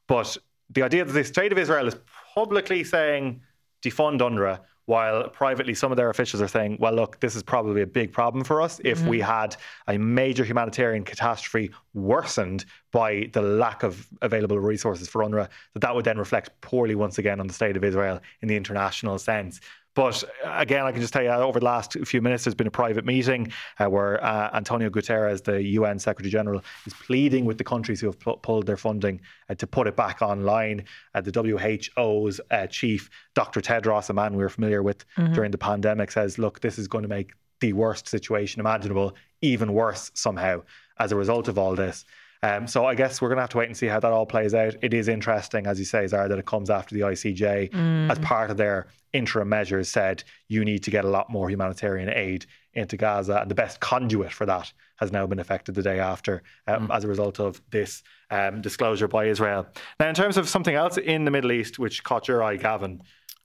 But 0.06 0.36
the 0.70 0.82
idea 0.82 1.04
that 1.04 1.12
the 1.12 1.24
state 1.24 1.52
of 1.52 1.58
Israel 1.58 1.86
is 1.86 1.96
publicly 2.38 2.84
saying 2.84 3.40
defund 3.82 4.20
UNRWA, 4.20 4.60
while 4.86 5.28
privately 5.28 5.74
some 5.74 5.90
of 5.90 5.96
their 5.96 6.08
officials 6.08 6.40
are 6.40 6.46
saying, 6.46 6.76
well, 6.78 6.92
look, 6.92 7.18
this 7.18 7.34
is 7.34 7.42
probably 7.42 7.82
a 7.82 7.86
big 7.86 8.12
problem 8.12 8.44
for 8.44 8.62
us 8.62 8.80
if 8.84 9.00
mm-hmm. 9.00 9.08
we 9.08 9.18
had 9.18 9.56
a 9.88 9.98
major 9.98 10.44
humanitarian 10.44 11.02
catastrophe 11.02 11.68
worsened 11.94 12.64
by 12.92 13.28
the 13.32 13.42
lack 13.42 13.82
of 13.82 14.06
available 14.22 14.60
resources 14.60 15.08
for 15.08 15.24
UNRWA, 15.24 15.48
that 15.74 15.80
that 15.80 15.92
would 15.92 16.04
then 16.04 16.16
reflect 16.16 16.48
poorly 16.60 16.94
once 16.94 17.18
again 17.18 17.40
on 17.40 17.48
the 17.48 17.52
state 17.52 17.76
of 17.76 17.82
Israel 17.82 18.20
in 18.40 18.46
the 18.46 18.56
international 18.56 19.18
sense. 19.18 19.60
But 19.98 20.22
again, 20.44 20.86
I 20.86 20.92
can 20.92 21.00
just 21.00 21.12
tell 21.12 21.24
you 21.24 21.30
over 21.30 21.58
the 21.58 21.64
last 21.64 21.94
few 22.06 22.22
minutes, 22.22 22.44
there's 22.44 22.54
been 22.54 22.68
a 22.68 22.70
private 22.70 23.04
meeting 23.04 23.52
uh, 23.80 23.86
where 23.86 24.22
uh, 24.22 24.48
Antonio 24.54 24.90
Guterres, 24.90 25.42
the 25.42 25.60
UN 25.60 25.98
Secretary 25.98 26.30
General, 26.30 26.62
is 26.86 26.94
pleading 26.94 27.44
with 27.44 27.58
the 27.58 27.64
countries 27.64 28.00
who 28.00 28.06
have 28.06 28.20
pl- 28.20 28.36
pulled 28.36 28.64
their 28.64 28.76
funding 28.76 29.20
uh, 29.48 29.56
to 29.56 29.66
put 29.66 29.88
it 29.88 29.96
back 29.96 30.22
online. 30.22 30.84
Uh, 31.16 31.20
the 31.20 31.32
WHO's 31.32 32.40
uh, 32.52 32.68
chief, 32.68 33.10
Dr. 33.34 33.60
Tedros, 33.60 34.08
a 34.08 34.12
man 34.12 34.36
we 34.36 34.44
were 34.44 34.48
familiar 34.48 34.84
with 34.84 35.04
mm-hmm. 35.16 35.32
during 35.32 35.50
the 35.50 35.58
pandemic, 35.58 36.12
says, 36.12 36.38
look, 36.38 36.60
this 36.60 36.78
is 36.78 36.86
going 36.86 37.02
to 37.02 37.08
make 37.08 37.32
the 37.58 37.72
worst 37.72 38.06
situation 38.06 38.60
imaginable 38.60 39.16
even 39.42 39.72
worse 39.72 40.12
somehow 40.14 40.62
as 41.00 41.10
a 41.10 41.16
result 41.16 41.48
of 41.48 41.58
all 41.58 41.74
this. 41.74 42.04
Um, 42.42 42.66
so 42.66 42.86
I 42.86 42.94
guess 42.94 43.20
we're 43.20 43.28
going 43.28 43.38
to 43.38 43.42
have 43.42 43.50
to 43.50 43.58
wait 43.58 43.66
and 43.66 43.76
see 43.76 43.86
how 43.86 43.98
that 44.00 44.12
all 44.12 44.26
plays 44.26 44.54
out. 44.54 44.76
It 44.82 44.94
is 44.94 45.08
interesting, 45.08 45.66
as 45.66 45.78
you 45.78 45.84
say, 45.84 46.06
Zara, 46.06 46.28
that 46.28 46.38
it 46.38 46.46
comes 46.46 46.70
after 46.70 46.94
the 46.94 47.00
ICJ 47.02 47.70
mm. 47.70 48.10
as 48.10 48.18
part 48.20 48.50
of 48.50 48.56
their 48.56 48.86
interim 49.12 49.48
measures 49.48 49.88
said 49.88 50.22
you 50.48 50.64
need 50.64 50.82
to 50.84 50.90
get 50.90 51.04
a 51.04 51.08
lot 51.08 51.30
more 51.30 51.50
humanitarian 51.50 52.10
aid 52.10 52.46
into 52.74 52.96
Gaza, 52.96 53.40
and 53.40 53.50
the 53.50 53.54
best 53.54 53.80
conduit 53.80 54.32
for 54.32 54.46
that 54.46 54.72
has 54.96 55.10
now 55.10 55.26
been 55.26 55.40
affected 55.40 55.74
the 55.74 55.82
day 55.82 55.98
after 55.98 56.42
um, 56.66 56.88
mm. 56.88 56.96
as 56.96 57.04
a 57.04 57.08
result 57.08 57.40
of 57.40 57.60
this 57.70 58.02
um, 58.30 58.60
disclosure 58.60 59.08
by 59.08 59.24
Israel. 59.24 59.66
Now, 59.98 60.08
in 60.08 60.14
terms 60.14 60.36
of 60.36 60.48
something 60.48 60.74
else 60.74 60.96
in 60.96 61.24
the 61.24 61.30
Middle 61.30 61.50
East, 61.50 61.78
which 61.78 62.04
caught 62.04 62.28
your 62.28 62.42
eye, 62.42 62.56
Gavan, 62.56 63.02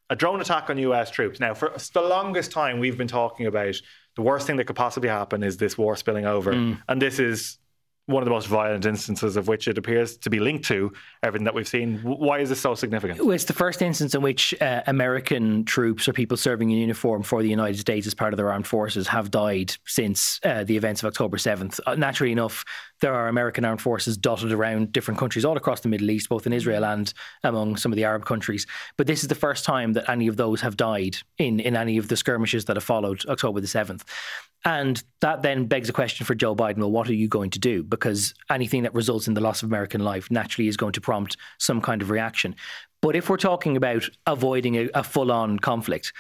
a 0.10 0.16
drone 0.16 0.42
attack 0.42 0.70
on 0.70 0.78
US 0.78 1.10
troops. 1.10 1.40
Now, 1.40 1.54
for 1.54 1.74
the 1.94 2.02
longest 2.02 2.52
time, 2.52 2.80
we've 2.80 2.98
been 2.98 3.08
talking 3.08 3.48
about 3.48 3.82
the 4.16 4.22
worst 4.22 4.46
thing 4.46 4.58
that 4.58 4.66
could 4.66 4.76
possibly 4.76 5.10
happen 5.10 5.42
is 5.42 5.58
this 5.58 5.78
war 5.78 5.96
spilling 5.96 6.26
over. 6.26 6.54
Mm. 6.54 6.80
And 6.88 7.02
this 7.02 7.18
is 7.18 7.58
one 8.06 8.22
of 8.22 8.26
the 8.26 8.32
most 8.32 8.48
violent 8.48 8.86
instances 8.86 9.38
of 9.38 9.48
which 9.48 9.68
it 9.68 9.78
appears 9.78 10.18
to 10.18 10.30
be 10.30 10.40
linked 10.40 10.66
to 10.66 10.92
everything 11.24 11.46
that 11.46 11.54
we've 11.54 11.68
seen. 11.68 12.00
Why 12.00 12.40
is 12.40 12.50
this 12.50 12.60
so 12.60 12.76
significant? 12.76 13.20
It's 13.32 13.46
the 13.46 13.54
first 13.54 13.82
instance 13.82 14.14
in 14.14 14.22
which 14.22 14.54
uh, 14.60 14.82
American 14.88 15.64
troops 15.64 16.08
or 16.08 16.14
people 16.14 16.36
serving 16.36 16.70
in 16.70 16.78
uniform 16.78 17.24
for 17.24 17.42
the 17.42 17.50
United 17.50 17.80
States 17.80 18.06
as 18.06 18.14
part 18.14 18.34
of 18.34 18.38
their 18.38 18.52
armed 18.52 18.68
forces 18.68 19.08
have 19.08 19.32
died 19.32 19.76
since 19.86 20.42
uh, 20.44 20.66
the 20.66 20.76
events 20.76 21.02
of 21.02 21.08
October 21.08 21.38
7th. 21.38 21.80
Uh, 21.86 21.96
naturally 21.96 22.34
enough, 22.34 22.66
there 23.00 23.14
are 23.14 23.30
American 23.30 23.64
armed 23.64 23.82
forces 23.82 24.18
dotted 24.18 24.52
around 24.52 24.92
different 24.92 25.20
countries 25.20 25.46
all 25.46 25.56
across 25.56 25.80
the 25.80 25.90
Middle 25.90 26.12
East, 26.12 26.28
both 26.28 26.46
in 26.46 26.52
Israel 26.52 26.84
and 26.84 27.14
among 27.44 27.78
some 27.78 27.94
of 27.94 27.96
the 27.96 28.04
Arab 28.04 28.26
countries. 28.26 28.68
But 28.98 29.08
this 29.08 29.22
is 29.22 29.30
the 29.30 29.36
first 29.36 29.64
time 29.64 29.94
that 29.94 30.10
any 30.10 30.28
of 30.28 30.36
those 30.36 30.60
have 30.60 30.76
died 30.76 31.18
in, 31.38 31.62
in 31.62 31.78
any 31.78 31.98
of 31.98 32.10
the 32.10 32.18
skirmishes 32.18 32.66
that 32.66 32.76
have 32.76 32.84
followed 32.84 33.26
October 33.28 33.62
the 33.62 33.68
7th. 33.68 34.04
And 34.66 35.04
that 35.20 35.42
then 35.42 35.66
begs 35.66 35.90
a 35.90 35.94
question 35.94 36.26
for 36.26 36.36
Joe 36.36 36.56
Biden 36.56 36.78
well, 36.78 36.92
what 36.92 37.10
are 37.10 37.14
you 37.14 37.28
going 37.28 37.50
to 37.52 37.60
do? 37.60 37.84
Because 37.94 38.34
anything 38.50 38.84
that 38.84 38.94
results 38.94 39.28
in 39.28 39.34
the 39.34 39.42
loss 39.42 39.64
of 39.64 39.70
American 39.70 40.02
life 40.02 40.30
naturally 40.32 40.68
is 40.68 40.78
going 40.78 40.94
to 40.94 41.02
prompt 41.02 41.38
some 41.60 41.82
kind 41.82 42.02
of 42.02 42.10
reaction. 42.10 42.56
But 43.02 43.16
if 43.16 43.30
we're 43.30 43.38
talking 43.38 43.76
about 43.78 44.10
avoiding 44.26 44.76
a, 44.78 44.90
a 44.94 45.04
full 45.04 45.32
on 45.32 45.60
conflict, 45.60 46.14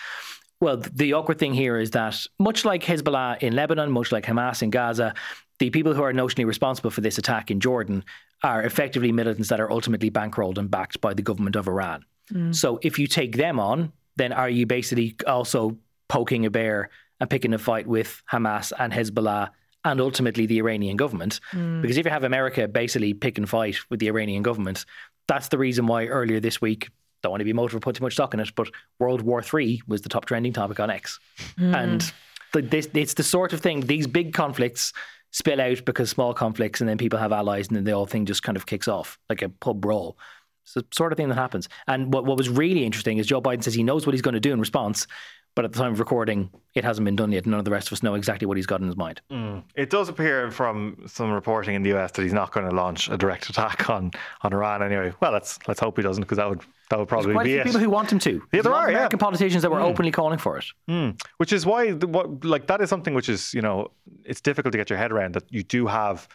well, 0.60 0.78
the 0.78 1.14
awkward 1.14 1.40
thing 1.40 1.54
here 1.54 1.78
is 1.78 1.92
that 1.92 2.26
much 2.40 2.64
like 2.66 2.84
Hezbollah 2.84 3.42
in 3.42 3.56
Lebanon, 3.56 3.92
much 3.92 4.12
like 4.12 4.26
Hamas 4.26 4.62
in 4.62 4.70
Gaza, 4.70 5.14
the 5.60 5.70
people 5.70 5.94
who 5.94 6.02
are 6.04 6.14
notionally 6.14 6.46
responsible 6.46 6.90
for 6.90 7.02
this 7.02 7.18
attack 7.18 7.52
in 7.52 7.60
Jordan 7.60 8.04
are 8.44 8.64
effectively 8.64 9.12
militants 9.12 9.50
that 9.50 9.62
are 9.62 9.72
ultimately 9.72 10.12
bankrolled 10.12 10.58
and 10.58 10.70
backed 10.70 11.00
by 11.02 11.14
the 11.14 11.22
government 11.22 11.56
of 11.56 11.68
Iran. 11.68 12.06
Mm. 12.32 12.56
So 12.56 12.80
if 12.82 13.00
you 13.00 13.08
take 13.08 13.36
them 13.36 13.60
on, 13.60 13.92
then 14.16 14.32
are 14.34 14.50
you 14.50 14.66
basically 14.66 15.16
also 15.28 15.78
poking 16.08 16.46
a 16.46 16.50
bear 16.50 16.90
and 17.20 17.30
picking 17.30 17.54
a 17.54 17.58
fight 17.58 17.88
with 17.88 18.22
Hamas 18.32 18.72
and 18.78 18.92
Hezbollah 18.92 19.50
and 19.86 20.00
ultimately 20.00 20.46
the 20.46 20.60
Iranian 20.60 20.98
government. 20.98 21.40
Mm. 21.52 21.82
Because 21.82 21.98
if 21.98 22.06
you 22.06 22.12
have 22.12 22.24
America 22.24 22.68
basically 22.68 23.14
pick 23.14 23.38
and 23.38 23.50
fight 23.50 23.78
with 23.90 24.00
the 24.00 24.08
Iranian 24.08 24.44
government, 24.44 24.86
that's 25.28 25.50
the 25.50 25.58
reason 25.58 25.88
why 25.88 26.06
earlier 26.08 26.40
this 26.40 26.62
week, 26.62 26.90
don't 27.22 27.32
want 27.32 27.42
to 27.42 27.46
be 27.46 27.54
motive 27.54 27.78
or 27.78 27.80
put 27.80 27.96
too 27.96 28.04
much 28.04 28.14
stock 28.14 28.34
in 28.34 28.40
it, 28.40 28.54
but 28.56 28.70
World 29.00 29.22
War 29.22 29.42
III 29.42 29.82
was 29.88 30.02
the 30.02 30.10
top 30.10 30.26
trending 30.26 30.54
topic 30.54 30.80
on 30.80 30.90
X. 30.90 31.20
Mm. 31.58 31.76
And 31.76 32.14
the, 32.54 32.62
this, 32.62 32.90
it's 32.94 33.14
the 33.14 33.24
sort 33.24 33.54
of 33.54 33.62
thing, 33.62 33.82
these 33.82 34.08
big 34.08 34.34
conflicts 34.34 34.94
spill 35.32 35.60
out 35.60 35.84
because 35.86 36.10
small 36.10 36.34
conflicts 36.34 36.80
and 36.80 36.90
then 36.90 36.98
people 36.98 37.18
have 37.18 37.32
allies 37.32 37.68
and 37.68 37.76
then 37.76 37.84
the 37.84 37.92
whole 37.92 38.06
thing 38.06 38.26
just 38.26 38.44
kind 38.44 38.56
of 38.56 38.66
kicks 38.66 38.88
off 38.88 39.18
like 39.30 39.42
a 39.42 39.50
pub 39.50 39.82
brawl. 39.82 40.18
It's 40.64 40.76
the 40.76 40.86
sort 40.94 41.12
of 41.12 41.18
thing 41.18 41.30
that 41.30 41.36
happens. 41.36 41.68
And 41.88 42.14
what, 42.14 42.26
what 42.26 42.38
was 42.38 42.50
really 42.50 42.86
interesting 42.86 43.18
is 43.18 43.28
Joe 43.28 43.42
Biden 43.42 43.64
says 43.64 43.74
he 43.74 43.84
knows 43.84 44.06
what 44.06 44.14
he's 44.14 44.22
going 44.22 44.36
to 44.36 44.40
do 44.40 44.54
in 44.54 44.60
response, 44.60 45.08
but 45.56 45.66
at 45.66 45.72
the 45.72 45.78
time 45.78 45.94
of 45.94 46.00
recording, 46.00 46.50
it 46.74 46.84
hasn't 46.84 47.06
been 47.06 47.16
done 47.16 47.32
yet. 47.32 47.46
None 47.46 47.60
of 47.60 47.66
the 47.66 47.72
rest 47.72 47.88
of 47.88 47.94
us 47.94 48.02
know 48.02 48.16
exactly 48.16 48.48
what 48.48 48.58
he's 48.58 48.66
got 48.66 48.82
in 48.82 48.88
his 48.88 48.98
mind. 48.98 49.22
Mm. 49.30 49.64
It 49.76 49.90
does 49.90 50.10
appear 50.10 50.50
from 50.50 50.98
some 51.06 51.32
reporting 51.32 51.76
in 51.76 51.84
the 51.84 51.94
US 51.96 52.12
that 52.14 52.24
he's 52.24 52.34
not 52.34 52.52
going 52.52 52.68
to 52.68 52.76
launch 52.76 53.10
a 53.10 53.18
direct 53.18 53.50
attack 53.50 53.90
on, 53.90 54.12
on 54.42 54.54
Iran 54.54 54.82
anyway. 54.82 55.14
Well, 55.20 55.32
let's 55.32 55.60
let's 55.68 55.80
hope 55.80 55.98
he 55.98 56.04
doesn't 56.04 56.24
because 56.24 56.38
that 56.38 56.50
would 56.50 56.62
that 56.90 56.98
would 56.98 57.08
probably 57.08 57.44
be 57.44 57.56
it. 57.56 57.66
People 57.66 57.82
who 57.82 57.90
want 57.90 58.12
him 58.12 58.20
to. 58.20 58.42
Yeah, 58.52 58.62
there 58.62 58.74
are 58.74 58.88
American 58.90 59.20
yeah. 59.20 59.24
politicians 59.24 59.62
that 59.62 59.72
were 59.72 59.80
mm. 59.80 59.90
openly 59.90 60.12
calling 60.12 60.40
for 60.40 60.58
it. 60.58 60.66
Mm. 60.90 61.22
Which 61.38 61.54
is 61.54 61.66
why, 61.66 61.92
what 61.92 62.44
like 62.44 62.68
that 62.68 62.82
is 62.82 62.90
something 62.90 63.14
which 63.14 63.30
is 63.30 63.54
you 63.54 63.62
know 63.62 63.92
it's 64.26 64.42
difficult 64.42 64.72
to 64.72 64.78
get 64.78 64.90
your 64.90 64.98
head 64.98 65.12
around 65.12 65.36
that 65.36 65.52
you 65.52 65.64
do 65.64 65.86
have 65.86 66.28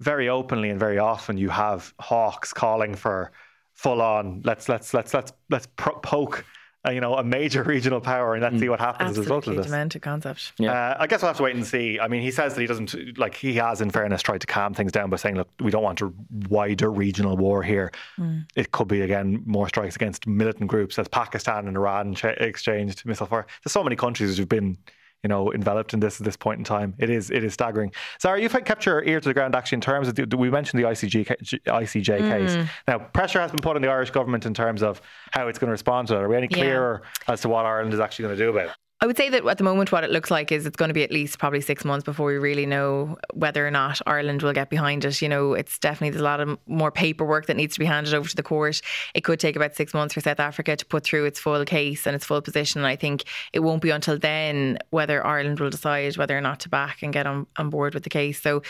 very 0.00 0.28
openly 0.28 0.70
and 0.70 0.78
very 0.78 0.98
often 0.98 1.38
you 1.38 1.48
have 1.48 1.92
hawks 1.98 2.52
calling 2.52 2.94
for 2.94 3.32
full 3.74 4.02
on 4.02 4.42
let's 4.44 4.68
let's 4.68 4.92
let's 4.92 5.14
let's 5.14 5.32
let's 5.50 5.68
poke 5.76 6.44
uh, 6.88 6.90
you 6.90 7.00
know, 7.00 7.14
a 7.14 7.24
major 7.24 7.62
regional 7.74 8.00
power, 8.00 8.34
and 8.34 8.42
let's 8.42 8.56
mm. 8.56 8.60
see 8.60 8.68
what 8.68 8.80
happens 8.80 9.10
Absolutely 9.10 9.20
as 9.20 9.26
a 9.30 9.34
result 9.34 9.46
of 9.46 9.56
this. 9.56 9.66
demented 9.66 10.02
concept. 10.02 10.52
Yeah, 10.58 10.72
uh, 10.72 10.96
I 10.98 11.06
guess 11.06 11.22
we'll 11.22 11.28
have 11.28 11.36
to 11.36 11.42
wait 11.42 11.54
and 11.54 11.66
see. 11.66 12.00
I 12.00 12.08
mean, 12.08 12.22
he 12.22 12.30
says 12.30 12.54
that 12.54 12.60
he 12.60 12.66
doesn't 12.66 13.18
like. 13.18 13.34
He 13.34 13.54
has, 13.54 13.80
in 13.80 13.90
fairness, 13.90 14.22
tried 14.22 14.40
to 14.40 14.46
calm 14.46 14.74
things 14.74 14.92
down 14.92 15.10
by 15.10 15.16
saying, 15.16 15.36
"Look, 15.36 15.48
we 15.60 15.70
don't 15.70 15.82
want 15.82 16.00
a 16.00 16.12
wider 16.48 16.90
regional 16.90 17.36
war 17.36 17.62
here. 17.62 17.92
Mm. 18.18 18.46
It 18.56 18.72
could 18.72 18.88
be 18.88 19.02
again 19.02 19.42
more 19.46 19.68
strikes 19.68 19.96
against 19.96 20.26
militant 20.26 20.68
groups 20.68 20.98
as 20.98 21.08
Pakistan 21.08 21.68
and 21.68 21.76
Iran 21.76 22.14
ch- 22.14 22.24
exchanged 22.24 23.04
missile 23.04 23.26
fire. 23.26 23.46
There's 23.62 23.72
so 23.72 23.84
many 23.84 23.96
countries 23.96 24.38
who've 24.38 24.48
been 24.48 24.78
you 25.22 25.28
know, 25.28 25.52
enveloped 25.52 25.94
in 25.94 26.00
this 26.00 26.20
at 26.20 26.24
this 26.24 26.36
point 26.36 26.58
in 26.58 26.64
time. 26.64 26.94
It 26.98 27.10
is 27.10 27.30
it 27.30 27.42
is 27.42 27.54
staggering. 27.54 27.92
Zara, 28.20 28.40
you've 28.40 28.52
kept 28.64 28.86
your 28.86 29.02
ear 29.02 29.20
to 29.20 29.28
the 29.28 29.34
ground 29.34 29.54
actually 29.54 29.76
in 29.76 29.80
terms 29.80 30.08
of 30.08 30.14
the, 30.14 30.36
we 30.36 30.50
mentioned 30.50 30.82
the 30.82 30.86
ICG 30.86 31.26
ICJ 31.66 32.20
mm. 32.20 32.30
case. 32.30 32.68
Now, 32.86 32.98
pressure 32.98 33.40
has 33.40 33.50
been 33.50 33.60
put 33.60 33.76
on 33.76 33.82
the 33.82 33.88
Irish 33.88 34.10
government 34.10 34.46
in 34.46 34.54
terms 34.54 34.82
of 34.82 35.00
how 35.32 35.48
it's 35.48 35.58
going 35.58 35.68
to 35.68 35.72
respond 35.72 36.08
to 36.08 36.14
it. 36.14 36.22
Are 36.22 36.28
we 36.28 36.36
any 36.36 36.48
clearer 36.48 37.02
yeah. 37.04 37.32
as 37.32 37.40
to 37.42 37.48
what 37.48 37.66
Ireland 37.66 37.92
is 37.94 38.00
actually 38.00 38.24
going 38.24 38.38
to 38.38 38.44
do 38.44 38.50
about 38.50 38.66
it? 38.66 38.76
I 39.00 39.06
would 39.06 39.16
say 39.16 39.28
that 39.28 39.46
at 39.46 39.58
the 39.58 39.64
moment, 39.64 39.92
what 39.92 40.02
it 40.02 40.10
looks 40.10 40.28
like 40.28 40.50
is 40.50 40.66
it's 40.66 40.74
going 40.74 40.88
to 40.88 40.94
be 40.94 41.04
at 41.04 41.12
least 41.12 41.38
probably 41.38 41.60
six 41.60 41.84
months 41.84 42.04
before 42.04 42.26
we 42.26 42.36
really 42.36 42.66
know 42.66 43.16
whether 43.32 43.64
or 43.64 43.70
not 43.70 44.00
Ireland 44.06 44.42
will 44.42 44.52
get 44.52 44.70
behind 44.70 45.04
it. 45.04 45.22
You 45.22 45.28
know, 45.28 45.52
it's 45.54 45.78
definitely 45.78 46.10
there's 46.10 46.20
a 46.20 46.24
lot 46.24 46.40
of 46.40 46.58
more 46.66 46.90
paperwork 46.90 47.46
that 47.46 47.56
needs 47.56 47.74
to 47.74 47.80
be 47.80 47.86
handed 47.86 48.12
over 48.12 48.28
to 48.28 48.34
the 48.34 48.42
court. 48.42 48.80
It 49.14 49.20
could 49.20 49.38
take 49.38 49.54
about 49.54 49.76
six 49.76 49.94
months 49.94 50.14
for 50.14 50.20
South 50.20 50.40
Africa 50.40 50.74
to 50.74 50.84
put 50.84 51.04
through 51.04 51.26
its 51.26 51.38
full 51.38 51.64
case 51.64 52.06
and 52.08 52.16
its 52.16 52.24
full 52.24 52.42
position. 52.42 52.80
And 52.80 52.88
I 52.88 52.96
think 52.96 53.22
it 53.52 53.60
won't 53.60 53.82
be 53.82 53.90
until 53.90 54.18
then 54.18 54.78
whether 54.90 55.24
Ireland 55.24 55.60
will 55.60 55.70
decide 55.70 56.16
whether 56.16 56.36
or 56.36 56.40
not 56.40 56.58
to 56.60 56.68
back 56.68 57.00
and 57.04 57.12
get 57.12 57.24
on, 57.24 57.46
on 57.56 57.70
board 57.70 57.94
with 57.94 58.02
the 58.02 58.10
case. 58.10 58.42
So 58.42 58.62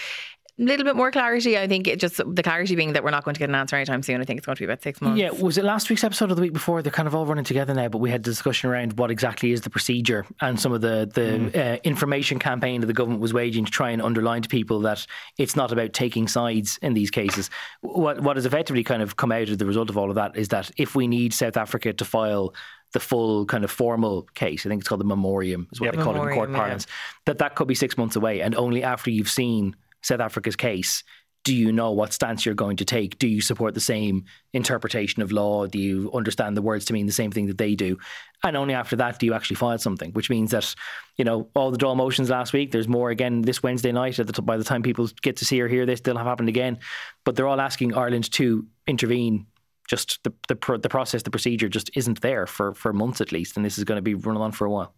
little 0.58 0.84
bit 0.84 0.96
more 0.96 1.10
clarity. 1.10 1.56
I 1.56 1.68
think 1.68 1.86
it 1.86 2.00
just 2.00 2.16
the 2.16 2.42
clarity 2.42 2.74
being 2.74 2.92
that 2.92 3.04
we're 3.04 3.10
not 3.10 3.24
going 3.24 3.34
to 3.34 3.38
get 3.38 3.48
an 3.48 3.54
answer 3.54 3.76
anytime 3.76 4.02
soon. 4.02 4.20
I 4.20 4.24
think 4.24 4.38
it's 4.38 4.46
going 4.46 4.56
to 4.56 4.60
be 4.60 4.64
about 4.64 4.82
six 4.82 5.00
months. 5.00 5.18
Yeah, 5.18 5.30
was 5.30 5.56
it 5.56 5.64
last 5.64 5.88
week's 5.88 6.04
episode 6.04 6.30
of 6.30 6.36
the 6.36 6.42
week 6.42 6.52
before? 6.52 6.82
They're 6.82 6.92
kind 6.92 7.06
of 7.06 7.14
all 7.14 7.26
running 7.26 7.44
together 7.44 7.74
now, 7.74 7.88
but 7.88 7.98
we 7.98 8.10
had 8.10 8.20
a 8.20 8.24
discussion 8.24 8.68
around 8.68 8.98
what 8.98 9.10
exactly 9.10 9.52
is 9.52 9.60
the 9.60 9.70
procedure 9.70 10.26
and 10.40 10.58
some 10.58 10.72
of 10.72 10.80
the 10.80 11.10
the 11.12 11.20
mm. 11.20 11.56
uh, 11.56 11.78
information 11.84 12.38
campaign 12.38 12.80
that 12.80 12.86
the 12.86 12.92
government 12.92 13.20
was 13.20 13.32
waging 13.32 13.64
to 13.64 13.70
try 13.70 13.90
and 13.90 14.02
underline 14.02 14.42
to 14.42 14.48
people 14.48 14.80
that 14.80 15.06
it's 15.38 15.56
not 15.56 15.72
about 15.72 15.92
taking 15.92 16.26
sides 16.26 16.78
in 16.82 16.94
these 16.94 17.10
cases. 17.10 17.50
What 17.80 18.20
what 18.20 18.36
has 18.36 18.46
effectively 18.46 18.84
kind 18.84 19.02
of 19.02 19.16
come 19.16 19.32
out 19.32 19.48
as 19.48 19.58
the 19.58 19.66
result 19.66 19.90
of 19.90 19.96
all 19.96 20.10
of 20.10 20.16
that 20.16 20.36
is 20.36 20.48
that 20.48 20.70
if 20.76 20.94
we 20.94 21.06
need 21.06 21.32
South 21.32 21.56
Africa 21.56 21.92
to 21.92 22.04
file 22.04 22.54
the 22.92 23.00
full 23.00 23.44
kind 23.44 23.64
of 23.64 23.70
formal 23.70 24.22
case. 24.34 24.64
I 24.64 24.70
think 24.70 24.80
it's 24.80 24.88
called 24.88 25.00
the 25.00 25.04
memoriam, 25.04 25.68
is 25.72 25.80
what 25.80 25.88
yep. 25.88 25.96
they 25.96 26.02
call 26.02 26.14
memoriam, 26.14 26.38
it 26.38 26.42
in 26.42 26.46
court 26.46 26.58
parlance. 26.58 26.86
Yeah. 26.88 27.22
That 27.26 27.38
that 27.38 27.54
could 27.54 27.68
be 27.68 27.74
six 27.74 27.98
months 27.98 28.16
away, 28.16 28.40
and 28.40 28.54
only 28.54 28.82
after 28.82 29.10
you've 29.10 29.28
seen 29.28 29.76
South 30.02 30.20
Africa's 30.20 30.56
case, 30.56 31.02
do 31.44 31.54
you 31.54 31.72
know 31.72 31.92
what 31.92 32.12
stance 32.12 32.44
you're 32.44 32.54
going 32.54 32.76
to 32.76 32.84
take? 32.84 33.18
Do 33.18 33.26
you 33.26 33.40
support 33.40 33.72
the 33.72 33.80
same 33.80 34.24
interpretation 34.52 35.22
of 35.22 35.32
law? 35.32 35.66
Do 35.66 35.78
you 35.78 36.10
understand 36.12 36.56
the 36.56 36.62
words 36.62 36.84
to 36.86 36.92
mean 36.92 37.06
the 37.06 37.12
same 37.12 37.30
thing 37.30 37.46
that 37.46 37.56
they 37.56 37.74
do? 37.74 37.96
And 38.44 38.56
only 38.56 38.74
after 38.74 38.96
that 38.96 39.18
do 39.18 39.24
you 39.24 39.32
actually 39.32 39.56
file 39.56 39.78
something, 39.78 40.12
which 40.12 40.28
means 40.28 40.50
that, 40.50 40.74
you 41.16 41.24
know, 41.24 41.48
all 41.54 41.70
the 41.70 41.78
Dáil 41.78 41.96
motions 41.96 42.28
last 42.28 42.52
week, 42.52 42.70
there's 42.70 42.86
more 42.86 43.08
again 43.10 43.40
this 43.40 43.62
Wednesday 43.62 43.92
night. 43.92 44.16
The, 44.16 44.42
by 44.42 44.58
the 44.58 44.64
time 44.64 44.82
people 44.82 45.08
get 45.22 45.38
to 45.38 45.46
see 45.46 45.58
or 45.60 45.68
hear 45.68 45.86
this, 45.86 46.00
they'll 46.00 46.18
have 46.18 46.26
happened 46.26 46.50
again. 46.50 46.80
But 47.24 47.34
they're 47.34 47.48
all 47.48 47.60
asking 47.60 47.94
Ireland 47.94 48.30
to 48.32 48.66
intervene. 48.86 49.46
Just 49.88 50.22
the, 50.24 50.34
the, 50.48 50.78
the 50.78 50.88
process, 50.90 51.22
the 51.22 51.30
procedure 51.30 51.70
just 51.70 51.90
isn't 51.96 52.20
there 52.20 52.46
for, 52.46 52.74
for 52.74 52.92
months 52.92 53.22
at 53.22 53.32
least. 53.32 53.56
And 53.56 53.64
this 53.64 53.78
is 53.78 53.84
going 53.84 53.96
to 53.96 54.02
be 54.02 54.14
running 54.14 54.42
on 54.42 54.52
for 54.52 54.66
a 54.66 54.70
while. 54.70 54.94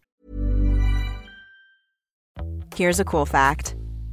Here's 2.74 2.98
a 2.98 3.04
cool 3.04 3.26
fact 3.26 3.76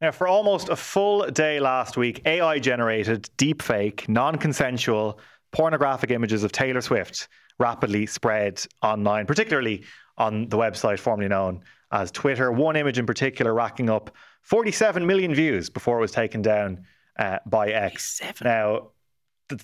Now, 0.00 0.12
for 0.12 0.26
almost 0.26 0.70
a 0.70 0.76
full 0.76 1.26
day 1.30 1.60
last 1.60 1.98
week, 1.98 2.22
AI 2.24 2.58
generated, 2.58 3.28
deepfake, 3.36 4.08
non 4.08 4.36
consensual, 4.36 5.20
pornographic 5.52 6.10
images 6.10 6.42
of 6.42 6.52
Taylor 6.52 6.80
Swift 6.80 7.28
rapidly 7.58 8.06
spread 8.06 8.64
online, 8.82 9.26
particularly 9.26 9.84
on 10.16 10.48
the 10.48 10.56
website 10.56 10.98
formerly 10.98 11.28
known 11.28 11.62
as 11.92 12.10
Twitter. 12.10 12.50
One 12.50 12.76
image 12.76 12.98
in 12.98 13.04
particular 13.04 13.52
racking 13.52 13.90
up 13.90 14.14
47 14.42 15.06
million 15.06 15.34
views 15.34 15.68
before 15.68 15.98
it 15.98 16.00
was 16.00 16.12
taken 16.12 16.40
down 16.40 16.86
uh, 17.18 17.38
by 17.44 17.68
X. 17.68 18.22
Now, 18.42 18.92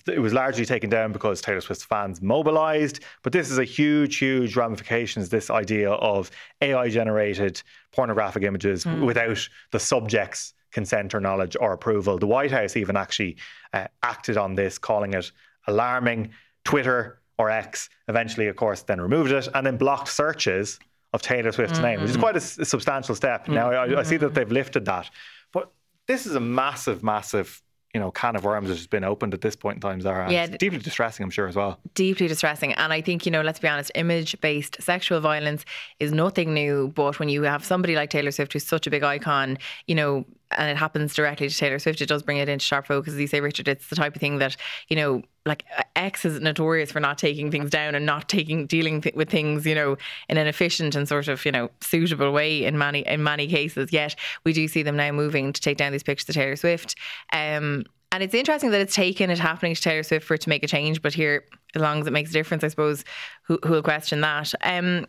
it 0.07 0.19
was 0.19 0.33
largely 0.33 0.65
taken 0.65 0.89
down 0.89 1.11
because 1.11 1.41
Taylor 1.41 1.61
Swift's 1.61 1.85
fans 1.85 2.21
mobilized. 2.21 3.01
But 3.23 3.33
this 3.33 3.49
is 3.49 3.57
a 3.57 3.63
huge, 3.63 4.17
huge 4.17 4.55
ramifications. 4.55 5.29
This 5.29 5.49
idea 5.49 5.91
of 5.91 6.31
AI 6.61 6.89
generated 6.89 7.61
pornographic 7.91 8.43
images 8.43 8.85
mm. 8.85 9.05
without 9.05 9.47
the 9.71 9.79
subject's 9.79 10.53
consent 10.71 11.15
or 11.15 11.19
knowledge 11.19 11.55
or 11.59 11.73
approval. 11.73 12.17
The 12.17 12.27
White 12.27 12.51
House 12.51 12.75
even 12.75 12.97
actually 12.97 13.37
uh, 13.73 13.87
acted 14.03 14.37
on 14.37 14.55
this, 14.55 14.77
calling 14.77 15.13
it 15.13 15.31
alarming. 15.67 16.31
Twitter 16.63 17.21
or 17.37 17.49
X 17.49 17.89
eventually, 18.09 18.47
of 18.47 18.55
course, 18.57 18.81
then 18.81 18.99
removed 18.99 19.31
it 19.31 19.47
and 19.53 19.65
then 19.65 19.77
blocked 19.77 20.09
searches 20.09 20.79
of 21.13 21.21
Taylor 21.21 21.51
Swift's 21.51 21.77
mm-hmm. 21.77 21.87
name, 21.87 22.01
which 22.01 22.09
is 22.09 22.17
quite 22.17 22.35
a, 22.35 22.61
a 22.61 22.65
substantial 22.65 23.15
step. 23.15 23.43
Mm-hmm. 23.43 23.53
Now, 23.53 23.71
I, 23.71 23.99
I 23.99 24.03
see 24.03 24.17
that 24.17 24.33
they've 24.33 24.51
lifted 24.51 24.85
that. 24.85 25.09
But 25.53 25.71
this 26.07 26.25
is 26.25 26.35
a 26.35 26.39
massive, 26.39 27.03
massive 27.03 27.61
you 27.97 28.03
know, 28.03 28.11
can 28.11 28.35
of 28.35 28.43
worms 28.43 28.69
has 28.69 28.85
been 28.85 29.03
opened 29.03 29.33
at 29.33 29.41
this 29.41 29.55
point 29.55 29.77
in 29.77 29.81
time, 29.81 29.99
Zara. 30.01 30.31
Yeah, 30.31 30.43
it's 30.43 30.57
deeply 30.57 30.77
distressing, 30.77 31.23
I'm 31.23 31.31
sure, 31.31 31.47
as 31.47 31.55
well. 31.55 31.79
Deeply 31.95 32.27
distressing. 32.27 32.73
And 32.73 32.93
I 32.93 33.01
think, 33.01 33.25
you 33.25 33.31
know, 33.31 33.41
let's 33.41 33.57
be 33.57 33.67
honest, 33.67 33.91
image 33.95 34.39
based 34.39 34.79
sexual 34.79 35.19
violence 35.19 35.65
is 35.99 36.11
nothing 36.11 36.53
new. 36.53 36.89
But 36.89 37.17
when 37.17 37.27
you 37.27 37.41
have 37.41 37.65
somebody 37.65 37.95
like 37.95 38.11
Taylor 38.11 38.29
Swift, 38.29 38.53
who's 38.53 38.67
such 38.67 38.85
a 38.85 38.91
big 38.91 39.01
icon, 39.01 39.57
you 39.87 39.95
know, 39.95 40.27
and 40.51 40.69
it 40.69 40.77
happens 40.77 41.13
directly 41.13 41.49
to 41.49 41.55
Taylor 41.55 41.79
Swift, 41.79 42.01
it 42.01 42.07
does 42.07 42.23
bring 42.23 42.37
it 42.37 42.49
into 42.49 42.63
sharp 42.63 42.87
focus. 42.87 43.13
As 43.13 43.19
you 43.19 43.27
say, 43.27 43.41
Richard, 43.41 43.67
it's 43.67 43.89
the 43.89 43.95
type 43.95 44.15
of 44.15 44.21
thing 44.21 44.39
that, 44.39 44.55
you 44.87 44.95
know, 44.95 45.21
like 45.45 45.63
X 45.95 46.25
is 46.25 46.39
notorious 46.39 46.91
for 46.91 46.99
not 46.99 47.17
taking 47.17 47.51
things 47.51 47.69
down 47.69 47.95
and 47.95 48.05
not 48.05 48.27
taking 48.29 48.65
dealing 48.67 49.01
th- 49.01 49.15
with 49.15 49.29
things, 49.29 49.65
you 49.65 49.75
know, 49.75 49.97
in 50.29 50.37
an 50.37 50.47
efficient 50.47 50.95
and 50.95 51.07
sort 51.07 51.27
of, 51.27 51.45
you 51.45 51.51
know, 51.51 51.69
suitable 51.81 52.31
way 52.31 52.65
in 52.65 52.77
many 52.77 52.99
in 53.01 53.23
many 53.23 53.47
cases. 53.47 53.91
Yet 53.91 54.15
we 54.43 54.53
do 54.53 54.67
see 54.67 54.83
them 54.83 54.97
now 54.97 55.11
moving 55.11 55.53
to 55.53 55.61
take 55.61 55.77
down 55.77 55.91
these 55.91 56.03
pictures 56.03 56.29
of 56.29 56.35
Taylor 56.35 56.55
Swift. 56.55 56.95
Um, 57.33 57.85
and 58.11 58.23
it's 58.23 58.33
interesting 58.33 58.71
that 58.71 58.81
it's 58.81 58.95
taken 58.95 59.29
it 59.29 59.39
happening 59.39 59.75
to 59.75 59.81
Taylor 59.81 60.03
Swift 60.03 60.25
for 60.25 60.35
it 60.35 60.41
to 60.41 60.49
make 60.49 60.63
a 60.63 60.67
change. 60.67 61.01
But 61.01 61.13
here, 61.13 61.45
as 61.75 61.81
long 61.81 61.99
as 61.99 62.07
it 62.07 62.13
makes 62.13 62.29
a 62.29 62.33
difference, 62.33 62.63
I 62.63 62.69
suppose 62.69 63.03
who 63.43 63.59
will 63.63 63.83
question 63.83 64.21
that. 64.21 64.53
Um, 64.63 65.05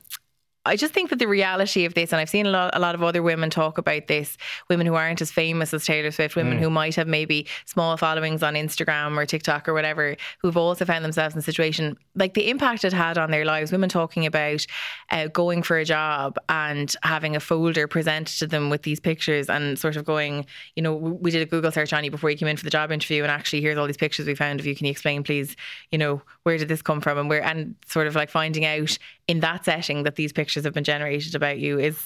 I 0.65 0.77
just 0.77 0.93
think 0.93 1.11
that 1.11 1.19
the 1.19 1.29
reality 1.29 1.85
of 1.85 1.95
this, 1.95 2.13
and 2.13 2.21
I've 2.21 2.29
seen 2.29 2.47
a 2.47 2.51
lot, 2.51 2.71
a 2.75 2.79
lot 2.79 2.95
of 2.95 3.03
other 3.03 3.23
women 3.23 3.49
talk 3.49 3.79
about 3.79 4.07
this, 4.07 4.37
women 4.69 4.87
who 4.87 4.95
aren't 4.95 5.23
as 5.23 5.31
famous 5.31 5.73
as 5.73 5.87
Taylor 5.87 6.11
Swift, 6.11 6.37
women 6.37 6.59
mm. 6.59 6.61
who 6.61 6.69
might 6.69 6.95
have 6.97 7.09
maybe 7.09 7.47
small 7.65 7.97
followings 7.97 8.43
on 8.43 8.55
Instagram 8.55 9.17
or 9.17 9.25
TikTok 9.25 9.69
or 9.69 9.73
whatever, 9.73 10.17
who've 10.41 10.57
also 10.57 10.85
found 10.85 11.05
themselves 11.05 11.35
in 11.35 11.39
a 11.39 11.43
situation 11.43 11.97
like 12.17 12.35
the 12.35 12.51
impact 12.51 12.85
it 12.85 12.93
had 12.93 13.17
on 13.17 13.31
their 13.31 13.45
lives. 13.45 13.73
Women 13.73 13.89
talking 13.89 14.27
about 14.27 14.67
uh, 15.11 15.29
going 15.29 15.63
for 15.63 15.79
a 15.79 15.85
job 15.85 16.37
and 16.49 16.95
having 17.03 17.35
a 17.35 17.41
folder 17.41 17.87
presented 17.87 18.39
to 18.39 18.47
them 18.47 18.69
with 18.69 18.83
these 18.83 19.01
pictures 19.01 19.49
and 19.49 19.79
sort 19.79 19.97
of 19.97 20.05
going, 20.05 20.45
you 20.77 20.83
know, 20.83 20.95
we 20.95 21.31
did 21.31 21.43
a 21.43 21.47
Google 21.47 21.73
search 21.73 21.93
on 21.93 22.05
you 22.05 22.11
before 22.11 22.31
you 22.31 22.37
came 22.37 22.49
in 22.49 22.57
for 22.57 22.65
the 22.65 22.71
job 22.71 22.93
interview, 22.93 23.23
and 23.23 23.31
actually 23.31 23.63
here's 23.63 23.79
all 23.79 23.87
these 23.87 23.97
pictures 23.97 24.27
we 24.27 24.35
found 24.35 24.61
of 24.61 24.67
you. 24.67 24.75
Can 24.75 24.87
you 24.87 24.91
explain, 24.91 25.23
please, 25.23 25.57
you 25.91 25.99
know, 25.99 26.21
where 26.49 26.57
did 26.57 26.69
this 26.69 26.81
come 26.81 27.03
from 27.03 27.19
and 27.19 27.29
where, 27.29 27.45
and 27.45 27.75
sort 27.87 28.07
of 28.07 28.15
like 28.15 28.31
finding 28.31 28.65
out 28.65 28.97
in 29.27 29.41
that 29.41 29.67
setting 29.67 30.05
that 30.05 30.17
these 30.17 30.33
pictures 30.33 30.65
have 30.65 30.73
been 30.73 30.83
generated 30.83 31.35
about 31.35 31.59
you 31.59 31.79
is 31.79 32.03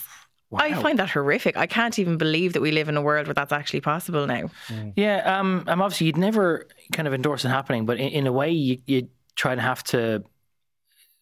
Wow. 0.50 0.58
I 0.64 0.74
find 0.74 0.98
that 0.98 1.08
horrific. 1.08 1.56
I 1.56 1.66
can't 1.66 1.98
even 1.98 2.18
believe 2.18 2.52
that 2.52 2.60
we 2.60 2.72
live 2.72 2.90
in 2.90 2.96
a 2.98 3.00
world 3.00 3.26
where 3.26 3.32
that's 3.32 3.52
actually 3.52 3.80
possible 3.80 4.26
now. 4.26 4.50
Mm. 4.68 4.92
Yeah, 4.96 5.38
um, 5.38 5.64
um, 5.66 5.80
obviously 5.80 6.08
you'd 6.08 6.18
never 6.18 6.66
kind 6.92 7.08
of 7.08 7.14
endorse 7.14 7.46
it 7.46 7.48
happening, 7.48 7.86
but 7.86 7.98
in, 7.98 8.08
in 8.08 8.26
a 8.26 8.32
way 8.32 8.50
you, 8.50 8.78
you 8.84 9.08
try 9.34 9.54
to 9.54 9.62
have 9.62 9.82
to 9.84 10.22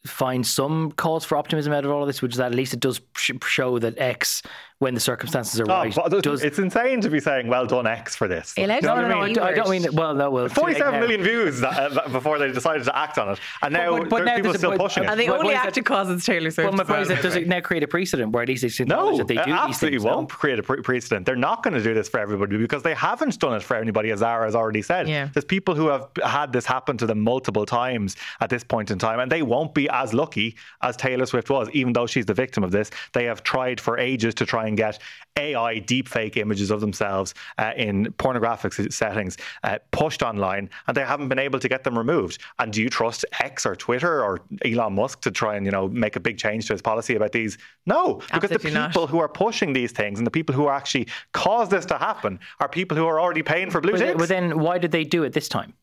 find 0.05 0.45
some 0.45 0.91
cause 0.91 1.25
for 1.25 1.37
optimism 1.37 1.73
out 1.73 1.85
of 1.85 1.93
all 1.93 2.03
of 2.03 2.09
this, 2.09 2.21
which 2.23 2.33
is 2.33 2.39
that 2.39 2.47
at 2.47 2.57
least 2.57 2.75
it 2.75 2.81
does 2.81 3.01
show 3.17 3.79
that 3.79 3.99
X 3.99 4.43
when 4.81 4.95
the 4.95 5.01
circumstances 5.01 5.61
are 5.61 5.65
oh, 5.65 5.85
right. 5.85 6.23
Does, 6.23 6.43
it's 6.43 6.59
insane 6.59 7.03
to 7.03 7.11
be 7.11 7.21
saying 7.21 7.49
"well 7.49 7.67
done, 7.67 7.87
X" 7.87 8.17
for 8.17 8.27
this. 8.27 8.55
no, 8.57 8.65
no, 8.65 8.79
no, 8.81 9.27
no, 9.27 9.43
I 9.43 9.53
don't 9.53 9.71
mean. 9.71 9.87
Well, 9.93 10.15
no, 10.15 10.31
well, 10.31 10.49
forty-seven 10.49 10.99
million 10.99 11.23
views 11.23 11.61
that, 11.61 11.97
uh, 11.97 12.09
before 12.09 12.39
they 12.39 12.51
decided 12.51 12.85
to 12.85 12.99
act 12.99 13.19
on 13.19 13.29
it, 13.29 13.41
and 13.63 13.75
now 13.75 13.99
but, 13.99 14.09
but, 14.09 14.25
but 14.25 14.37
people 14.37 14.55
still 14.55 14.77
pushing 14.79 15.05
it. 15.05 15.11
And 15.11 15.21
the 15.21 15.29
only 15.29 15.53
acted 15.53 15.85
cause 15.85 16.09
is 16.09 16.25
Taylor 16.25 16.51
Swift. 16.51 16.67
Well, 16.67 16.77
my 16.77 16.85
point 16.85 17.03
is 17.03 17.09
that 17.09 17.23
does 17.23 17.37
it 17.37 17.47
now 17.47 17.61
create 17.61 17.83
a 17.83 17.89
precedent 17.89 18.33
where 18.33 18.43
at 18.43 18.49
least 18.49 18.63
they 18.63 18.85
no, 18.87 19.19
that 19.19 19.29
they 19.29 19.35
do 19.35 19.41
absolutely 19.53 19.99
these 19.99 20.03
things, 20.03 20.05
won't 20.05 20.31
no? 20.31 20.37
create 20.37 20.59
a 20.59 20.63
pre- 20.63 20.81
precedent. 20.81 21.27
They're 21.27 21.37
not 21.37 21.63
going 21.63 21.75
to 21.75 21.83
do 21.83 21.93
this 21.93 22.09
for 22.09 22.19
everybody 22.19 22.57
because 22.57 22.83
they 22.83 22.95
haven't 22.95 23.39
done 23.39 23.55
it 23.55 23.63
for 23.63 23.77
anybody, 23.77 24.11
as 24.11 24.21
Zara 24.21 24.47
has 24.47 24.55
already 24.55 24.81
said. 24.81 25.09
Yeah. 25.09 25.29
There's 25.35 25.45
people 25.45 25.75
who 25.75 25.89
have 25.89 26.09
had 26.25 26.55
this 26.55 26.65
happen 26.65 26.97
to 26.97 27.07
them 27.07 27.21
multiple 27.21 27.67
times 27.67 28.17
at 28.41 28.49
this 28.49 28.65
point 28.65 28.91
in 28.91 28.99
time, 28.99 29.21
and 29.21 29.31
they 29.31 29.43
won't 29.43 29.75
be 29.75 29.91
as 29.91 30.15
lucky 30.15 30.57
as 30.81 30.97
Taylor 30.97 31.27
Swift 31.27 31.51
was, 31.51 31.69
even 31.75 31.93
though 31.93 32.07
she's 32.07 32.25
the 32.25 32.35
victim 32.35 32.65
of 32.65 32.71
this. 32.71 32.91
They 33.13 33.25
have 33.25 33.43
tried 33.43 33.79
for 33.79 33.99
ages 33.99 34.35
to 34.37 34.47
try 34.47 34.70
and 34.71 34.77
get 34.77 34.99
AI 35.37 35.81
deepfake 35.81 36.37
images 36.37 36.71
of 36.71 36.81
themselves 36.81 37.35
uh, 37.59 37.73
in 37.77 38.13
pornographic 38.13 38.73
settings 38.73 39.37
uh, 39.65 39.79
pushed 39.91 40.23
online, 40.23 40.71
and 40.87 40.97
they 40.97 41.05
haven't 41.05 41.29
been 41.29 41.39
able 41.39 41.59
to 41.59 41.69
get 41.69 41.85
them 41.85 41.97
removed. 41.97 42.39
And 42.59 42.73
do 42.73 42.83
you 42.83 42.89
trust 42.89 43.25
X 43.41 43.67
or 43.67 43.77
Twitter 43.77 44.25
or 44.25 44.41
Elon 44.65 44.95
Musk 44.95 45.21
to 45.23 45.31
try 45.31 45.57
and 45.57 45.67
you 45.67 45.73
know 45.73 45.89
make 45.89 46.17
a 46.17 46.21
big 46.21 46.39
change 46.39 46.67
to 46.69 46.73
his 46.73 46.83
policy 46.83 47.15
about 47.15 47.33
these? 47.33 47.59
No, 47.87 48.15
because 48.15 48.51
Absolutely 48.51 48.71
the 48.71 48.87
people 48.87 49.03
not. 49.03 49.11
who 49.11 49.19
are 49.19 49.29
pushing 49.29 49.73
these 49.73 49.93
things 49.93 50.19
and 50.19 50.27
the 50.27 50.31
people 50.31 50.55
who 50.55 50.69
actually 50.69 51.09
cause 51.33 51.69
this 51.69 51.87
to 51.87 51.99
happen 51.99 52.39
are 52.61 52.69
people 52.69 52.97
who 52.97 53.07
are 53.07 53.21
already 53.21 53.43
paying 53.43 53.71
for 53.71 53.81
blue 53.81 53.97
ticks. 53.97 54.17
Well, 54.17 54.27
then 54.27 54.59
why 54.59 54.79
did 54.79 54.93
they 54.93 55.05
do 55.05 55.25
it 55.25 55.33
this 55.33 55.49
time? 55.49 55.75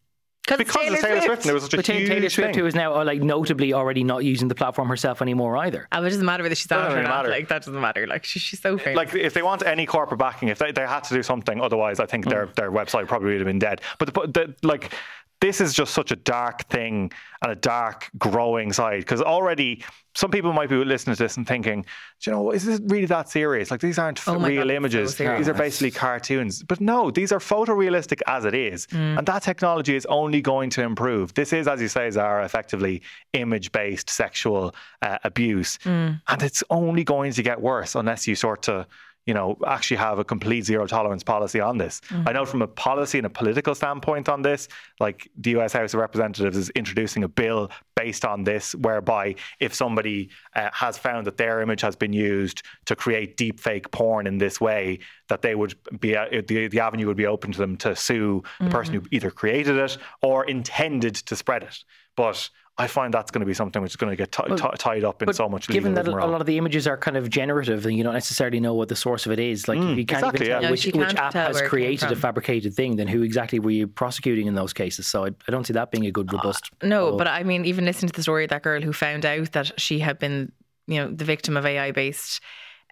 Because 0.48 0.76
Taylor, 0.76 0.98
Taylor 0.98 1.22
Swift. 1.22 1.26
Swift. 1.26 1.44
there 1.44 1.54
was 1.54 1.64
such 1.64 1.74
a 1.74 1.78
but 1.78 1.88
huge 1.88 2.08
Taylor 2.08 2.30
Swift, 2.30 2.54
thing. 2.54 2.62
who 2.62 2.66
is 2.66 2.76
now 2.76 2.94
uh, 2.96 3.04
like 3.04 3.22
notably 3.22 3.74
already 3.74 4.04
not 4.04 4.24
using 4.24 4.48
the 4.48 4.56
platform 4.56 4.88
herself 4.88 5.22
anymore 5.22 5.58
either. 5.58 5.88
Oh, 5.92 6.04
it 6.04 6.10
doesn't 6.10 6.26
matter 6.26 6.44
whether 6.44 6.56
she's 6.56 6.72
on 6.72 6.92
or 6.92 7.04
not. 7.04 7.10
Matter. 7.10 7.30
Like 7.30 7.48
that 7.50 7.66
doesn't 7.66 7.80
matter. 7.80 8.08
Like 8.08 8.24
she, 8.24 8.40
she's 8.40 8.62
so 8.62 8.78
famous. 8.78 8.96
Like 8.96 9.14
if 9.14 9.34
they 9.34 9.42
want 9.42 9.66
any 9.66 9.86
corporate 9.86 10.20
backing, 10.20 10.50
if 10.50 10.60
they, 10.60 10.72
they 10.72 10.88
had 10.88 11.04
to 11.06 11.14
do 11.14 11.24
something, 11.24 11.60
otherwise 11.60 12.00
I 12.00 12.06
think 12.06 12.26
mm. 12.26 12.30
their 12.30 12.46
their 12.56 12.72
website 12.72 13.08
probably 13.08 13.32
would 13.32 13.42
have 13.42 13.48
been 13.48 13.60
dead. 13.60 13.82
But 13.98 14.14
the, 14.14 14.28
the, 14.28 14.68
like 14.68 14.94
this 15.40 15.62
is 15.62 15.74
just 15.74 15.94
such 15.94 16.12
a 16.12 16.16
dark 16.16 16.68
thing 16.70 17.12
and 17.42 17.52
a 17.52 17.56
dark 17.56 18.10
growing 18.18 18.74
side 18.74 19.00
because 19.00 19.22
already 19.22 19.84
some 20.16 20.32
people 20.32 20.52
might 20.52 20.68
be 20.68 20.76
listening 20.76 21.16
to 21.16 21.22
this 21.22 21.38
and 21.38 21.46
thinking, 21.46 21.86
you 22.26 22.32
know, 22.32 22.50
is 22.50 22.66
this 22.66 22.80
really 22.86 23.06
that 23.06 23.30
serious? 23.30 23.70
Like 23.70 23.82
these 23.82 24.00
aren't 24.00 24.28
oh 24.28 24.40
real 24.40 24.64
God, 24.64 24.72
images. 24.72 25.16
So 25.16 25.38
these 25.38 25.48
are 25.48 25.54
basically 25.54 25.92
cartoons. 25.92 26.64
But 26.64 26.82
no, 26.82 27.12
these 27.12 27.32
are 27.32 27.38
photorealistic 27.38 28.22
as 28.26 28.44
it 28.44 28.56
is. 28.56 28.88
Mm. 28.88 29.20
And 29.20 29.28
that 29.28 29.44
technology 29.44 29.96
is 29.96 30.08
only 30.08 30.42
going 30.42 30.72
to 30.72 30.82
improve. 30.82 31.36
This 31.36 31.54
is, 31.54 31.68
as 31.68 31.80
you 31.80 31.88
say, 31.88 32.10
Zara, 32.10 32.44
effectively 32.44 33.04
image 33.34 33.72
based 33.72 34.10
sexual 34.10 34.74
uh, 35.04 35.20
abuse. 35.24 35.78
Mm. 35.84 36.20
And 36.28 36.42
it's 36.42 36.64
only 36.72 37.04
going 37.04 37.34
to 37.34 37.44
get 37.44 37.62
worse 37.62 37.94
unless 37.94 38.28
you 38.28 38.34
sort 38.34 38.64
to 38.64 38.88
you 39.28 39.34
know, 39.34 39.58
actually 39.68 39.98
have 39.98 40.20
a 40.20 40.24
complete 40.24 40.62
zero 40.62 40.88
tolerance 40.88 41.22
policy 41.22 41.60
on 41.60 41.78
this. 41.78 42.02
I 42.26 42.32
know 42.32 42.46
from 42.46 42.62
a 42.62 42.68
policy 42.68 43.20
and 43.20 43.28
a 43.28 43.30
political 43.30 43.76
standpoint 43.76 44.30
on 44.30 44.42
this, 44.42 44.70
like 45.02 45.30
the 45.38 45.52
US 45.58 45.74
House 45.74 45.94
of 45.94 46.00
Representatives 46.00 46.56
is 46.56 46.70
introducing 46.72 47.26
a 47.26 47.28
bill 47.28 47.70
based 47.96 48.24
on 48.24 48.46
this, 48.46 48.74
whereby 48.76 49.36
if 49.60 49.74
somebody 49.74 50.30
uh, 50.56 50.70
has 50.72 50.98
found 50.98 51.28
that 51.28 51.36
their 51.36 51.62
image 51.62 51.82
has 51.82 51.96
been 51.96 52.14
used 52.14 52.64
to 52.86 52.96
create 52.96 53.36
deep 53.36 53.60
fake 53.60 53.92
porn 53.92 54.28
in 54.28 54.38
this 54.38 54.62
way, 54.62 55.00
that 55.28 55.42
they 55.42 55.56
would 55.56 55.76
be 56.00 56.16
uh, 56.16 56.28
the, 56.48 56.70
the 56.70 56.80
avenue 56.80 57.06
would 57.08 57.18
be 57.18 57.28
open 57.28 57.52
to 57.52 57.58
them 57.58 57.76
to 57.78 57.96
sue 57.96 58.42
the 58.62 58.70
person 58.70 58.94
who 58.94 59.04
either 59.12 59.30
created 59.30 59.76
it 59.76 59.98
or 60.22 60.46
intended 60.46 61.16
to 61.16 61.36
spread 61.36 61.64
it. 61.64 61.84
But 62.16 62.50
I 62.80 62.86
find 62.86 63.12
that's 63.12 63.32
going 63.32 63.40
to 63.40 63.46
be 63.46 63.56
something 63.56 63.82
which 63.82 63.94
is 63.94 63.96
going 63.96 64.12
to 64.12 64.16
get 64.16 64.32
ti- 64.32 64.56
ti- 64.56 64.78
tied 64.78 65.04
up 65.04 65.24
in 65.24 65.34
so 65.34 65.50
much. 65.50 65.68
given 65.68 65.96
that 65.96 66.08
a 66.08 66.12
lot 66.12 66.42
of 66.42 66.46
the 66.46 66.58
images 66.60 66.86
are 66.88 66.96
kind 66.96 67.18
of 67.18 67.28
generative 67.30 67.86
and 67.88 67.98
you 67.98 68.04
don't 68.04 68.14
necessarily 68.14 68.60
know 68.60 68.76
what 68.76 68.88
the 68.88 68.96
source 68.96 69.26
of 69.26 69.32
it 69.32 69.40
is, 69.40 69.68
like 69.68 69.80
you 69.80 70.06
can't 70.06 70.22
exactly, 70.22 70.46
even 70.46 70.48
tell 70.48 70.62
yeah. 70.62 70.72
Which, 70.72 70.86
you 70.86 70.92
which 70.92 71.08
can't 71.08 71.20
app 71.20 71.34
tell 71.34 71.48
has 71.48 71.56
where 71.56 71.64
it 71.64 71.66
came 71.66 71.70
created 71.70 72.12
a 72.12 72.16
fabricated 72.16 72.76
thing, 72.76 72.96
then 72.96 73.08
who 73.08 73.24
exactly 73.24 73.60
were 73.60 73.72
you 73.72 73.88
prosecuting 73.88 74.46
in 74.46 74.54
those 74.54 74.74
cases? 74.74 75.08
So 75.08 75.26
I, 75.26 75.30
I 75.48 75.52
don't 75.52 75.66
see 75.66 75.74
that 75.74 75.90
being 75.90 76.06
a 76.06 76.12
good, 76.12 76.32
robust. 76.32 76.70
No, 76.84 77.06
follow-up. 77.06 77.18
but 77.18 77.28
I 77.28 77.44
mean, 77.44 77.66
even 77.66 77.86
listening 77.86 78.10
to 78.10 78.16
the 78.16 78.22
story 78.22 78.44
of 78.44 78.52
that 78.52 78.62
girl 78.62 78.82
who 78.82 78.94
found 78.94 79.26
out 79.26 79.54
that 79.54 79.80
she 79.80 80.00
had 80.00 80.20
been, 80.20 80.52
you 80.86 80.98
know, 80.98 81.10
the 81.10 81.26
victim 81.26 81.58
of 81.58 81.66
AI 81.66 81.92
based 81.92 82.42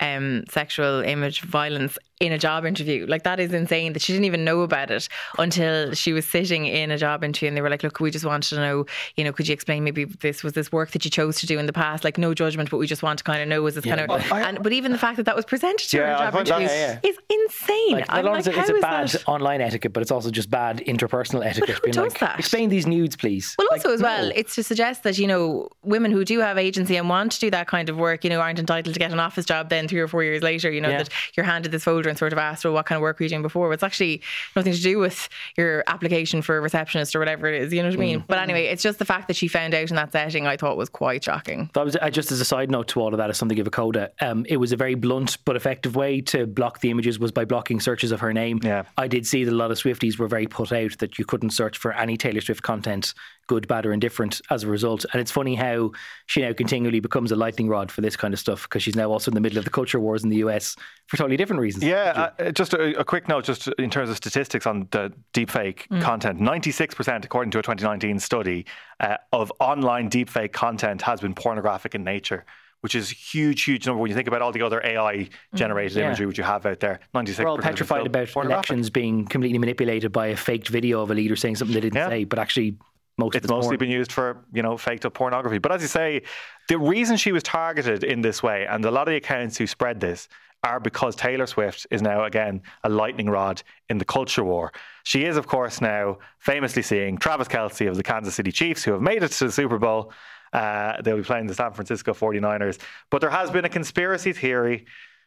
um, 0.02 0.44
sexual 0.50 1.02
image 1.02 1.42
violence 1.42 1.98
in 2.22 2.32
a 2.32 2.38
job 2.38 2.66
interview. 2.66 3.05
Like 3.07 3.24
that 3.24 3.39
is 3.41 3.53
insane 3.53 3.91
that 3.93 4.01
she 4.01 4.13
didn't 4.13 4.26
even 4.26 4.45
know 4.45 4.61
about 4.61 4.89
it 4.89 5.09
until 5.38 5.93
she 5.93 6.13
was 6.13 6.26
sitting 6.26 6.66
in 6.66 6.89
a 6.89 6.97
job 6.97 7.24
interview 7.26 7.47
and 7.49 7.57
they 7.57 7.61
were 7.61 7.70
like, 7.70 7.84
look, 7.84 7.99
we 7.99 8.09
just 8.09 8.24
wanted 8.24 8.47
to 8.49 8.55
know, 8.55 8.86
you 9.18 9.24
know, 9.26 9.34
could 9.34 9.47
you 9.49 9.53
explain 9.53 9.84
maybe 9.84 10.05
this 10.05 10.41
was 10.43 10.53
this 10.53 10.72
work 10.72 10.91
that 10.91 11.03
you 11.03 11.11
chose 11.11 11.38
to 11.41 11.45
do 11.45 11.59
in 11.59 11.66
the 11.66 11.74
past? 11.74 12.03
Like 12.05 12.18
no 12.18 12.34
judgment, 12.34 12.70
but 12.70 12.78
we 12.78 12.88
just 12.88 13.03
want 13.03 13.18
to 13.18 13.24
kind 13.26 13.41
of 13.41 13.47
know 13.49 13.61
was 13.61 13.76
this 13.76 13.84
kind 13.84 13.99
of, 13.99 14.09
and, 14.32 14.63
but 14.63 14.72
even 14.72 14.93
the 14.93 14.97
fact 14.97 15.18
that 15.18 15.24
that 15.26 15.36
was 15.36 15.43
presented 15.45 15.89
to 15.89 15.97
her 15.97 16.03
in 16.05 16.09
a 16.13 16.18
job 16.18 16.36
interview 16.36 16.68
that's- 16.68 16.99
Yeah, 17.03 17.09
is 17.09 17.18
insane. 17.30 17.91
Like, 17.91 18.05
I'm 18.09 18.26
like, 18.26 18.47
it's 18.47 18.70
a 18.70 18.74
bad 18.76 19.09
that? 19.09 19.28
online 19.28 19.59
etiquette, 19.59 19.91
but 19.91 20.01
it's 20.01 20.11
also 20.11 20.32
just 20.32 20.49
bad 20.49 20.78
interpersonal 20.88 21.45
etiquette. 21.45 21.76
who 21.76 21.82
being 21.82 21.93
does 21.93 22.13
like, 22.13 22.20
that? 22.20 22.39
Explain 22.39 22.70
these 22.70 22.88
nudes, 22.88 23.16
please. 23.18 23.55
Well, 23.57 23.68
Like, 23.72 23.80
also 23.82 23.93
as 23.93 24.01
well, 24.01 24.26
no. 24.28 24.32
it's 24.36 24.55
to 24.55 24.63
suggest 24.63 25.03
that 25.03 25.18
you 25.18 25.28
know 25.28 25.68
women 25.84 26.11
who 26.11 26.24
do 26.24 26.39
have 26.39 26.57
agency 26.57 26.95
and 26.95 27.09
want 27.09 27.34
to 27.34 27.39
do 27.41 27.51
that 27.51 27.68
kind 27.68 27.89
of 27.89 27.97
work, 27.97 28.24
you 28.24 28.30
know, 28.30 28.39
aren't 28.39 28.59
entitled 28.59 28.93
to 28.93 28.99
get 28.99 29.11
an 29.11 29.20
office 29.20 29.45
job 29.45 29.70
then 29.70 29.88
three 29.89 29.99
or 29.99 30.07
four 30.07 30.24
years 30.24 30.41
later. 30.41 30.72
You 30.72 30.80
know 30.80 30.89
Yeah. 30.89 30.99
that 30.99 31.09
you're 31.36 31.45
handed 31.45 31.72
this 31.74 31.84
folder 31.84 32.05
and 32.10 32.18
sort 32.18 32.34
of 32.34 32.39
asked, 32.39 32.66
well, 32.66 32.74
what 32.74 32.86
kind 32.86 32.97
of 32.97 33.01
work 33.01 33.20
were 33.20 33.24
you 33.24 33.30
doing 33.30 33.41
before? 33.41 33.72
It's 33.74 33.84
actually 33.84 34.22
nothing 34.56 34.74
to 34.74 34.82
do 34.82 34.99
with 34.99 35.30
your 35.58 35.84
application 35.88 36.41
for 36.41 36.58
a 36.58 36.62
receptionist 36.62 37.16
or 37.16 37.20
whatever 37.20 37.47
it 37.47 37.62
is. 37.62 37.74
You 37.74 37.82
know 37.82 37.89
what 37.89 37.97
I 37.97 37.99
mean? 37.99 38.24
But 38.28 38.39
anyway, 38.39 38.66
it's 38.66 38.84
just 38.84 38.99
the 38.99 39.06
fact 39.06 39.28
that 39.28 39.36
she 39.36 39.47
found 39.47 39.74
out 39.74 39.89
in 39.89 39.95
that 39.95 40.12
setting. 40.12 40.47
I 40.47 40.58
thought 40.58 40.78
was 40.78 40.89
quite 40.89 41.24
shocking. 41.24 41.70
That 41.74 41.86
was 41.86 41.95
uh, 41.95 42.10
just 42.10 42.32
as 42.32 42.39
a 42.39 42.45
side 42.45 42.70
note 42.72 42.88
to 42.89 43.01
all 43.01 43.14
of 43.14 43.18
that, 43.18 43.30
as 43.30 43.38
something 43.38 43.60
of 43.60 43.68
a 43.68 43.72
coda. 43.72 44.12
Um, 44.22 44.45
it 44.47 44.58
was 44.58 44.72
a 44.72 44.78
very 44.78 44.95
blunt 44.95 45.38
but 45.45 45.56
effective 45.56 45.95
way 45.95 46.22
to 46.22 46.45
block 46.45 46.80
the 46.80 46.91
images 46.91 47.20
was 47.20 47.32
by 47.32 47.45
blocking 47.45 47.80
searches 47.80 48.12
of 48.12 48.20
her 48.20 48.34
name. 48.34 48.60
Yeah. 48.64 48.84
I 48.97 49.08
did 49.08 49.26
see 49.26 49.43
that 49.43 49.51
a 49.51 49.56
lot 49.56 49.72
of 49.72 49.78
Swifties 49.78 50.18
were 50.18 50.28
very 50.28 50.47
put 50.47 50.72
out 50.72 50.97
that 50.99 51.20
you 51.20 51.26
couldn't 51.26 51.51
search 51.51 51.78
for 51.78 51.91
any 51.93 52.18
Taylor 52.18 52.41
Swift 52.41 52.64
content, 52.64 53.14
good, 53.47 53.68
bad, 53.68 53.86
or 53.86 53.93
indifferent, 53.93 54.41
as 54.49 54.64
a 54.64 54.68
result. 54.68 55.06
And 55.12 55.22
it's 55.22 55.32
funny 55.32 55.56
how 55.56 55.91
she 56.26 56.41
now 56.41 56.53
continually 56.53 56.99
becomes 56.99 57.32
a 57.32 57.36
lightning 57.36 57.68
rod 57.68 57.91
for 57.91 58.01
this 58.01 58.16
kind 58.16 58.34
of 58.34 58.39
stuff 58.39 58.64
because 58.64 58.84
she's 58.84 58.95
now 58.95 59.12
also 59.12 59.32
in 59.32 59.36
the 59.36 59.41
middle 59.41 59.58
of 59.58 59.66
the 59.66 59.72
culture 59.72 59.99
wars 59.99 60.24
in 60.24 60.30
the 60.30 60.38
US 60.38 60.76
for 61.08 61.18
totally 61.18 61.38
different 61.38 61.62
reasons. 61.62 61.84
Yeah, 61.84 61.95
uh, 62.39 62.52
just 62.52 62.74
a, 62.74 63.00
a 63.00 63.04
quick 63.04 63.28
note, 63.28 63.46
just 63.46 63.68
in 63.80 63.89
terms 63.89 64.10
of 64.10 64.18
statistics 64.18 64.66
on 64.68 64.88
the 64.91 65.12
deepfake 65.34 65.88
Mm. 65.89 66.02
content. 66.02 66.39
96%, 66.39 67.26
according 67.26 67.52
to 67.52 67.60
a 67.60 67.62
2019 67.62 68.20
study, 68.20 68.66
uh, 69.00 69.18
of 69.34 69.52
online 69.60 70.10
deepfake 70.10 70.52
content 70.52 71.02
has 71.04 71.22
been 71.22 71.34
pornographic 71.34 71.96
in 71.96 72.04
nature, 72.04 72.46
which 72.82 72.96
is 72.96 73.12
a 73.12 73.16
huge, 73.16 73.64
huge 73.64 73.86
number 73.86 74.02
when 74.02 74.10
you 74.10 74.16
think 74.16 74.28
about 74.28 74.41
all 74.41 74.52
the 74.52 74.62
other 74.62 74.82
AI 74.84 75.30
generated 75.54 75.93
Mm. 75.98 76.02
Yeah. 76.02 76.06
imagery 76.08 76.26
which 76.26 76.38
you 76.38 76.43
have 76.43 76.66
out 76.66 76.80
there. 76.80 77.00
96%. 77.14 77.39
We're 77.46 77.50
all 77.52 77.58
petrified 77.58 78.06
about 78.08 78.36
elections 78.36 78.89
being 78.89 79.26
completely 79.26 79.58
manipulated 79.60 80.12
by 80.12 80.28
a 80.28 80.36
faked 80.36 80.70
video 80.70 81.02
of 81.02 81.12
a 81.12 81.14
leader 81.14 81.36
saying 81.36 81.56
something 81.56 81.74
they 81.74 81.82
didn't 81.82 81.98
Yeah. 81.98 82.10
say, 82.10 82.24
but 82.24 82.39
actually 82.39 82.78
most 83.18 83.36
it's 83.36 83.48
mostly 83.48 83.70
porn. 83.78 83.80
been 83.80 83.91
used 83.91 84.12
for, 84.12 84.43
you 84.54 84.62
know, 84.62 84.76
faked 84.78 85.06
up 85.06 85.14
pornography. 85.14 85.58
But 85.58 85.72
as 85.72 85.82
you 85.82 85.88
say, 85.88 86.24
the 86.68 86.78
reason 86.78 87.16
she 87.16 87.32
was 87.32 87.43
targeted 87.43 88.04
in 88.04 88.20
this 88.22 88.43
way, 88.43 88.66
and 88.70 88.84
a 88.84 88.91
lot 88.91 89.08
of 89.08 89.12
the 89.14 89.16
accounts 89.18 89.58
who 89.58 89.66
spread 89.68 90.02
this, 90.02 90.28
are 90.66 90.80
because 90.80 91.16
Taylor 91.16 91.45
Swift 91.45 91.88
is 91.91 92.01
now 92.01 92.26
again 92.26 92.61
a 92.84 92.89
lightning 92.89 93.30
rod 93.30 93.61
in 93.89 93.97
the 93.97 94.05
culture 94.05 94.43
war. 94.43 94.72
She 95.03 95.24
is, 95.24 95.38
of 95.38 95.47
course, 95.47 95.80
now 95.80 96.18
famously 96.39 96.82
seeing 96.82 97.18
Travis 97.18 97.47
Kelce 97.47 97.88
of 97.88 97.95
the 97.95 98.03
Kansas 98.03 98.36
City 98.36 98.51
Chiefs, 98.51 98.84
who 98.84 98.91
have 98.93 99.01
made 99.01 99.24
it 99.24 99.32
to 99.32 99.45
the 99.45 99.51
Super 99.51 99.78
Bowl. 99.78 100.11
Uh, 100.51 101.01
they'll 101.01 101.18
be 101.18 101.24
playing 101.24 101.47
the 101.47 101.53
San 101.53 101.74
Francisco 101.74 102.13
49ers. 102.13 102.80
But 103.09 103.22
there 103.22 103.30
has 103.30 103.51
been 103.51 103.66
a 103.66 103.70
conspiracy 103.70 104.34
theory 104.34 104.86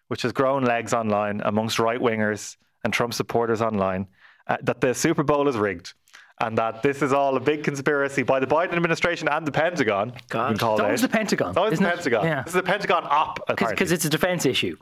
which 0.09 0.23
has 0.23 0.33
grown 0.33 0.65
legs 0.65 0.93
online 0.93 1.41
amongst 1.45 1.79
right 1.79 2.01
wingers 2.01 2.57
and 2.83 2.93
Trump 2.93 3.15
supporters 3.15 3.61
online 3.61 4.07
uh, 4.47 4.57
that 4.63 4.81
the 4.81 4.95
Super 4.95 5.23
Bowl 5.23 5.47
is 5.49 5.57
rigged. 5.57 5.93
And 6.41 6.57
that 6.57 6.83
this 6.83 7.03
is 7.03 7.13
all 7.13 7.37
a 7.37 7.41
big 7.41 7.65
conspiracy 7.65 8.23
by 8.23 8.39
the 8.39 8.47
Biden 8.47 8.75
administration 8.75 9.29
and 9.29 9.45
the 9.45 9.51
Pentagon. 9.51 10.13
God. 10.29 10.53
It's 10.53 10.63
always 10.63 11.03
the 11.03 11.09
Pentagon, 11.09 11.49
It's 11.49 11.59
always 11.59 11.79
the 11.81 11.89
it? 11.89 11.95
Pentagon. 11.95 12.25
Yeah. 12.25 12.43
This 12.43 12.55
is 12.55 12.61
the 12.61 12.63
Pentagon 12.63 13.05
op. 13.11 13.41
Because 13.49 13.91
it's 13.91 14.05
a 14.05 14.09
defense 14.09 14.47
issue. 14.47 14.77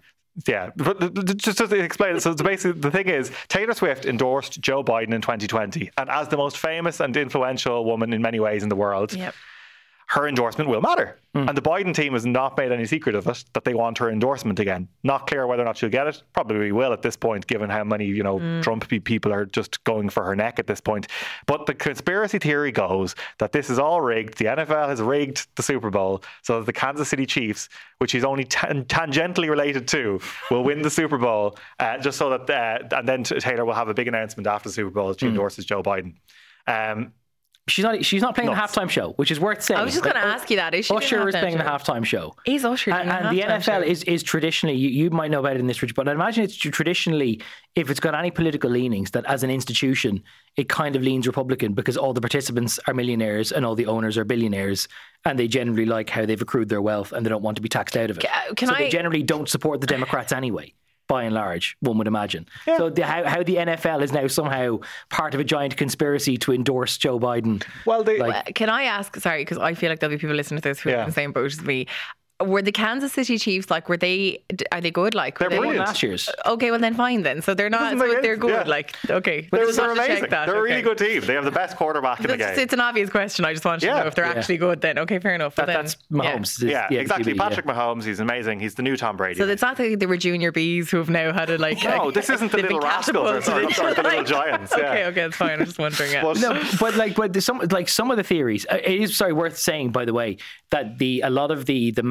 Yeah, 0.46 0.70
but 0.76 1.36
just 1.38 1.58
to 1.58 1.64
explain 1.76 2.16
it, 2.16 2.20
so 2.22 2.34
basically 2.34 2.78
the 2.80 2.90
thing 2.90 3.08
is 3.08 3.30
Taylor 3.48 3.72
Swift 3.72 4.04
endorsed 4.04 4.60
Joe 4.60 4.84
Biden 4.84 5.14
in 5.14 5.22
2020, 5.22 5.90
and 5.96 6.10
as 6.10 6.28
the 6.28 6.36
most 6.36 6.58
famous 6.58 7.00
and 7.00 7.16
influential 7.16 7.84
woman 7.86 8.12
in 8.12 8.20
many 8.20 8.38
ways 8.38 8.62
in 8.62 8.68
the 8.68 8.76
world, 8.76 9.14
Yep. 9.14 9.34
Her 10.08 10.28
endorsement 10.28 10.70
will 10.70 10.80
matter. 10.80 11.18
And 11.34 11.54
the 11.54 11.60
Biden 11.60 11.94
team 11.94 12.14
has 12.14 12.24
not 12.24 12.56
made 12.56 12.72
any 12.72 12.86
secret 12.86 13.14
of 13.14 13.26
it 13.26 13.44
that 13.52 13.64
they 13.64 13.74
want 13.74 13.98
her 13.98 14.08
endorsement 14.08 14.58
again. 14.58 14.88
Not 15.02 15.26
clear 15.26 15.46
whether 15.46 15.60
or 15.60 15.66
not 15.66 15.76
she'll 15.76 15.90
get 15.90 16.06
it. 16.06 16.22
Probably 16.32 16.72
will 16.72 16.94
at 16.94 17.02
this 17.02 17.14
point, 17.14 17.46
given 17.46 17.68
how 17.68 17.84
many 17.84 18.06
you 18.06 18.22
know 18.22 18.62
Trump 18.62 18.88
people 18.88 19.34
are 19.34 19.44
just 19.44 19.84
going 19.84 20.08
for 20.08 20.24
her 20.24 20.34
neck 20.34 20.58
at 20.58 20.66
this 20.66 20.80
point. 20.80 21.08
But 21.46 21.66
the 21.66 21.74
conspiracy 21.74 22.38
theory 22.38 22.72
goes 22.72 23.14
that 23.38 23.52
this 23.52 23.68
is 23.68 23.78
all 23.78 24.00
rigged. 24.00 24.38
The 24.38 24.46
NFL 24.46 24.88
has 24.88 25.02
rigged 25.02 25.46
the 25.56 25.62
Super 25.62 25.90
Bowl 25.90 26.22
so 26.42 26.60
that 26.60 26.64
the 26.64 26.72
Kansas 26.72 27.08
City 27.10 27.26
Chiefs, 27.26 27.68
which 27.98 28.12
he's 28.12 28.24
only 28.24 28.44
tan- 28.44 28.84
tangentially 28.86 29.50
related 29.50 29.86
to, 29.88 30.18
will 30.50 30.64
win 30.64 30.80
the 30.80 30.90
Super 30.90 31.18
Bowl. 31.18 31.58
Uh, 31.78 31.98
just 31.98 32.16
so 32.16 32.30
that, 32.30 32.48
uh, 32.48 32.96
and 32.96 33.06
then 33.06 33.24
Taylor 33.24 33.66
will 33.66 33.74
have 33.74 33.88
a 33.88 33.94
big 33.94 34.08
announcement 34.08 34.46
after 34.46 34.70
the 34.70 34.72
Super 34.72 34.90
Bowl 34.90 35.10
as 35.10 35.16
she 35.20 35.26
endorses 35.26 35.66
Joe 35.66 35.82
Biden. 35.82 36.14
Um, 36.66 37.12
She's 37.68 37.82
not. 37.84 38.04
She's 38.04 38.22
not 38.22 38.36
playing 38.36 38.52
Nuts. 38.52 38.72
the 38.74 38.80
halftime 38.80 38.88
show, 38.88 39.10
which 39.14 39.32
is 39.32 39.40
worth 39.40 39.60
saying. 39.60 39.80
I 39.80 39.82
was 39.82 39.92
just 39.92 40.04
going 40.04 40.14
to 40.14 40.22
ask 40.22 40.48
you 40.50 40.56
that. 40.56 40.72
Is 40.72 40.86
she 40.86 40.92
doing 40.92 41.02
Usher 41.02 41.28
is 41.28 41.34
halftime 41.34 41.40
playing 41.40 41.58
the 41.58 41.64
halftime 41.64 42.04
show. 42.04 42.36
Is 42.46 42.64
Usher 42.64 42.92
doing 42.92 43.00
And, 43.08 43.10
the 43.10 43.14
and 43.28 43.36
the 43.36 43.42
halftime 43.42 43.56
NFL 43.58 43.62
show? 43.64 43.80
is, 43.82 44.04
is 44.04 44.22
traditionally, 44.22 44.76
you, 44.76 44.88
you 44.88 45.10
might 45.10 45.32
know 45.32 45.42
better 45.42 45.56
than 45.56 45.66
this, 45.66 45.82
Rich, 45.82 45.96
but 45.96 46.08
I 46.08 46.12
imagine 46.12 46.44
it's 46.44 46.54
traditionally, 46.56 47.40
if 47.74 47.90
it's 47.90 47.98
got 47.98 48.14
any 48.14 48.30
political 48.30 48.70
leanings, 48.70 49.10
that 49.10 49.24
as 49.26 49.42
an 49.42 49.50
institution, 49.50 50.22
it 50.56 50.68
kind 50.68 50.94
of 50.94 51.02
leans 51.02 51.26
Republican 51.26 51.72
because 51.72 51.96
all 51.96 52.12
the 52.12 52.20
participants 52.20 52.78
are 52.86 52.94
millionaires 52.94 53.50
and 53.50 53.66
all 53.66 53.74
the 53.74 53.86
owners 53.86 54.16
are 54.16 54.24
billionaires, 54.24 54.86
and 55.24 55.36
they 55.36 55.48
generally 55.48 55.86
like 55.86 56.08
how 56.08 56.24
they've 56.24 56.40
accrued 56.40 56.68
their 56.68 56.80
wealth 56.82 57.10
and 57.12 57.26
they 57.26 57.30
don't 57.30 57.42
want 57.42 57.56
to 57.56 57.62
be 57.62 57.68
taxed 57.68 57.96
out 57.96 58.10
of 58.10 58.18
it. 58.18 58.22
Ca- 58.24 58.54
can 58.54 58.68
so 58.68 58.74
I- 58.76 58.78
they 58.84 58.88
generally 58.90 59.24
don't 59.24 59.48
support 59.48 59.80
the 59.80 59.88
Democrats 59.88 60.30
anyway. 60.30 60.72
By 61.08 61.22
and 61.24 61.34
large, 61.34 61.76
one 61.80 61.98
would 61.98 62.08
imagine. 62.08 62.46
So 62.76 62.90
the, 62.90 63.04
how, 63.06 63.24
how 63.24 63.42
the 63.44 63.56
NFL 63.56 64.02
is 64.02 64.12
now 64.12 64.26
somehow 64.26 64.80
part 65.08 65.34
of 65.34 65.40
a 65.40 65.44
giant 65.44 65.76
conspiracy 65.76 66.36
to 66.38 66.52
endorse 66.52 66.98
Joe 66.98 67.20
Biden. 67.20 67.64
well, 67.84 68.02
they, 68.02 68.18
Uh, 68.20 68.42
Can 68.54 68.68
I 68.68 68.82
ask? 68.84 69.14
Sorry, 69.16 69.42
because 69.42 69.58
I 69.58 69.74
feel 69.74 69.88
like 69.90 70.00
there'll 70.00 70.14
be 70.16 70.18
people 70.20 70.34
listening 70.34 70.60
to 70.60 70.68
this 70.68 70.80
who 70.80 70.88
are 70.88 70.92
Yeah. 70.94 71.00
in 71.02 71.06
the 71.06 71.12
same 71.12 71.30
boat 71.32 71.52
as 71.52 71.62
me. 71.62 71.86
Were 72.44 72.60
the 72.60 72.70
Kansas 72.72 73.14
City 73.14 73.38
Chiefs 73.38 73.70
like? 73.70 73.88
Were 73.88 73.96
they? 73.96 74.42
Are 74.70 74.82
they 74.82 74.90
good? 74.90 75.14
Like, 75.14 75.38
They're 75.38 75.46
were 75.48 75.50
they, 75.54 75.58
brilliant. 75.58 75.86
Last 75.86 76.02
year's. 76.02 76.28
Okay, 76.44 76.70
well 76.70 76.78
then 76.78 76.92
fine 76.92 77.22
then. 77.22 77.40
So 77.40 77.54
they're 77.54 77.70
not. 77.70 77.98
So 77.98 78.20
they're 78.20 78.36
good. 78.36 78.50
yeah. 78.50 78.62
Like, 78.64 78.94
okay, 79.08 79.48
they're, 79.50 79.64
Just 79.64 79.78
they're 79.78 79.88
wanted 79.88 80.00
check 80.02 80.10
amazing. 80.10 80.30
that. 80.30 80.46
They're 80.46 80.56
a 80.58 80.60
really 80.62 80.82
good 80.82 80.98
team. 80.98 81.22
They 81.22 81.32
have 81.32 81.46
the 81.46 81.50
best 81.50 81.78
quarterback 81.78 82.20
in 82.20 82.26
the 82.26 82.34
It's, 82.34 82.44
game. 82.44 82.58
it's 82.58 82.72
an 82.74 82.80
obvious 82.80 83.08
question. 83.08 83.46
I 83.46 83.54
just 83.54 83.64
wanted 83.64 83.80
to 83.80 83.86
Yeah. 83.86 84.00
know 84.00 84.06
if 84.08 84.14
they're 84.14 84.26
Yeah. 84.26 84.32
actually 84.34 84.58
good. 84.58 84.82
Then 84.82 84.98
okay, 84.98 85.18
fair 85.18 85.34
enough. 85.34 85.54
That, 85.54 85.62
But 85.62 85.66
then, 85.72 85.76
that's. 85.84 85.96
Mahomes. 86.12 86.42
is 86.58 86.62
Yeah, 86.64 86.88
the 86.90 86.98
exactly. 86.98 87.32
QB, 87.32 87.36
yeah. 87.38 87.48
Patrick 87.48 87.66
Mahomes, 87.66 88.04
he's 88.04 88.20
amazing. 88.20 88.60
He's 88.60 88.74
the 88.74 88.82
new 88.82 88.98
Tom 88.98 89.16
Brady. 89.16 89.38
So 89.38 89.48
it's 89.48 89.62
not 89.62 89.78
that 89.78 89.98
they 89.98 90.04
were 90.06 90.18
junior 90.18 90.52
bees 90.52 90.90
who 90.90 90.98
have 90.98 91.08
now 91.08 91.32
had 91.32 91.48
a 91.48 91.56
like. 91.56 91.82
No, 91.84 92.08
a- 92.10 92.12
this 92.12 92.28
isn't 92.28 92.50
the 92.50 92.58
they've 92.58 92.64
little 92.64 92.80
rascals 92.80 93.30
or 93.30 93.40
sorry, 93.40 93.72
sorry, 93.72 93.94
the 93.94 94.02
little 94.02 94.18
like- 94.18 94.26
giants. 94.26 94.72
Okay, 94.74 95.04
okay, 95.06 95.22
that's 95.22 95.36
fine. 95.36 95.58
I'm 95.60 95.64
just 95.64 95.78
wondering. 95.78 96.12
Yeah. 96.12 96.20
But- 96.22 96.38
no, 96.40 96.62
but 96.78 96.96
like, 96.96 97.14
but 97.14 97.42
some 97.42 97.60
like 97.70 97.88
some 97.88 98.10
of 98.10 98.18
the 98.18 98.24
theories. 98.24 98.66
uh, 98.70 98.74
It 98.76 99.00
is 99.00 99.16
sorry 99.16 99.32
worth 99.32 99.56
saying, 99.56 99.92
by 99.92 100.04
the 100.04 100.12
way, 100.12 100.36
that 100.70 100.98
the 100.98 101.22
a 101.22 101.30
lot 101.30 101.50
of 101.50 101.64
the 101.64 101.92
the 101.92 102.02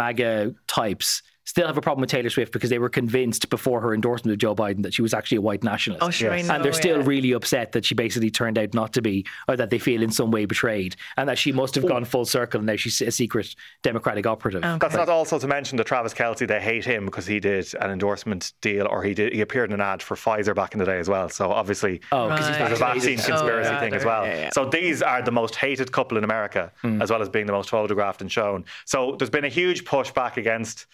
Types 0.67 1.21
still 1.45 1.67
have 1.67 1.77
a 1.77 1.81
problem 1.81 2.01
with 2.01 2.09
Taylor 2.09 2.29
Swift 2.29 2.51
because 2.51 2.69
they 2.71 2.79
were 2.79 2.89
convinced 2.89 3.49
before 3.49 3.79
her 3.79 3.93
endorsement 3.93 4.33
of 4.33 4.39
Joe 4.39 4.55
Biden 4.55 4.81
that 4.83 4.93
she 4.93 5.01
was 5.03 5.13
actually 5.13 5.37
a 5.37 5.41
white 5.41 5.63
nationalist. 5.63 6.03
Oh, 6.03 6.09
sure, 6.09 6.31
I 6.31 6.37
Yes. 6.37 6.47
know, 6.47 6.55
and 6.55 6.65
they're 6.65 6.73
still 6.73 6.97
yeah. 6.99 7.03
really 7.05 7.31
upset 7.33 7.71
that 7.73 7.85
she 7.85 7.93
basically 7.95 8.31
turned 8.31 8.57
out 8.57 8.73
not 8.73 8.93
to 8.93 9.01
be, 9.01 9.25
or 9.47 9.55
that 9.55 9.69
they 9.69 9.77
feel 9.77 10.01
in 10.01 10.11
some 10.11 10.31
way 10.31 10.45
betrayed, 10.45 10.95
and 11.17 11.29
that 11.29 11.37
she 11.37 11.51
must 11.51 11.75
have 11.75 11.87
gone 11.87 12.03
full 12.03 12.25
circle 12.25 12.59
and 12.59 12.67
now 12.67 12.75
she's 12.75 12.99
a 13.01 13.11
secret 13.11 13.55
Democratic 13.83 14.25
operative. 14.25 14.61
That's 14.63 14.95
not 14.95 15.07
also 15.09 15.37
to 15.39 15.47
mention 15.47 15.77
that 15.77 15.85
Travis 15.85 16.13
Kelce, 16.13 16.47
they 16.47 16.59
hate 16.59 16.83
him 16.83 17.05
because 17.05 17.27
he 17.27 17.39
did 17.39 17.71
an 17.79 17.91
endorsement 17.91 18.53
deal 18.61 18.87
or 18.87 19.03
he 19.03 19.13
did 19.13 19.33
he 19.33 19.41
appeared 19.41 19.69
in 19.69 19.75
an 19.75 19.81
ad 19.81 20.01
for 20.01 20.15
Pfizer 20.15 20.55
back 20.55 20.73
in 20.73 20.79
the 20.79 20.85
day 20.85 20.97
as 20.99 21.07
well. 21.09 21.29
So 21.29 21.51
obviously 21.51 22.01
Oh, 22.11 22.27
'cause 22.29 22.39
he's 22.39 22.49
Right. 22.49 22.67
there's 22.67 22.71
a 22.79 22.83
vaccine 22.83 23.19
Oh, 23.19 23.23
conspiracy 23.25 23.69
yeah, 23.69 23.79
thing 23.79 23.93
as 23.93 24.03
well. 24.05 24.25
yeah, 24.25 24.35
yeah. 24.35 24.49
So 24.53 24.65
these 24.65 25.01
are 25.01 25.21
the 25.21 25.31
most 25.31 25.55
hated 25.55 25.91
couple 25.91 26.17
in 26.17 26.23
America, 26.23 26.71
Hmm. 26.81 27.01
as 27.01 27.11
well 27.11 27.21
as 27.21 27.29
being 27.29 27.45
the 27.45 27.51
most 27.53 27.69
photographed 27.69 28.21
and 28.21 28.31
shown. 28.31 28.65
So 28.85 29.15
there's 29.19 29.29
been 29.29 29.45
a 29.45 29.49
huge 29.49 29.83
pushback 29.85 30.37
against 30.37 30.85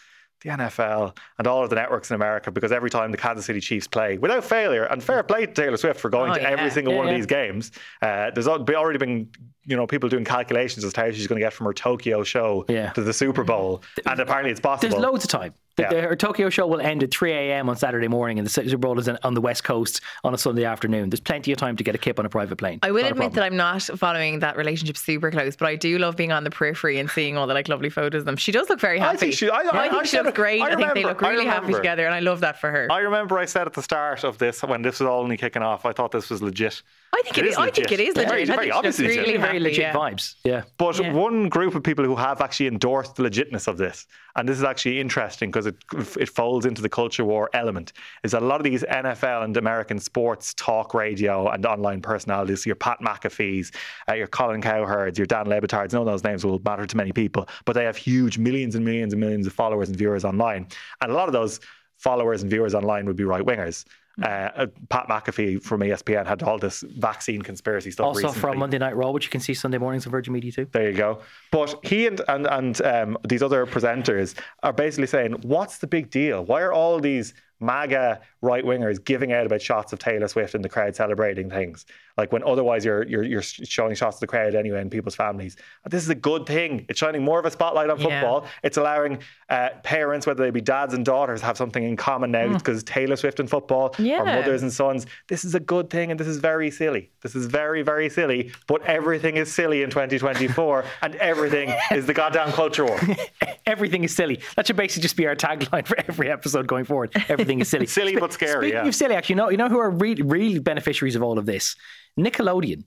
the 0.43 0.49
NFL 0.49 1.15
and 1.37 1.47
all 1.47 1.63
of 1.63 1.69
the 1.69 1.75
networks 1.75 2.09
in 2.09 2.15
America 2.15 2.51
because 2.51 2.71
every 2.71 2.89
time 2.89 3.11
the 3.11 3.17
Kansas 3.17 3.45
City 3.45 3.59
Chiefs 3.61 3.87
play, 3.87 4.17
without 4.17 4.43
failure, 4.43 4.83
and 4.85 5.03
fair 5.03 5.21
play 5.23 5.45
to 5.45 5.53
Taylor 5.53 5.77
Swift 5.77 5.99
for 5.99 6.09
going 6.09 6.31
Oh, 6.31 6.35
to 6.35 6.41
yeah. 6.41 6.49
every 6.49 6.69
single 6.71 6.93
Yeah, 6.93 6.99
one 6.99 7.07
yeah. 7.07 7.13
of 7.13 7.17
these 7.19 7.25
games. 7.27 7.71
Uh, 8.01 8.31
there's 8.31 8.47
already 8.47 8.97
been 8.99 9.29
you 9.65 9.75
know 9.77 9.85
people 9.85 10.09
doing 10.09 10.25
calculations 10.25 10.83
as 10.83 10.93
to 10.93 11.01
how 11.01 11.11
she's 11.11 11.27
going 11.27 11.39
to 11.39 11.45
get 11.45 11.53
from 11.53 11.67
her 11.67 11.73
Tokyo 11.73 12.23
show 12.23 12.65
to 12.93 13.01
the 13.01 13.13
Super 13.13 13.43
Bowl, 13.43 13.83
and 14.07 14.19
apparently 14.19 14.51
it's 14.51 14.59
possible. 14.59 14.89
There's 14.89 15.01
loads 15.01 15.23
of 15.23 15.29
time. 15.29 15.53
The, 15.77 15.83
Yeah. 15.83 15.89
the- 15.89 16.01
her 16.01 16.15
Tokyo 16.15 16.49
show 16.49 16.67
will 16.67 16.81
end 16.81 17.01
at 17.01 17.11
3 17.11 17.31
a.m. 17.31 17.69
on 17.69 17.75
Saturday 17.77 18.07
morning, 18.09 18.37
and 18.39 18.45
the 18.45 18.49
Super 18.51 18.77
Bowl 18.77 18.99
is 18.99 19.07
on- 19.07 19.17
on 19.23 19.33
the 19.33 19.41
West 19.41 19.63
Coast 19.63 20.01
on 20.23 20.33
a 20.33 20.37
Sunday 20.37 20.65
afternoon. 20.65 21.09
There's 21.09 21.21
plenty 21.21 21.51
of 21.51 21.57
time 21.57 21.77
to 21.77 21.83
get 21.83 21.95
a 21.95 21.97
kip 21.97 22.19
on 22.19 22.25
a 22.25 22.29
private 22.29 22.57
plane. 22.57 22.79
I 22.83 22.91
will 22.91 23.03
Not 23.03 23.11
admit 23.13 23.33
that 23.33 23.43
I'm 23.43 23.55
not 23.55 23.81
following 23.83 24.39
that 24.39 24.57
relationship 24.57 24.97
super 24.97 25.31
close, 25.31 25.55
but 25.55 25.67
I 25.67 25.75
do 25.75 25.97
love 25.97 26.17
being 26.17 26.31
on 26.33 26.43
the 26.43 26.49
periphery 26.51 26.99
and 26.99 27.09
seeing 27.09 27.37
all 27.37 27.47
the 27.47 27.53
like 27.53 27.69
lovely 27.69 27.89
photos 27.89 28.19
of 28.21 28.25
them. 28.25 28.35
She 28.35 28.51
does 28.51 28.69
look 28.69 28.79
very 28.81 28.99
I 28.99 29.05
happy. 29.05 29.17
think 29.17 29.33
she- 29.33 29.49
I- 29.49 29.59
I- 29.59 29.61
think 29.89 29.93
I 29.93 30.03
she 30.03 30.09
said 30.09 30.25
looks 30.25 30.35
great. 30.35 30.61
I 30.61 30.71
I, 30.71 30.75
think 30.75 30.93
they 30.93 31.03
look 31.05 31.21
really 31.21 31.45
happy 31.45 31.73
together, 31.73 32.05
and 32.05 32.13
I 32.13 32.19
love 32.19 32.41
that 32.41 32.59
for 32.59 32.69
her. 32.69 32.87
I 32.91 32.99
remember 32.99 33.37
I 33.39 33.45
said 33.45 33.65
at 33.67 33.73
the 33.73 33.81
start 33.83 34.23
of 34.25 34.37
this 34.39 34.61
when 34.63 34.81
this 34.81 34.99
was 34.99 35.07
all 35.07 35.21
only 35.23 35.37
kicking 35.37 35.61
off, 35.61 35.85
I 35.85 35.93
thought 35.93 36.11
this 36.11 36.29
was 36.29 36.41
legit. 36.41 36.81
I 37.13 37.21
think 37.23 37.37
it 37.39 37.45
is. 37.45 37.57
I 37.57 37.69
think 37.69 37.91
it 37.91 37.99
is 37.99 38.15
Very- 38.15 38.41
legit. 38.41 38.49
I 38.51 38.55
very 38.55 38.57
think 38.57 38.63
she 38.63 38.71
obviously 38.71 39.07
legit. 39.07 39.25
really 39.25 39.37
very 39.37 39.59
legit 39.59 39.79
yeah. 39.79 39.93
vibes. 39.93 40.35
Yeah. 40.45 40.61
But 40.77 40.97
Yeah. 40.97 41.11
one 41.13 41.49
group 41.49 41.75
of 41.75 41.83
people 41.83 42.05
who 42.05 42.15
have 42.15 42.39
actually 42.41 42.67
endorsed 42.67 43.15
the 43.17 43.23
legitness 43.23 43.67
of 43.67 43.77
this, 43.77 44.07
and 44.37 44.47
this 44.47 44.57
is 44.57 44.63
actually 44.63 44.99
interesting 45.01 45.51
because 45.51 45.65
it 45.65 45.75
it 46.17 46.29
folds 46.29 46.65
into 46.65 46.81
the 46.81 46.87
culture 46.89 47.25
war 47.25 47.49
element, 47.53 47.91
is 48.23 48.31
that 48.31 48.41
a 48.41 48.45
lot 48.45 48.59
of 48.61 48.63
these 48.63 48.83
NFL 48.83 49.43
and 49.43 49.57
American 49.57 49.99
sports 49.99 50.53
talk 50.53 50.93
radio 50.93 51.49
and 51.49 51.65
online 51.65 52.01
personalities, 52.01 52.65
your 52.65 52.75
Pat 52.75 52.99
McAfee's, 53.01 53.71
uh, 54.09 54.13
your 54.13 54.27
Colin 54.27 54.61
Cowherds, 54.61 55.17
your 55.19 55.25
Dan 55.27 55.47
Le 55.49 55.59
Batards, 55.59 55.91
none 55.91 56.01
of 56.03 56.07
those 56.07 56.23
names 56.23 56.45
will 56.45 56.59
matter 56.63 56.85
to 56.85 56.95
many 56.97 57.11
people, 57.11 57.47
but 57.65 57.73
they 57.73 57.83
have 57.83 57.97
huge 57.97 58.37
millions 58.37 58.75
and 58.75 58.85
millions 58.85 59.11
and 59.13 59.19
millions 59.19 59.45
of 59.47 59.53
followers 59.53 59.89
and 59.89 59.97
viewers 59.97 60.23
online. 60.23 60.65
And 61.01 61.11
a 61.11 61.15
lot 61.15 61.27
of 61.27 61.33
those 61.33 61.59
followers 61.97 62.41
and 62.41 62.49
viewers 62.49 62.73
online 62.73 63.05
would 63.05 63.15
be 63.17 63.25
right 63.25 63.43
wingers. 63.45 63.85
Hmm. 64.17 64.23
Uh, 64.23 64.65
Pat 64.89 65.07
McAfee 65.07 65.63
from 65.63 65.81
ESPN 65.81 66.25
had 66.25 66.43
all 66.43 66.57
this 66.57 66.81
vaccine 66.81 67.41
conspiracy 67.41 67.91
stuff. 67.91 68.07
Also 68.07 68.27
recently. 68.27 68.41
from 68.41 68.59
Monday 68.59 68.77
Night 68.77 68.95
Raw, 68.95 69.11
which 69.11 69.25
you 69.25 69.31
can 69.31 69.41
see 69.41 69.53
Sunday 69.53 69.77
mornings 69.77 70.05
on 70.05 70.11
Virgin 70.11 70.33
Media 70.33 70.51
too. 70.51 70.67
There 70.71 70.89
you 70.89 70.97
go. 70.97 71.21
But 71.51 71.79
he 71.83 72.07
and 72.07 72.21
and, 72.27 72.47
and 72.47 72.81
um, 72.81 73.17
these 73.27 73.41
other 73.41 73.65
presenters 73.65 74.35
are 74.63 74.73
basically 74.73 75.07
saying, 75.07 75.33
"What's 75.43 75.77
the 75.77 75.87
big 75.87 76.09
deal? 76.09 76.43
Why 76.43 76.61
are 76.61 76.73
all 76.73 76.99
these 76.99 77.33
MAGA 77.61 78.19
right 78.41 78.63
wingers 78.63 79.03
giving 79.03 79.31
out 79.31 79.45
about 79.45 79.61
shots 79.61 79.93
of 79.93 79.99
Taylor 79.99 80.27
Swift 80.27 80.55
in 80.55 80.61
the 80.61 80.69
crowd 80.69 80.95
celebrating 80.95 81.49
things? 81.49 81.85
Like 82.17 82.31
when 82.31 82.43
otherwise 82.43 82.83
you're 82.83 83.03
you're, 83.07 83.23
you're 83.23 83.41
showing 83.41 83.95
shots 83.95 84.17
of 84.17 84.21
the 84.21 84.27
crowd 84.27 84.53
anyway 84.55 84.81
in 84.81 84.89
people's 84.89 85.15
families. 85.15 85.55
This 85.89 86.03
is 86.03 86.09
a 86.09 86.15
good 86.15 86.45
thing. 86.45 86.85
It's 86.89 86.99
shining 86.99 87.23
more 87.23 87.39
of 87.39 87.45
a 87.45 87.51
spotlight 87.51 87.89
on 87.89 87.99
Yeah. 87.99 88.19
football. 88.21 88.45
It's 88.63 88.77
allowing 88.77 89.19
uh, 89.49 89.69
parents, 89.83 90.27
whether 90.27 90.43
they 90.43 90.49
be 90.51 90.61
dads 90.61 90.93
and 90.93 91.05
daughters, 91.05 91.41
have 91.41 91.57
something 91.57 91.83
in 91.83 91.95
common 91.97 92.31
now 92.31 92.53
because 92.57 92.83
Taylor 92.83 93.15
Swift 93.15 93.39
and 93.39 93.49
football, 93.49 93.95
or 93.99 94.25
mothers 94.25 94.61
and 94.61 94.71
sons. 94.71 95.05
This 95.27 95.45
is 95.45 95.55
a 95.55 95.59
good 95.59 95.89
thing, 95.89 96.11
and 96.11 96.19
this 96.19 96.27
is 96.27 96.37
very 96.37 96.69
silly. 96.71 97.09
This 97.21 97.35
is 97.35 97.45
very 97.47 97.81
very 97.81 98.09
silly. 98.09 98.51
But 98.67 98.81
everything 98.83 99.37
is 99.37 99.51
silly 99.53 99.81
in 99.83 99.89
2024, 99.89 100.85
and 101.01 101.15
everything 101.15 101.73
is 101.91 102.05
the 102.05 102.13
goddamn 102.13 102.51
culture 102.51 102.85
war. 102.85 102.99
Everything 103.67 104.03
is 104.03 104.13
silly. 104.15 104.41
That 104.55 104.67
should 104.67 104.75
basically 104.75 105.03
just 105.03 105.15
be 105.15 105.27
our 105.27 105.35
tagline 105.35 105.85
for 105.85 105.95
every 106.07 106.29
episode 106.29 106.67
going 106.67 106.83
forward. 106.83 107.11
Everything 107.29 107.59
is 107.61 107.69
silly. 107.69 107.85
Silly 108.01 108.15
but 108.15 108.30
scary, 108.33 108.67
Speaking 108.67 108.83
yeah. 108.83 108.87
of 108.87 108.95
silly, 108.95 109.15
actually, 109.15 109.33
you 109.33 109.37
know, 109.37 109.49
you 109.49 109.57
know 109.57 109.69
who 109.69 109.79
are 109.79 109.89
really, 109.89 110.21
really 110.21 110.59
beneficiaries 110.59 111.15
of 111.15 111.23
all 111.23 111.37
of 111.37 111.45
this? 111.45 111.75
Nickelodeon. 112.19 112.83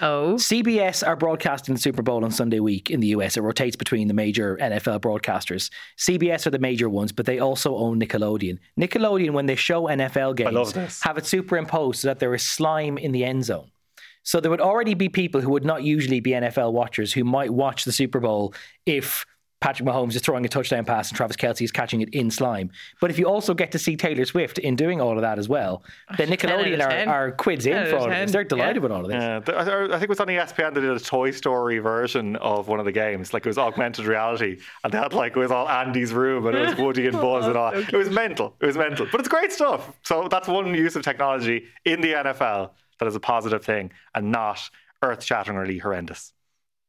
Oh, 0.00 0.34
CBS 0.34 1.06
are 1.06 1.16
broadcasting 1.16 1.74
the 1.74 1.80
Super 1.80 2.02
Bowl 2.02 2.24
on 2.24 2.30
Sunday 2.30 2.60
week 2.60 2.90
in 2.90 3.00
the 3.00 3.08
US. 3.08 3.36
It 3.36 3.42
rotates 3.42 3.76
between 3.76 4.08
the 4.08 4.14
major 4.14 4.56
NFL 4.60 5.00
broadcasters. 5.00 5.70
CBS 5.96 6.46
are 6.46 6.50
the 6.50 6.58
major 6.58 6.88
ones, 6.88 7.12
but 7.12 7.26
they 7.26 7.38
also 7.38 7.76
own 7.76 8.00
Nickelodeon. 8.00 8.58
Nickelodeon, 8.78 9.32
when 9.32 9.46
they 9.46 9.54
show 9.54 9.84
NFL 9.84 10.36
games, 10.36 10.52
love 10.52 10.72
this. 10.72 11.02
have 11.02 11.18
it 11.18 11.26
superimposed 11.26 12.00
so 12.00 12.08
that 12.08 12.18
there 12.18 12.34
is 12.34 12.42
slime 12.42 12.98
in 12.98 13.12
the 13.12 13.24
end 13.24 13.44
zone. 13.44 13.70
So 14.22 14.40
there 14.40 14.50
would 14.50 14.60
already 14.60 14.94
be 14.94 15.08
people 15.08 15.40
who 15.40 15.50
would 15.50 15.64
not 15.64 15.84
usually 15.84 16.20
be 16.20 16.32
NFL 16.32 16.72
watchers 16.72 17.12
who 17.12 17.24
might 17.24 17.50
watch 17.50 17.84
the 17.84 17.92
Super 17.92 18.20
Bowl 18.20 18.54
if 18.84 19.24
Patrick 19.60 19.88
Mahomes 19.88 20.14
is 20.14 20.22
throwing 20.22 20.44
a 20.44 20.48
touchdown 20.48 20.84
pass 20.84 21.08
and 21.08 21.16
Travis 21.16 21.36
Kelce 21.36 21.62
is 21.62 21.72
catching 21.72 22.00
it 22.00 22.10
in 22.10 22.30
slime. 22.30 22.70
But 23.00 23.10
if 23.10 23.18
you 23.18 23.26
also 23.26 23.54
get 23.54 23.72
to 23.72 23.78
see 23.78 23.96
Taylor 23.96 24.24
Swift 24.24 24.58
in 24.58 24.76
doing 24.76 25.00
all 25.00 25.16
of 25.16 25.22
that 25.22 25.38
as 25.38 25.48
well, 25.48 25.82
then 26.16 26.28
10 26.28 26.50
out 26.50 26.60
of 26.60 26.66
Nickelodeon 26.66 27.06
are, 27.08 27.10
are 27.10 27.32
quids 27.32 27.66
in 27.66 27.72
for 27.72 27.78
out 27.78 28.00
all 28.00 28.06
of 28.06 28.12
of 28.12 28.18
this. 28.18 28.32
They're 28.32 28.44
delighted 28.44 28.76
yeah. 28.76 28.82
with 28.82 28.92
all 28.92 29.00
of 29.00 29.08
this. 29.08 29.20
Yeah, 29.20 29.54
I 29.56 29.84
I 29.86 29.90
think 29.90 30.04
it 30.04 30.08
was 30.08 30.20
on 30.20 30.28
ESPN 30.28 30.74
they 30.74 30.80
did 30.80 30.90
a 30.90 31.00
Toy 31.00 31.32
Story 31.32 31.78
version 31.78 32.36
of 32.36 32.68
one 32.68 32.78
of 32.78 32.84
the 32.84 32.92
games. 32.92 33.34
Like 33.34 33.46
it 33.46 33.48
was 33.48 33.58
augmented 33.58 34.06
reality, 34.06 34.58
and 34.84 34.92
they 34.92 34.98
had 34.98 35.12
like 35.12 35.36
it 35.36 35.40
was 35.40 35.50
all 35.50 35.68
Andy's 35.68 36.12
room, 36.12 36.46
and 36.46 36.56
it 36.56 36.68
was 36.68 36.76
Woody 36.76 37.06
and 37.06 37.16
Buzz 37.20 37.46
and 37.46 37.56
all. 37.56 37.72
It 37.74 37.92
was 37.92 38.10
mental. 38.10 38.54
It 38.60 38.66
was 38.66 38.76
mental, 38.76 39.06
but 39.10 39.20
it's 39.20 39.28
great 39.28 39.52
stuff. 39.52 39.92
So 40.04 40.28
that's 40.28 40.46
one 40.46 40.72
use 40.74 40.94
of 40.94 41.02
technology 41.02 41.64
in 41.84 42.00
the 42.00 42.12
NFL 42.12 42.70
that 42.98 43.06
is 43.08 43.16
a 43.16 43.20
positive 43.20 43.64
thing 43.64 43.90
and 44.14 44.30
not 44.30 44.70
earth-shatteringly 45.02 45.78
horrendous. 45.78 46.32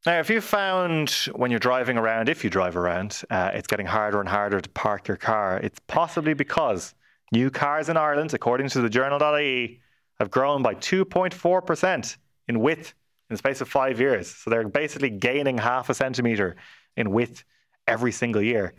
Now, 0.06 0.20
if 0.20 0.30
you 0.30 0.40
found 0.40 1.10
when 1.36 1.52
you're 1.52 1.60
driving 1.60 1.98
around, 1.98 2.30
if 2.30 2.44
you 2.44 2.50
drive 2.50 2.78
around, 2.78 3.22
uh, 3.30 3.52
it's 3.54 3.68
getting 3.68 3.86
harder 3.86 4.22
and 4.22 4.30
harder 4.30 4.62
to 4.62 4.70
park 4.70 5.08
your 5.10 5.18
car, 5.18 5.58
it's 5.58 5.80
possibly 5.88 6.34
because 6.34 6.94
new 7.34 7.50
cars 7.50 7.90
in 7.90 7.98
Ireland, 7.98 8.34
according 8.34 8.70
to 8.70 8.82
the 8.82 8.90
journal.ie, 8.90 9.82
have 10.20 10.32
grown 10.32 10.62
by 10.62 10.76
2.4% 10.76 12.18
in 12.48 12.60
width 12.62 12.94
in 13.30 13.34
the 13.34 13.38
space 13.38 13.60
of 13.60 13.68
five 13.68 14.00
years. 14.00 14.34
So 14.34 14.50
they're 14.50 14.68
basically 14.70 15.10
gaining 15.10 15.58
half 15.58 15.90
a 15.90 15.94
centimetre 15.94 16.56
in 16.96 17.12
width 17.12 17.44
every 17.86 18.14
single 18.14 18.42
year. 18.42 18.74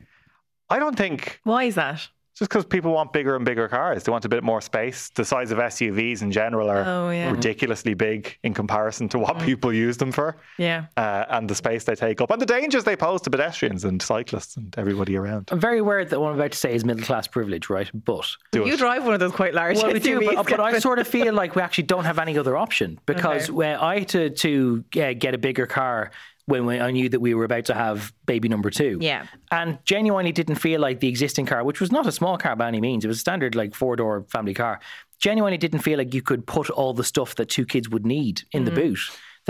I 0.71 0.79
don't 0.79 0.97
think 0.97 1.41
why 1.45 1.65
is 1.65 1.75
that? 1.75 2.09
Just 2.37 2.51
because 2.51 2.65
people 2.65 2.93
want 2.93 3.13
bigger 3.13 3.37
and 3.37 3.45
bigger 3.45 3.69
cars. 3.69 4.05
They 4.05 4.13
want 4.13 4.25
a 4.25 4.29
bit 4.29 4.43
more 4.43 4.61
space. 4.61 5.11
The 5.15 5.25
size 5.25 5.51
of 5.51 5.59
SUVs 5.59 6.23
in 6.23 6.31
general 6.33 6.71
are 6.71 6.85
Oh, 6.87 7.11
yeah. 7.11 7.31
ridiculously 7.31 7.95
big 7.95 8.37
in 8.45 8.55
comparison 8.55 9.09
to 9.11 9.19
what 9.19 9.39
people 9.41 9.73
use 9.73 9.97
them 9.99 10.11
for 10.13 10.37
Yeah. 10.57 10.87
uh, 10.97 11.25
and 11.29 11.51
the 11.51 11.55
space 11.55 11.85
they 11.85 11.95
take 11.95 12.21
up 12.21 12.31
and 12.31 12.41
the 12.41 12.47
dangers 12.47 12.85
they 12.85 12.97
pose 12.97 13.21
to 13.23 13.31
pedestrians 13.31 13.85
and 13.85 14.01
cyclists 14.01 14.57
and 14.57 14.75
everybody 14.79 15.17
around. 15.17 15.49
I'm 15.53 15.61
very 15.61 15.79
aware 15.79 16.05
that 16.05 16.19
what 16.21 16.29
I'm 16.31 16.37
about 16.37 16.53
to 16.53 16.59
say 16.59 16.75
is 16.75 16.85
middle 16.85 17.05
class 17.05 17.27
privilege, 17.27 17.69
right? 17.69 17.91
But 17.93 18.27
Do 18.53 18.61
You 18.65 18.75
it. 18.75 18.79
drive 18.79 19.05
one 19.05 19.15
of 19.15 19.21
those 19.21 19.33
quite 19.33 19.53
large 19.55 19.77
well, 19.77 19.93
we 19.93 19.99
do, 19.99 20.25
but, 20.25 20.49
but 20.49 20.61
I 20.61 20.79
sort 20.79 20.99
of 20.99 21.07
feel 21.09 21.35
like 21.35 21.57
we 21.57 21.63
actually 21.63 21.85
don't 21.85 22.05
have 22.05 22.19
any 22.19 22.39
other 22.39 22.57
option 22.57 22.99
because 23.07 23.51
Okay. 23.51 23.75
I 23.75 23.99
had 24.01 24.09
to 24.11 24.31
to 24.31 24.85
uh, 24.97 25.13
get 25.19 25.35
a 25.35 25.39
bigger 25.39 25.67
car 25.67 26.11
when 26.51 26.67
we, 26.67 26.81
I 26.81 26.91
knew 26.91 27.09
that 27.09 27.21
we 27.21 27.33
were 27.35 27.45
about 27.45 27.65
to 27.67 27.75
have 27.75 28.13
baby 28.27 28.49
number 28.49 28.71
two. 28.71 28.99
Yeah. 29.01 29.27
and 29.51 29.79
genuinely 29.85 30.33
didn't 30.33 30.57
feel 30.57 30.81
like 30.81 31.01
the 31.01 31.09
existing 31.09 31.47
car, 31.47 31.65
which 31.65 31.81
was 31.81 31.93
not 31.93 32.07
a 32.07 32.13
small 32.13 32.37
car 32.37 32.57
by 32.57 32.69
any 32.69 32.81
means, 32.81 33.05
it 33.05 33.09
was 33.09 33.19
a 33.19 33.21
standard 33.21 33.55
like 33.55 33.75
four 33.75 33.97
door 33.97 34.25
family 34.29 34.55
car. 34.55 34.81
Genuinely 35.19 35.59
didn't 35.59 35.81
feel 35.81 35.99
like 35.99 36.13
you 36.13 36.23
could 36.23 36.47
put 36.47 36.69
all 36.71 36.93
the 36.93 37.05
stuff 37.05 37.37
that 37.37 37.49
two 37.49 37.65
kids 37.65 37.89
would 37.89 38.05
need 38.05 38.43
in 38.53 38.65
the 38.65 38.71
mm-hmm. 38.71 38.81
boot. 38.81 38.99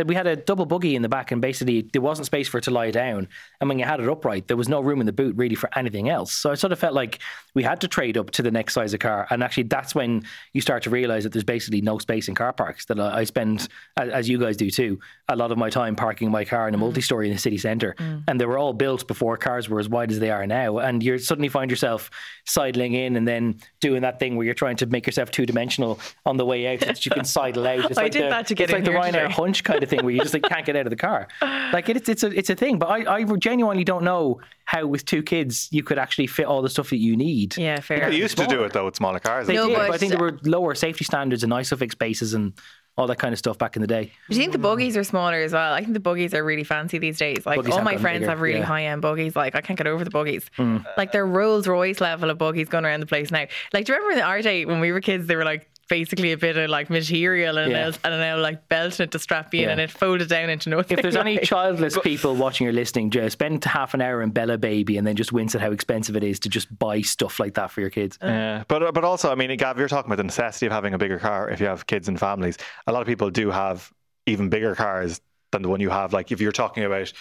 That 0.00 0.06
we 0.06 0.14
had 0.14 0.26
a 0.26 0.34
double 0.34 0.64
buggy 0.64 0.96
in 0.96 1.02
the 1.02 1.10
back, 1.10 1.30
and 1.30 1.42
basically 1.42 1.82
there 1.92 2.00
wasn't 2.00 2.24
space 2.24 2.48
for 2.48 2.56
it 2.56 2.64
to 2.64 2.70
lie 2.70 2.90
down. 2.90 3.28
And 3.60 3.68
when 3.68 3.78
you 3.78 3.84
had 3.84 4.00
it 4.00 4.08
upright, 4.08 4.48
there 4.48 4.56
was 4.56 4.66
no 4.66 4.80
room 4.80 5.00
in 5.00 5.04
the 5.04 5.12
boot 5.12 5.36
really 5.36 5.54
for 5.54 5.68
anything 5.76 6.08
else. 6.08 6.32
So 6.32 6.50
I 6.50 6.54
sort 6.54 6.72
of 6.72 6.78
felt 6.78 6.94
like 6.94 7.18
we 7.52 7.62
had 7.62 7.82
to 7.82 7.88
trade 7.88 8.16
up 8.16 8.30
to 8.30 8.42
the 8.42 8.50
next 8.50 8.72
size 8.72 8.94
of 8.94 9.00
car. 9.00 9.26
And 9.28 9.42
actually, 9.42 9.64
that's 9.64 9.94
when 9.94 10.22
you 10.54 10.62
start 10.62 10.84
to 10.84 10.90
realize 10.90 11.24
that 11.24 11.34
there's 11.34 11.44
basically 11.44 11.82
no 11.82 11.98
space 11.98 12.28
in 12.28 12.34
car 12.34 12.54
parks. 12.54 12.86
That 12.86 12.98
I 12.98 13.24
spend, 13.24 13.68
as 13.98 14.26
you 14.26 14.38
guys 14.38 14.56
do 14.56 14.70
too, 14.70 14.98
a 15.28 15.36
lot 15.36 15.52
of 15.52 15.58
my 15.58 15.68
time 15.68 15.96
parking 15.96 16.30
my 16.30 16.46
car 16.46 16.66
in 16.66 16.72
a 16.72 16.78
mm. 16.78 16.80
multi 16.80 17.02
story 17.02 17.28
in 17.28 17.34
the 17.34 17.38
city 17.38 17.58
centre. 17.58 17.94
Mm. 17.98 18.24
And 18.26 18.40
they 18.40 18.46
were 18.46 18.56
all 18.56 18.72
built 18.72 19.06
before 19.06 19.36
cars 19.36 19.68
were 19.68 19.80
as 19.80 19.88
wide 19.90 20.12
as 20.12 20.18
they 20.18 20.30
are 20.30 20.46
now. 20.46 20.78
And 20.78 21.02
you 21.02 21.18
suddenly 21.18 21.50
find 21.50 21.70
yourself 21.70 22.10
sidling 22.46 22.94
in 22.94 23.16
and 23.16 23.28
then 23.28 23.60
doing 23.82 24.00
that 24.00 24.18
thing 24.18 24.36
where 24.36 24.46
you're 24.46 24.54
trying 24.54 24.76
to 24.76 24.86
make 24.86 25.04
yourself 25.04 25.30
two 25.30 25.44
dimensional 25.44 26.00
on 26.24 26.38
the 26.38 26.46
way 26.46 26.72
out 26.72 26.80
so 26.80 26.86
that 26.86 27.04
you 27.04 27.12
can 27.12 27.24
sidle 27.26 27.66
out. 27.66 27.90
It's 27.90 27.98
I 27.98 28.04
like 28.04 28.12
did 28.12 28.24
the, 28.24 28.30
that 28.30 28.46
to 28.46 28.54
get 28.54 28.70
it's 28.70 28.72
in 28.72 28.84
like 28.84 29.12
the 29.12 29.18
Ryanair 29.18 29.30
hunch 29.30 29.62
kind 29.62 29.82
of 29.82 29.89
thing 29.90 30.02
where 30.02 30.12
you 30.12 30.20
just 30.20 30.32
like 30.32 30.42
can't 30.44 30.64
get 30.64 30.76
out 30.76 30.86
of 30.86 30.90
the 30.90 30.96
car. 30.96 31.28
Like 31.72 31.88
it's 31.88 32.08
it's 32.08 32.22
a 32.22 32.28
it's 32.28 32.50
a 32.50 32.54
thing. 32.54 32.78
But 32.78 32.86
I, 32.86 33.16
I 33.16 33.24
genuinely 33.36 33.84
don't 33.84 34.04
know 34.04 34.40
how 34.64 34.86
with 34.86 35.04
two 35.04 35.22
kids 35.22 35.68
you 35.70 35.82
could 35.82 35.98
actually 35.98 36.26
fit 36.26 36.46
all 36.46 36.62
the 36.62 36.70
stuff 36.70 36.90
that 36.90 36.98
you 36.98 37.16
need. 37.16 37.56
Yeah, 37.56 37.80
fair. 37.80 38.08
They 38.10 38.16
used 38.16 38.38
to 38.38 38.46
do 38.46 38.62
it 38.64 38.72
though 38.72 38.86
with 38.86 38.96
smaller 38.96 39.18
cars. 39.18 39.46
They 39.46 39.54
No, 39.54 39.66
did, 39.66 39.76
but, 39.76 39.88
but- 39.88 39.94
I 39.94 39.98
think 39.98 40.12
there 40.12 40.20
were 40.20 40.38
lower 40.44 40.74
safety 40.74 41.04
standards 41.04 41.44
and 41.44 41.52
ISOFIX 41.52 41.98
bases 41.98 42.34
and 42.34 42.52
all 42.96 43.06
that 43.06 43.18
kind 43.18 43.32
of 43.32 43.38
stuff 43.38 43.56
back 43.56 43.76
in 43.76 43.82
the 43.82 43.88
day. 43.88 44.12
Do 44.28 44.36
you 44.36 44.40
think 44.40 44.52
the 44.52 44.58
buggies 44.58 44.96
are 44.96 45.04
smaller 45.04 45.36
as 45.40 45.52
well? 45.52 45.72
I 45.72 45.80
think 45.80 45.94
the 45.94 46.00
buggies 46.00 46.34
are 46.34 46.44
really 46.44 46.64
fancy 46.64 46.98
these 46.98 47.18
days. 47.18 47.46
Like 47.46 47.56
Buggies 47.56 47.74
all 47.74 47.82
my 47.82 47.96
friends 47.96 48.20
bigger, 48.20 48.30
have 48.30 48.40
really 48.40 48.58
yeah. 48.58 48.64
high 48.64 48.84
end 48.84 49.00
buggies. 49.00 49.34
Like 49.34 49.54
I 49.54 49.60
can't 49.60 49.76
get 49.76 49.86
over 49.86 50.04
the 50.04 50.10
buggies. 50.10 50.50
Mm. 50.58 50.84
Like 50.96 51.12
they're 51.12 51.26
Rolls 51.26 51.66
Royce 51.66 52.00
level 52.00 52.30
of 52.30 52.38
buggies 52.38 52.68
going 52.68 52.84
around 52.84 53.00
the 53.00 53.06
place 53.06 53.30
now. 53.30 53.46
Like 53.72 53.86
do 53.86 53.92
you 53.92 53.96
remember 53.96 54.12
in 54.12 54.18
the 54.18 54.24
our 54.24 54.42
day 54.42 54.64
when 54.66 54.80
we 54.80 54.92
were 54.92 55.00
kids? 55.00 55.26
They 55.28 55.36
were 55.36 55.44
like 55.44 55.70
basically 55.90 56.32
a 56.32 56.38
bit 56.38 56.56
of 56.56 56.70
like 56.70 56.88
material 56.88 57.58
and 57.58 57.70
Yeah. 57.72 57.88
yeah. 57.88 57.92
and 58.04 58.20
now 58.20 58.38
like 58.38 58.66
belting 58.68 59.04
it 59.04 59.10
to 59.10 59.18
strap 59.18 59.52
in 59.52 59.60
Yeah. 59.64 59.70
and 59.72 59.80
it 59.80 59.90
folded 59.90 60.28
down 60.30 60.48
into 60.48 60.70
nothing. 60.70 60.96
If 60.96 61.02
there's 61.02 61.16
any 61.16 61.34
like. 61.38 61.42
childless 61.42 61.98
people 61.98 62.34
watching 62.36 62.66
or 62.68 62.72
listening, 62.72 63.10
just 63.10 63.32
spend 63.34 63.62
half 63.64 63.92
an 63.92 64.00
hour 64.00 64.22
in 64.22 64.30
Bella 64.30 64.56
Baby 64.56 64.96
and 64.96 65.06
then 65.06 65.16
just 65.16 65.32
wince 65.32 65.54
at 65.54 65.60
how 65.60 65.72
expensive 65.72 66.16
it 66.16 66.24
is 66.24 66.38
to 66.40 66.48
just 66.48 66.66
buy 66.78 67.02
stuff 67.02 67.38
like 67.38 67.54
that 67.54 67.70
for 67.70 67.82
your 67.82 67.90
kids. 67.90 68.16
Uh. 68.22 68.26
Yeah, 68.28 68.64
but 68.68 68.94
but 68.94 69.04
also, 69.04 69.30
I 69.30 69.34
mean, 69.34 69.54
Gav, 69.58 69.78
you're 69.78 69.88
talking 69.88 70.08
about 70.08 70.16
the 70.16 70.24
necessity 70.24 70.64
of 70.66 70.72
having 70.72 70.94
a 70.94 70.98
bigger 70.98 71.18
car 71.18 71.50
if 71.50 71.60
you 71.60 71.66
have 71.66 71.86
kids 71.86 72.08
and 72.08 72.18
families. 72.18 72.56
A 72.86 72.92
lot 72.92 73.02
of 73.02 73.06
people 73.08 73.28
do 73.30 73.50
have 73.50 73.90
even 74.26 74.48
bigger 74.48 74.74
cars 74.74 75.20
than 75.52 75.62
the 75.62 75.68
one 75.68 75.80
you 75.80 75.90
have. 75.90 76.12
Like 76.12 76.30
if 76.30 76.40
you're 76.40 76.52
talking 76.52 76.84
about 76.84 77.12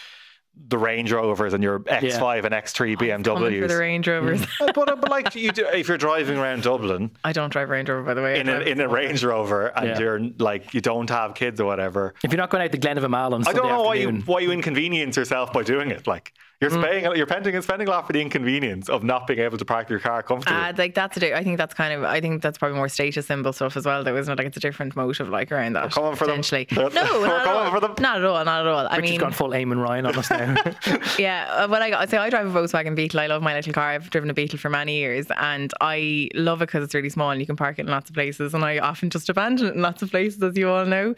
the 0.68 0.78
Range 0.78 1.12
Rovers 1.12 1.54
and 1.54 1.64
your 1.64 1.80
X5 1.80 2.44
and 2.46 2.54
X3 2.54 3.24
Coming 3.24 3.62
for 3.62 3.68
the 3.68 3.78
Range 3.78 4.08
Rovers. 4.08 4.42
Uh, 4.62 4.72
but, 4.74 4.90
uh, 4.90 4.96
but 4.98 5.10
like 5.10 5.36
you 5.36 5.52
do, 5.52 5.66
if 5.68 5.88
you're 5.88 5.98
driving 5.98 6.38
around 6.38 6.64
Dublin 6.64 7.12
I 7.24 7.32
don't 7.32 7.50
drive 7.52 7.70
Range 7.70 7.90
Rover, 7.90 8.04
by 8.04 8.14
the 8.14 8.22
way. 8.22 8.40
In 8.40 8.50
a, 8.50 8.60
in 8.60 8.80
a 8.80 8.88
Range 8.88 9.24
Rover 9.24 9.68
and 9.68 9.88
Yeah. 9.88 10.00
you're 10.00 10.20
like 10.38 10.74
you 10.74 10.82
don't 10.82 11.10
have 11.10 11.34
kids 11.34 11.60
or 11.60 11.66
whatever, 11.66 12.14
If 12.24 12.32
you're 12.32 12.38
not 12.38 12.50
going 12.50 12.64
out 12.64 12.72
to 12.72 12.78
Glen 12.78 12.98
of 12.98 13.04
on 13.04 13.48
I 13.48 13.54
don't 13.54 13.68
know 13.68 13.84
why 13.84 13.96
you 13.96 14.12
why 14.26 14.40
you 14.42 14.52
inconvenience 14.52 15.18
yourself 15.18 15.52
by 15.54 15.64
doing 15.64 15.90
it. 15.92 16.06
Like 16.08 16.34
you're 16.62 16.70
spending 16.70 17.06
you're 17.16 17.26
spending 17.26 17.56
and 17.56 17.64
spending 17.64 17.88
a 17.88 17.92
lot 17.92 18.06
for 18.06 18.12
the 18.14 18.22
inconvenience 18.22 18.90
of 18.90 19.02
not 19.02 19.26
being 19.28 19.40
able 19.40 19.58
to 19.58 19.64
park 19.66 19.90
your 19.90 20.00
car 20.00 20.22
comfortably. 20.22 20.60
Uh, 20.60 20.74
like 20.78 20.94
that's 20.94 21.16
a 21.16 21.20
di- 21.22 21.34
I 21.34 21.42
think 21.44 21.58
that's 21.58 21.74
kind 21.74 21.94
of 21.94 22.04
I 22.04 22.20
think 22.20 22.42
that's 22.42 22.58
probably 22.58 22.76
more 22.78 22.90
status 22.90 23.26
symbol 23.28 23.54
stuff 23.54 23.78
as 23.78 23.86
well 23.86 24.04
though 24.04 24.16
isn't 24.18 24.32
it 24.32 24.38
like 24.38 24.48
it's 24.48 24.58
a 24.58 24.60
different 24.60 24.96
motive 24.96 25.30
like 25.30 25.52
around 25.54 25.74
that 25.74 25.92
coming 25.92 26.16
for 26.16 26.28
them. 26.28 26.42
no 26.72 26.84
we're 27.22 27.28
not 27.28 27.40
at 27.40 27.44
coming 27.46 27.62
all. 27.64 27.72
for 27.72 27.80
them. 27.80 27.96
not 28.00 28.18
at 28.18 28.26
all 28.26 28.44
not 28.44 28.62
at 28.62 28.68
all 28.68 28.88
I 28.88 28.98
Richard's 28.98 29.12
mean 29.12 29.20
gone 29.22 29.32
full 29.32 29.50
Eamon 29.52 29.82
Ryan 29.82 30.06
on 30.08 30.18
us 30.18 30.30
now. 30.30 30.49
yeah 31.20 31.48
uh, 31.50 31.68
what 31.68 31.82
I 31.82 31.90
got 31.90 32.10
so 32.10 32.20
I 32.20 32.30
drive 32.30 32.54
a 32.54 32.60
Volkswagen 32.60 32.96
Beetle. 32.96 33.20
I 33.20 33.28
love 33.28 33.42
my 33.42 33.54
little 33.54 33.74
car. 33.74 33.92
I've 33.92 34.10
driven 34.10 34.30
a 34.30 34.34
Beetle 34.34 34.60
for 34.60 34.70
many 34.70 34.98
years 34.98 35.28
and 35.38 35.74
I 35.82 36.30
love 36.34 36.62
it 36.62 36.68
because 36.68 36.84
it's 36.84 36.94
really 36.94 37.10
small 37.10 37.32
and 37.32 37.40
you 37.40 37.46
can 37.46 37.56
park 37.56 37.80
it 37.80 37.84
in 37.84 37.88
lots 37.88 38.10
of 38.10 38.16
places 38.16 38.54
and 38.54 38.64
I 38.64 38.80
often 38.80 39.10
just 39.10 39.30
abandon 39.30 39.68
it 39.68 39.76
in 39.76 39.82
lots 39.82 40.02
of 40.02 40.12
places 40.12 40.42
as 40.44 40.58
you 40.58 40.70
all 40.70 40.86
know. 40.86 41.16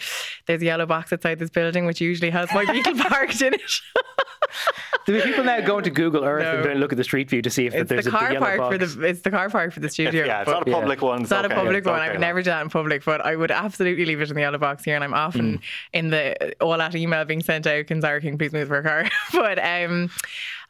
There's 0.47 0.61
a 0.61 0.65
yellow 0.65 0.85
box 0.85 1.13
outside 1.13 1.39
this 1.39 1.49
building 1.49 1.85
which 1.85 2.01
usually 2.01 2.29
has 2.29 2.53
my 2.53 2.65
Beetle 2.65 2.95
parked 2.97 3.41
in 3.41 3.53
it 3.53 3.61
Do 5.05 5.19
people 5.21 5.43
now 5.43 5.59
go 5.61 5.77
into 5.79 5.89
Google 5.89 6.23
Earth 6.23 6.43
No. 6.43 6.57
and 6.57 6.65
then 6.65 6.77
look 6.77 6.91
at 6.91 6.97
the 6.97 7.03
street 7.03 7.29
view 7.29 7.41
to 7.41 7.49
see 7.49 7.65
if 7.65 7.73
it's 7.73 7.89
there's 7.89 8.05
the 8.05 8.09
a, 8.09 8.13
the 8.13 8.17
car 8.17 8.35
park 8.35 8.57
box? 8.57 8.71
for 8.75 8.77
the 8.85 9.07
it's 9.07 9.21
the 9.21 9.31
car 9.31 9.49
park 9.49 9.73
for 9.73 9.79
the 9.79 9.89
studio 9.89 10.25
yeah, 10.25 10.41
it's 10.41 10.49
not 10.49 10.67
a 10.67 10.69
yeah. 10.69 10.75
public 10.77 11.01
one. 11.01 11.21
It's 11.21 11.31
not 11.31 11.45
okay, 11.45 11.53
a 11.53 11.57
public 11.57 11.77
it's 11.77 11.87
one. 11.87 11.95
okay, 11.95 12.03
I 12.03 12.07
would 12.09 12.13
like. 12.15 12.19
never 12.19 12.41
do 12.41 12.49
that 12.51 12.61
in 12.61 12.69
public, 12.69 13.03
but 13.03 13.21
I 13.25 13.35
would 13.35 13.51
absolutely 13.51 14.05
leave 14.05 14.21
it 14.21 14.29
in 14.29 14.35
the 14.35 14.41
yellow 14.41 14.57
box 14.57 14.83
here. 14.83 14.95
And 14.95 15.03
I'm 15.03 15.13
often 15.13 15.57
Mm. 15.57 15.61
in 15.93 16.09
the 16.09 16.55
all 16.63 16.77
that 16.77 16.93
email 16.95 17.25
being 17.25 17.41
sent 17.41 17.65
out, 17.67 17.87
can 17.87 18.01
Zara 18.01 18.21
King 18.21 18.37
please 18.37 18.53
move 18.53 18.67
for 18.67 18.77
a 18.77 18.83
car? 18.83 19.09
but 19.33 19.57
um, 19.63 20.09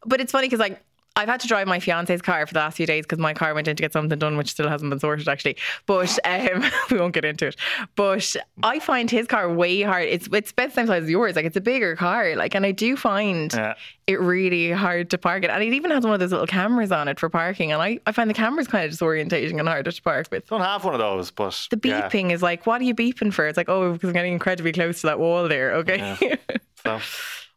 but 0.05 0.21
it's 0.21 0.31
funny 0.31 0.47
because 0.47 0.59
like. 0.59 0.81
I've 1.21 1.27
had 1.29 1.39
to 1.41 1.47
drive 1.47 1.67
my 1.67 1.79
fiance's 1.79 2.21
car 2.21 2.45
for 2.47 2.53
the 2.53 2.59
last 2.59 2.77
few 2.77 2.85
days 2.85 3.05
because 3.05 3.19
my 3.19 3.33
car 3.33 3.53
went 3.53 3.67
in 3.67 3.75
to 3.75 3.81
get 3.81 3.93
something 3.93 4.17
done, 4.17 4.37
which 4.37 4.49
still 4.51 4.67
hasn't 4.67 4.89
been 4.89 4.99
sorted 4.99 5.27
actually. 5.29 5.57
But 5.85 6.17
um, 6.25 6.63
we 6.91 6.97
won't 6.97 7.13
get 7.13 7.25
into 7.25 7.47
it. 7.47 7.55
But 7.95 8.35
I 8.63 8.79
find 8.79 9.09
his 9.09 9.27
car 9.27 9.51
way 9.53 9.81
hard. 9.81 10.05
It's 10.07 10.27
it's 10.31 10.51
about 10.51 10.69
the 10.69 10.73
same 10.75 10.87
size 10.87 11.03
as 11.03 11.09
yours. 11.09 11.35
Like 11.35 11.45
it's 11.45 11.57
a 11.57 11.61
bigger 11.61 11.95
car. 11.95 12.35
Like, 12.35 12.55
and 12.55 12.65
I 12.65 12.71
do 12.71 12.95
find 12.97 13.53
Yeah. 13.53 13.73
it 14.07 14.19
really 14.19 14.71
hard 14.71 15.09
to 15.11 15.17
park 15.17 15.43
it. 15.43 15.49
And 15.51 15.63
it 15.63 15.73
even 15.73 15.91
has 15.91 16.03
one 16.03 16.13
of 16.13 16.19
those 16.19 16.31
little 16.31 16.47
cameras 16.47 16.91
on 16.91 17.07
it 17.07 17.19
for 17.19 17.29
parking. 17.29 17.71
And 17.71 17.81
I, 17.81 17.99
I 18.07 18.11
find 18.11 18.29
the 18.29 18.33
cameras 18.33 18.67
kind 18.67 18.85
of 18.85 18.91
disorientating 18.97 19.59
and 19.59 19.67
hard 19.67 19.85
to 19.85 20.01
park 20.01 20.27
with. 20.31 20.47
Don't 20.47 20.61
have 20.61 20.83
one 20.83 20.93
of 20.93 20.99
those, 20.99 21.31
but 21.31 21.67
The 21.69 21.79
yeah. 21.87 22.09
beeping 22.09 22.31
is 22.31 22.41
like, 22.41 22.65
what 22.65 22.81
are 22.81 22.83
you 22.83 22.95
beeping 22.95 23.33
for? 23.33 23.47
It's 23.47 23.57
like, 23.57 23.69
oh, 23.69 23.93
because 23.93 24.09
I'm 24.09 24.13
getting 24.13 24.33
incredibly 24.33 24.71
close 24.71 25.01
to 25.01 25.07
that 25.07 25.19
wall 25.19 25.47
there. 25.47 25.73
Okay. 25.75 26.37
So 26.83 26.99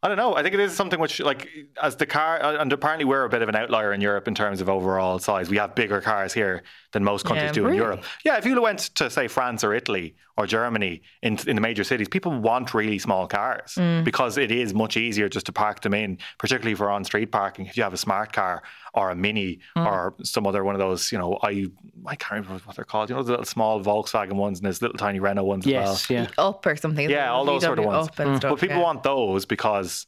I 0.05 0.09
don't 0.09 0.19
know. 0.19 0.37
I 0.37 0.43
think 0.43 0.53
it 0.53 0.61
is 0.61 0.75
something 0.75 1.01
which, 1.01 1.19
like, 1.21 1.49
as 1.83 1.97
the 1.97 2.05
car, 2.05 2.39
uh, 2.43 2.59
and 2.61 2.71
apparently 2.71 3.07
we're 3.07 3.25
a 3.25 3.29
bit 3.31 3.41
of 3.41 3.49
an 3.49 3.57
outlier 3.57 3.95
in 3.95 4.03
Europe 4.03 4.29
in 4.29 4.35
terms 4.35 4.61
of 4.61 4.69
overall 4.69 5.19
size. 5.19 5.49
We 5.49 5.57
have 5.57 5.75
bigger 5.75 6.03
cars 6.03 6.35
here 6.35 6.63
than 6.93 7.03
most 7.03 7.25
countries 7.25 7.49
Yeah, 7.49 7.53
do 7.53 7.67
in? 7.69 7.75
Europe. 7.75 8.05
Yeah, 8.23 8.37
if 8.37 8.45
you 8.45 8.61
went 8.61 8.81
to 8.97 9.09
say 9.09 9.29
France 9.29 9.65
or 9.65 9.73
Italy 9.73 10.15
or 10.37 10.47
Germany 10.49 11.01
in 11.23 11.39
in 11.47 11.55
the 11.55 11.61
major 11.63 11.85
cities, 11.85 12.09
people 12.09 12.33
want 12.33 12.75
really 12.75 12.99
small 12.99 13.27
cars 13.29 13.75
Mm. 13.77 14.03
because 14.05 14.37
it 14.37 14.51
is 14.51 14.75
much 14.75 14.97
easier 14.97 15.29
just 15.29 15.47
to 15.47 15.53
park 15.53 15.81
them 15.83 15.95
in, 15.95 16.19
particularly 16.39 16.75
for 16.75 16.91
on 16.91 17.05
street 17.05 17.31
parking. 17.31 17.67
If 17.67 17.77
you 17.77 17.83
have 17.85 17.93
a 17.95 17.97
smart 18.09 18.33
car 18.33 18.63
or 18.95 19.11
a 19.11 19.15
Mini 19.15 19.61
Mm. 19.77 19.87
or 19.87 20.15
some 20.25 20.45
other 20.47 20.65
one 20.65 20.75
of 20.75 20.81
those, 20.81 21.13
you 21.13 21.19
know, 21.19 21.39
I 21.43 21.67
I 22.07 22.17
can't 22.17 22.43
remember 22.43 22.63
what 22.67 22.75
they're 22.77 22.85
called. 22.85 23.11
You 23.11 23.17
know, 23.17 23.23
the 23.23 23.31
little 23.33 23.45
small 23.47 23.81
Volkswagen 23.83 24.33
ones 24.35 24.59
and 24.59 24.67
those 24.67 24.83
little 24.83 24.99
tiny 24.99 25.21
Renault 25.21 25.45
ones 25.45 25.67
as 25.67 25.73
well. 25.73 25.93
yes, 25.93 26.11
yeah. 26.11 26.27
up 26.37 26.67
or 26.67 26.75
something. 26.77 27.09
Yeah, 27.09 27.31
all 27.33 27.45
those 27.45 27.63
sort 27.63 27.79
of 27.79 27.85
ones. 27.85 28.09
Up 28.09 28.19
and 28.19 28.37
stuff, 28.39 28.51
But 28.53 28.61
people 28.61 28.77
yeah. 28.79 28.83
want 28.83 29.03
those 29.05 29.47
because, 29.47 30.07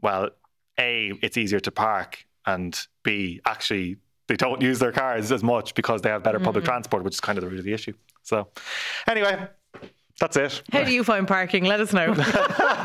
well, 0.00 0.30
A, 0.78 1.12
it's 1.22 1.36
easier 1.36 1.60
to 1.60 1.70
park, 1.72 2.24
and 2.46 2.78
B, 3.02 3.40
actually, 3.44 3.96
they 4.28 4.36
don't 4.36 4.62
use 4.62 4.78
their 4.78 4.92
cars 4.92 5.32
as 5.32 5.42
much 5.42 5.74
because 5.74 6.00
they 6.02 6.10
have 6.10 6.22
better 6.22 6.38
Mm-hmm. 6.38 6.44
public 6.46 6.64
transport, 6.64 7.02
which 7.04 7.14
is 7.14 7.20
kind 7.20 7.38
of 7.38 7.42
the 7.44 7.50
root 7.50 7.58
of 7.58 7.64
the 7.64 7.72
issue. 7.74 7.92
So, 8.22 8.48
anyway, 9.06 9.48
that's 10.20 10.36
it. 10.36 10.62
How 10.72 10.84
do 10.84 10.92
you 10.92 11.02
find 11.04 11.26
parking? 11.26 11.64
Let 11.64 11.80
us 11.80 11.92
know. 11.92 12.14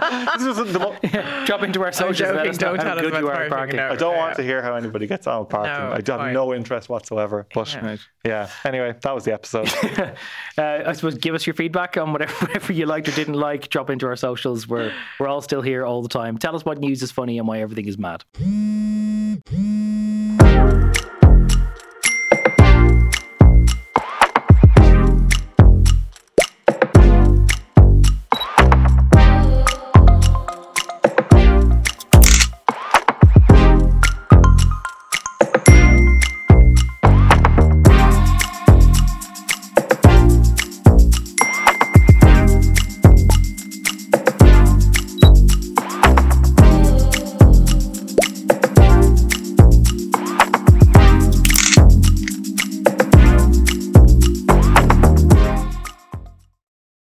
This 0.10 0.42
isn't 0.48 0.74
the 0.74 0.80
mo- 0.80 1.46
Drop 1.46 1.62
into 1.62 1.84
our 1.84 1.92
socials. 1.92 2.20
let 2.34 2.34
joking, 2.38 2.50
us 2.50 2.58
don't 2.58 2.78
how 2.78 2.84
tell 2.84 2.96
us 2.98 3.02
good 3.02 3.10
about 3.12 3.20
you 3.22 3.28
are 3.30 3.34
parking, 3.36 3.50
parking. 3.52 3.76
no. 3.78 3.90
I 3.90 3.96
don't 3.96 4.18
want 4.18 4.36
to 4.38 4.44
hear 4.44 4.64
how 4.64 4.74
anybody 4.76 5.06
gets 5.06 5.28
on 5.28 5.42
with 5.42 5.50
parking. 5.50 5.72
No, 5.72 5.92
I 5.92 5.96
have 5.98 6.06
fine. 6.06 6.34
no 6.34 6.54
interest 6.54 6.90
whatsoever. 6.90 7.46
But 7.54 7.72
Yeah. 7.74 7.98
yeah. 8.26 8.50
anyway, 8.66 8.96
that 9.00 9.14
was 9.16 9.26
the 9.26 9.34
episode. 9.34 9.70
Uh, 10.58 10.84
I 10.88 10.92
suppose 10.92 11.16
give 11.16 11.36
us 11.36 11.48
your 11.48 11.54
feedback 11.54 11.96
on 11.96 12.12
whatever, 12.12 12.34
whatever 12.46 12.74
you 12.74 12.86
liked 12.86 13.08
or 13.08 13.12
didn't 13.12 13.36
like. 13.36 13.70
Drop 13.70 13.90
into 13.90 14.08
our 14.08 14.18
socials. 14.18 14.68
We're 14.68 14.92
we're 15.20 15.28
all 15.30 15.42
still 15.42 15.62
here 15.62 15.86
all 15.86 16.02
the 16.02 16.10
time. 16.10 16.38
Tell 16.38 16.54
us 16.56 16.66
what 16.66 16.80
news 16.80 17.02
is 17.02 17.12
funny 17.12 17.38
and 17.38 17.48
why 17.48 17.62
everything 17.62 17.86
is 17.88 17.98
mad. 17.98 18.26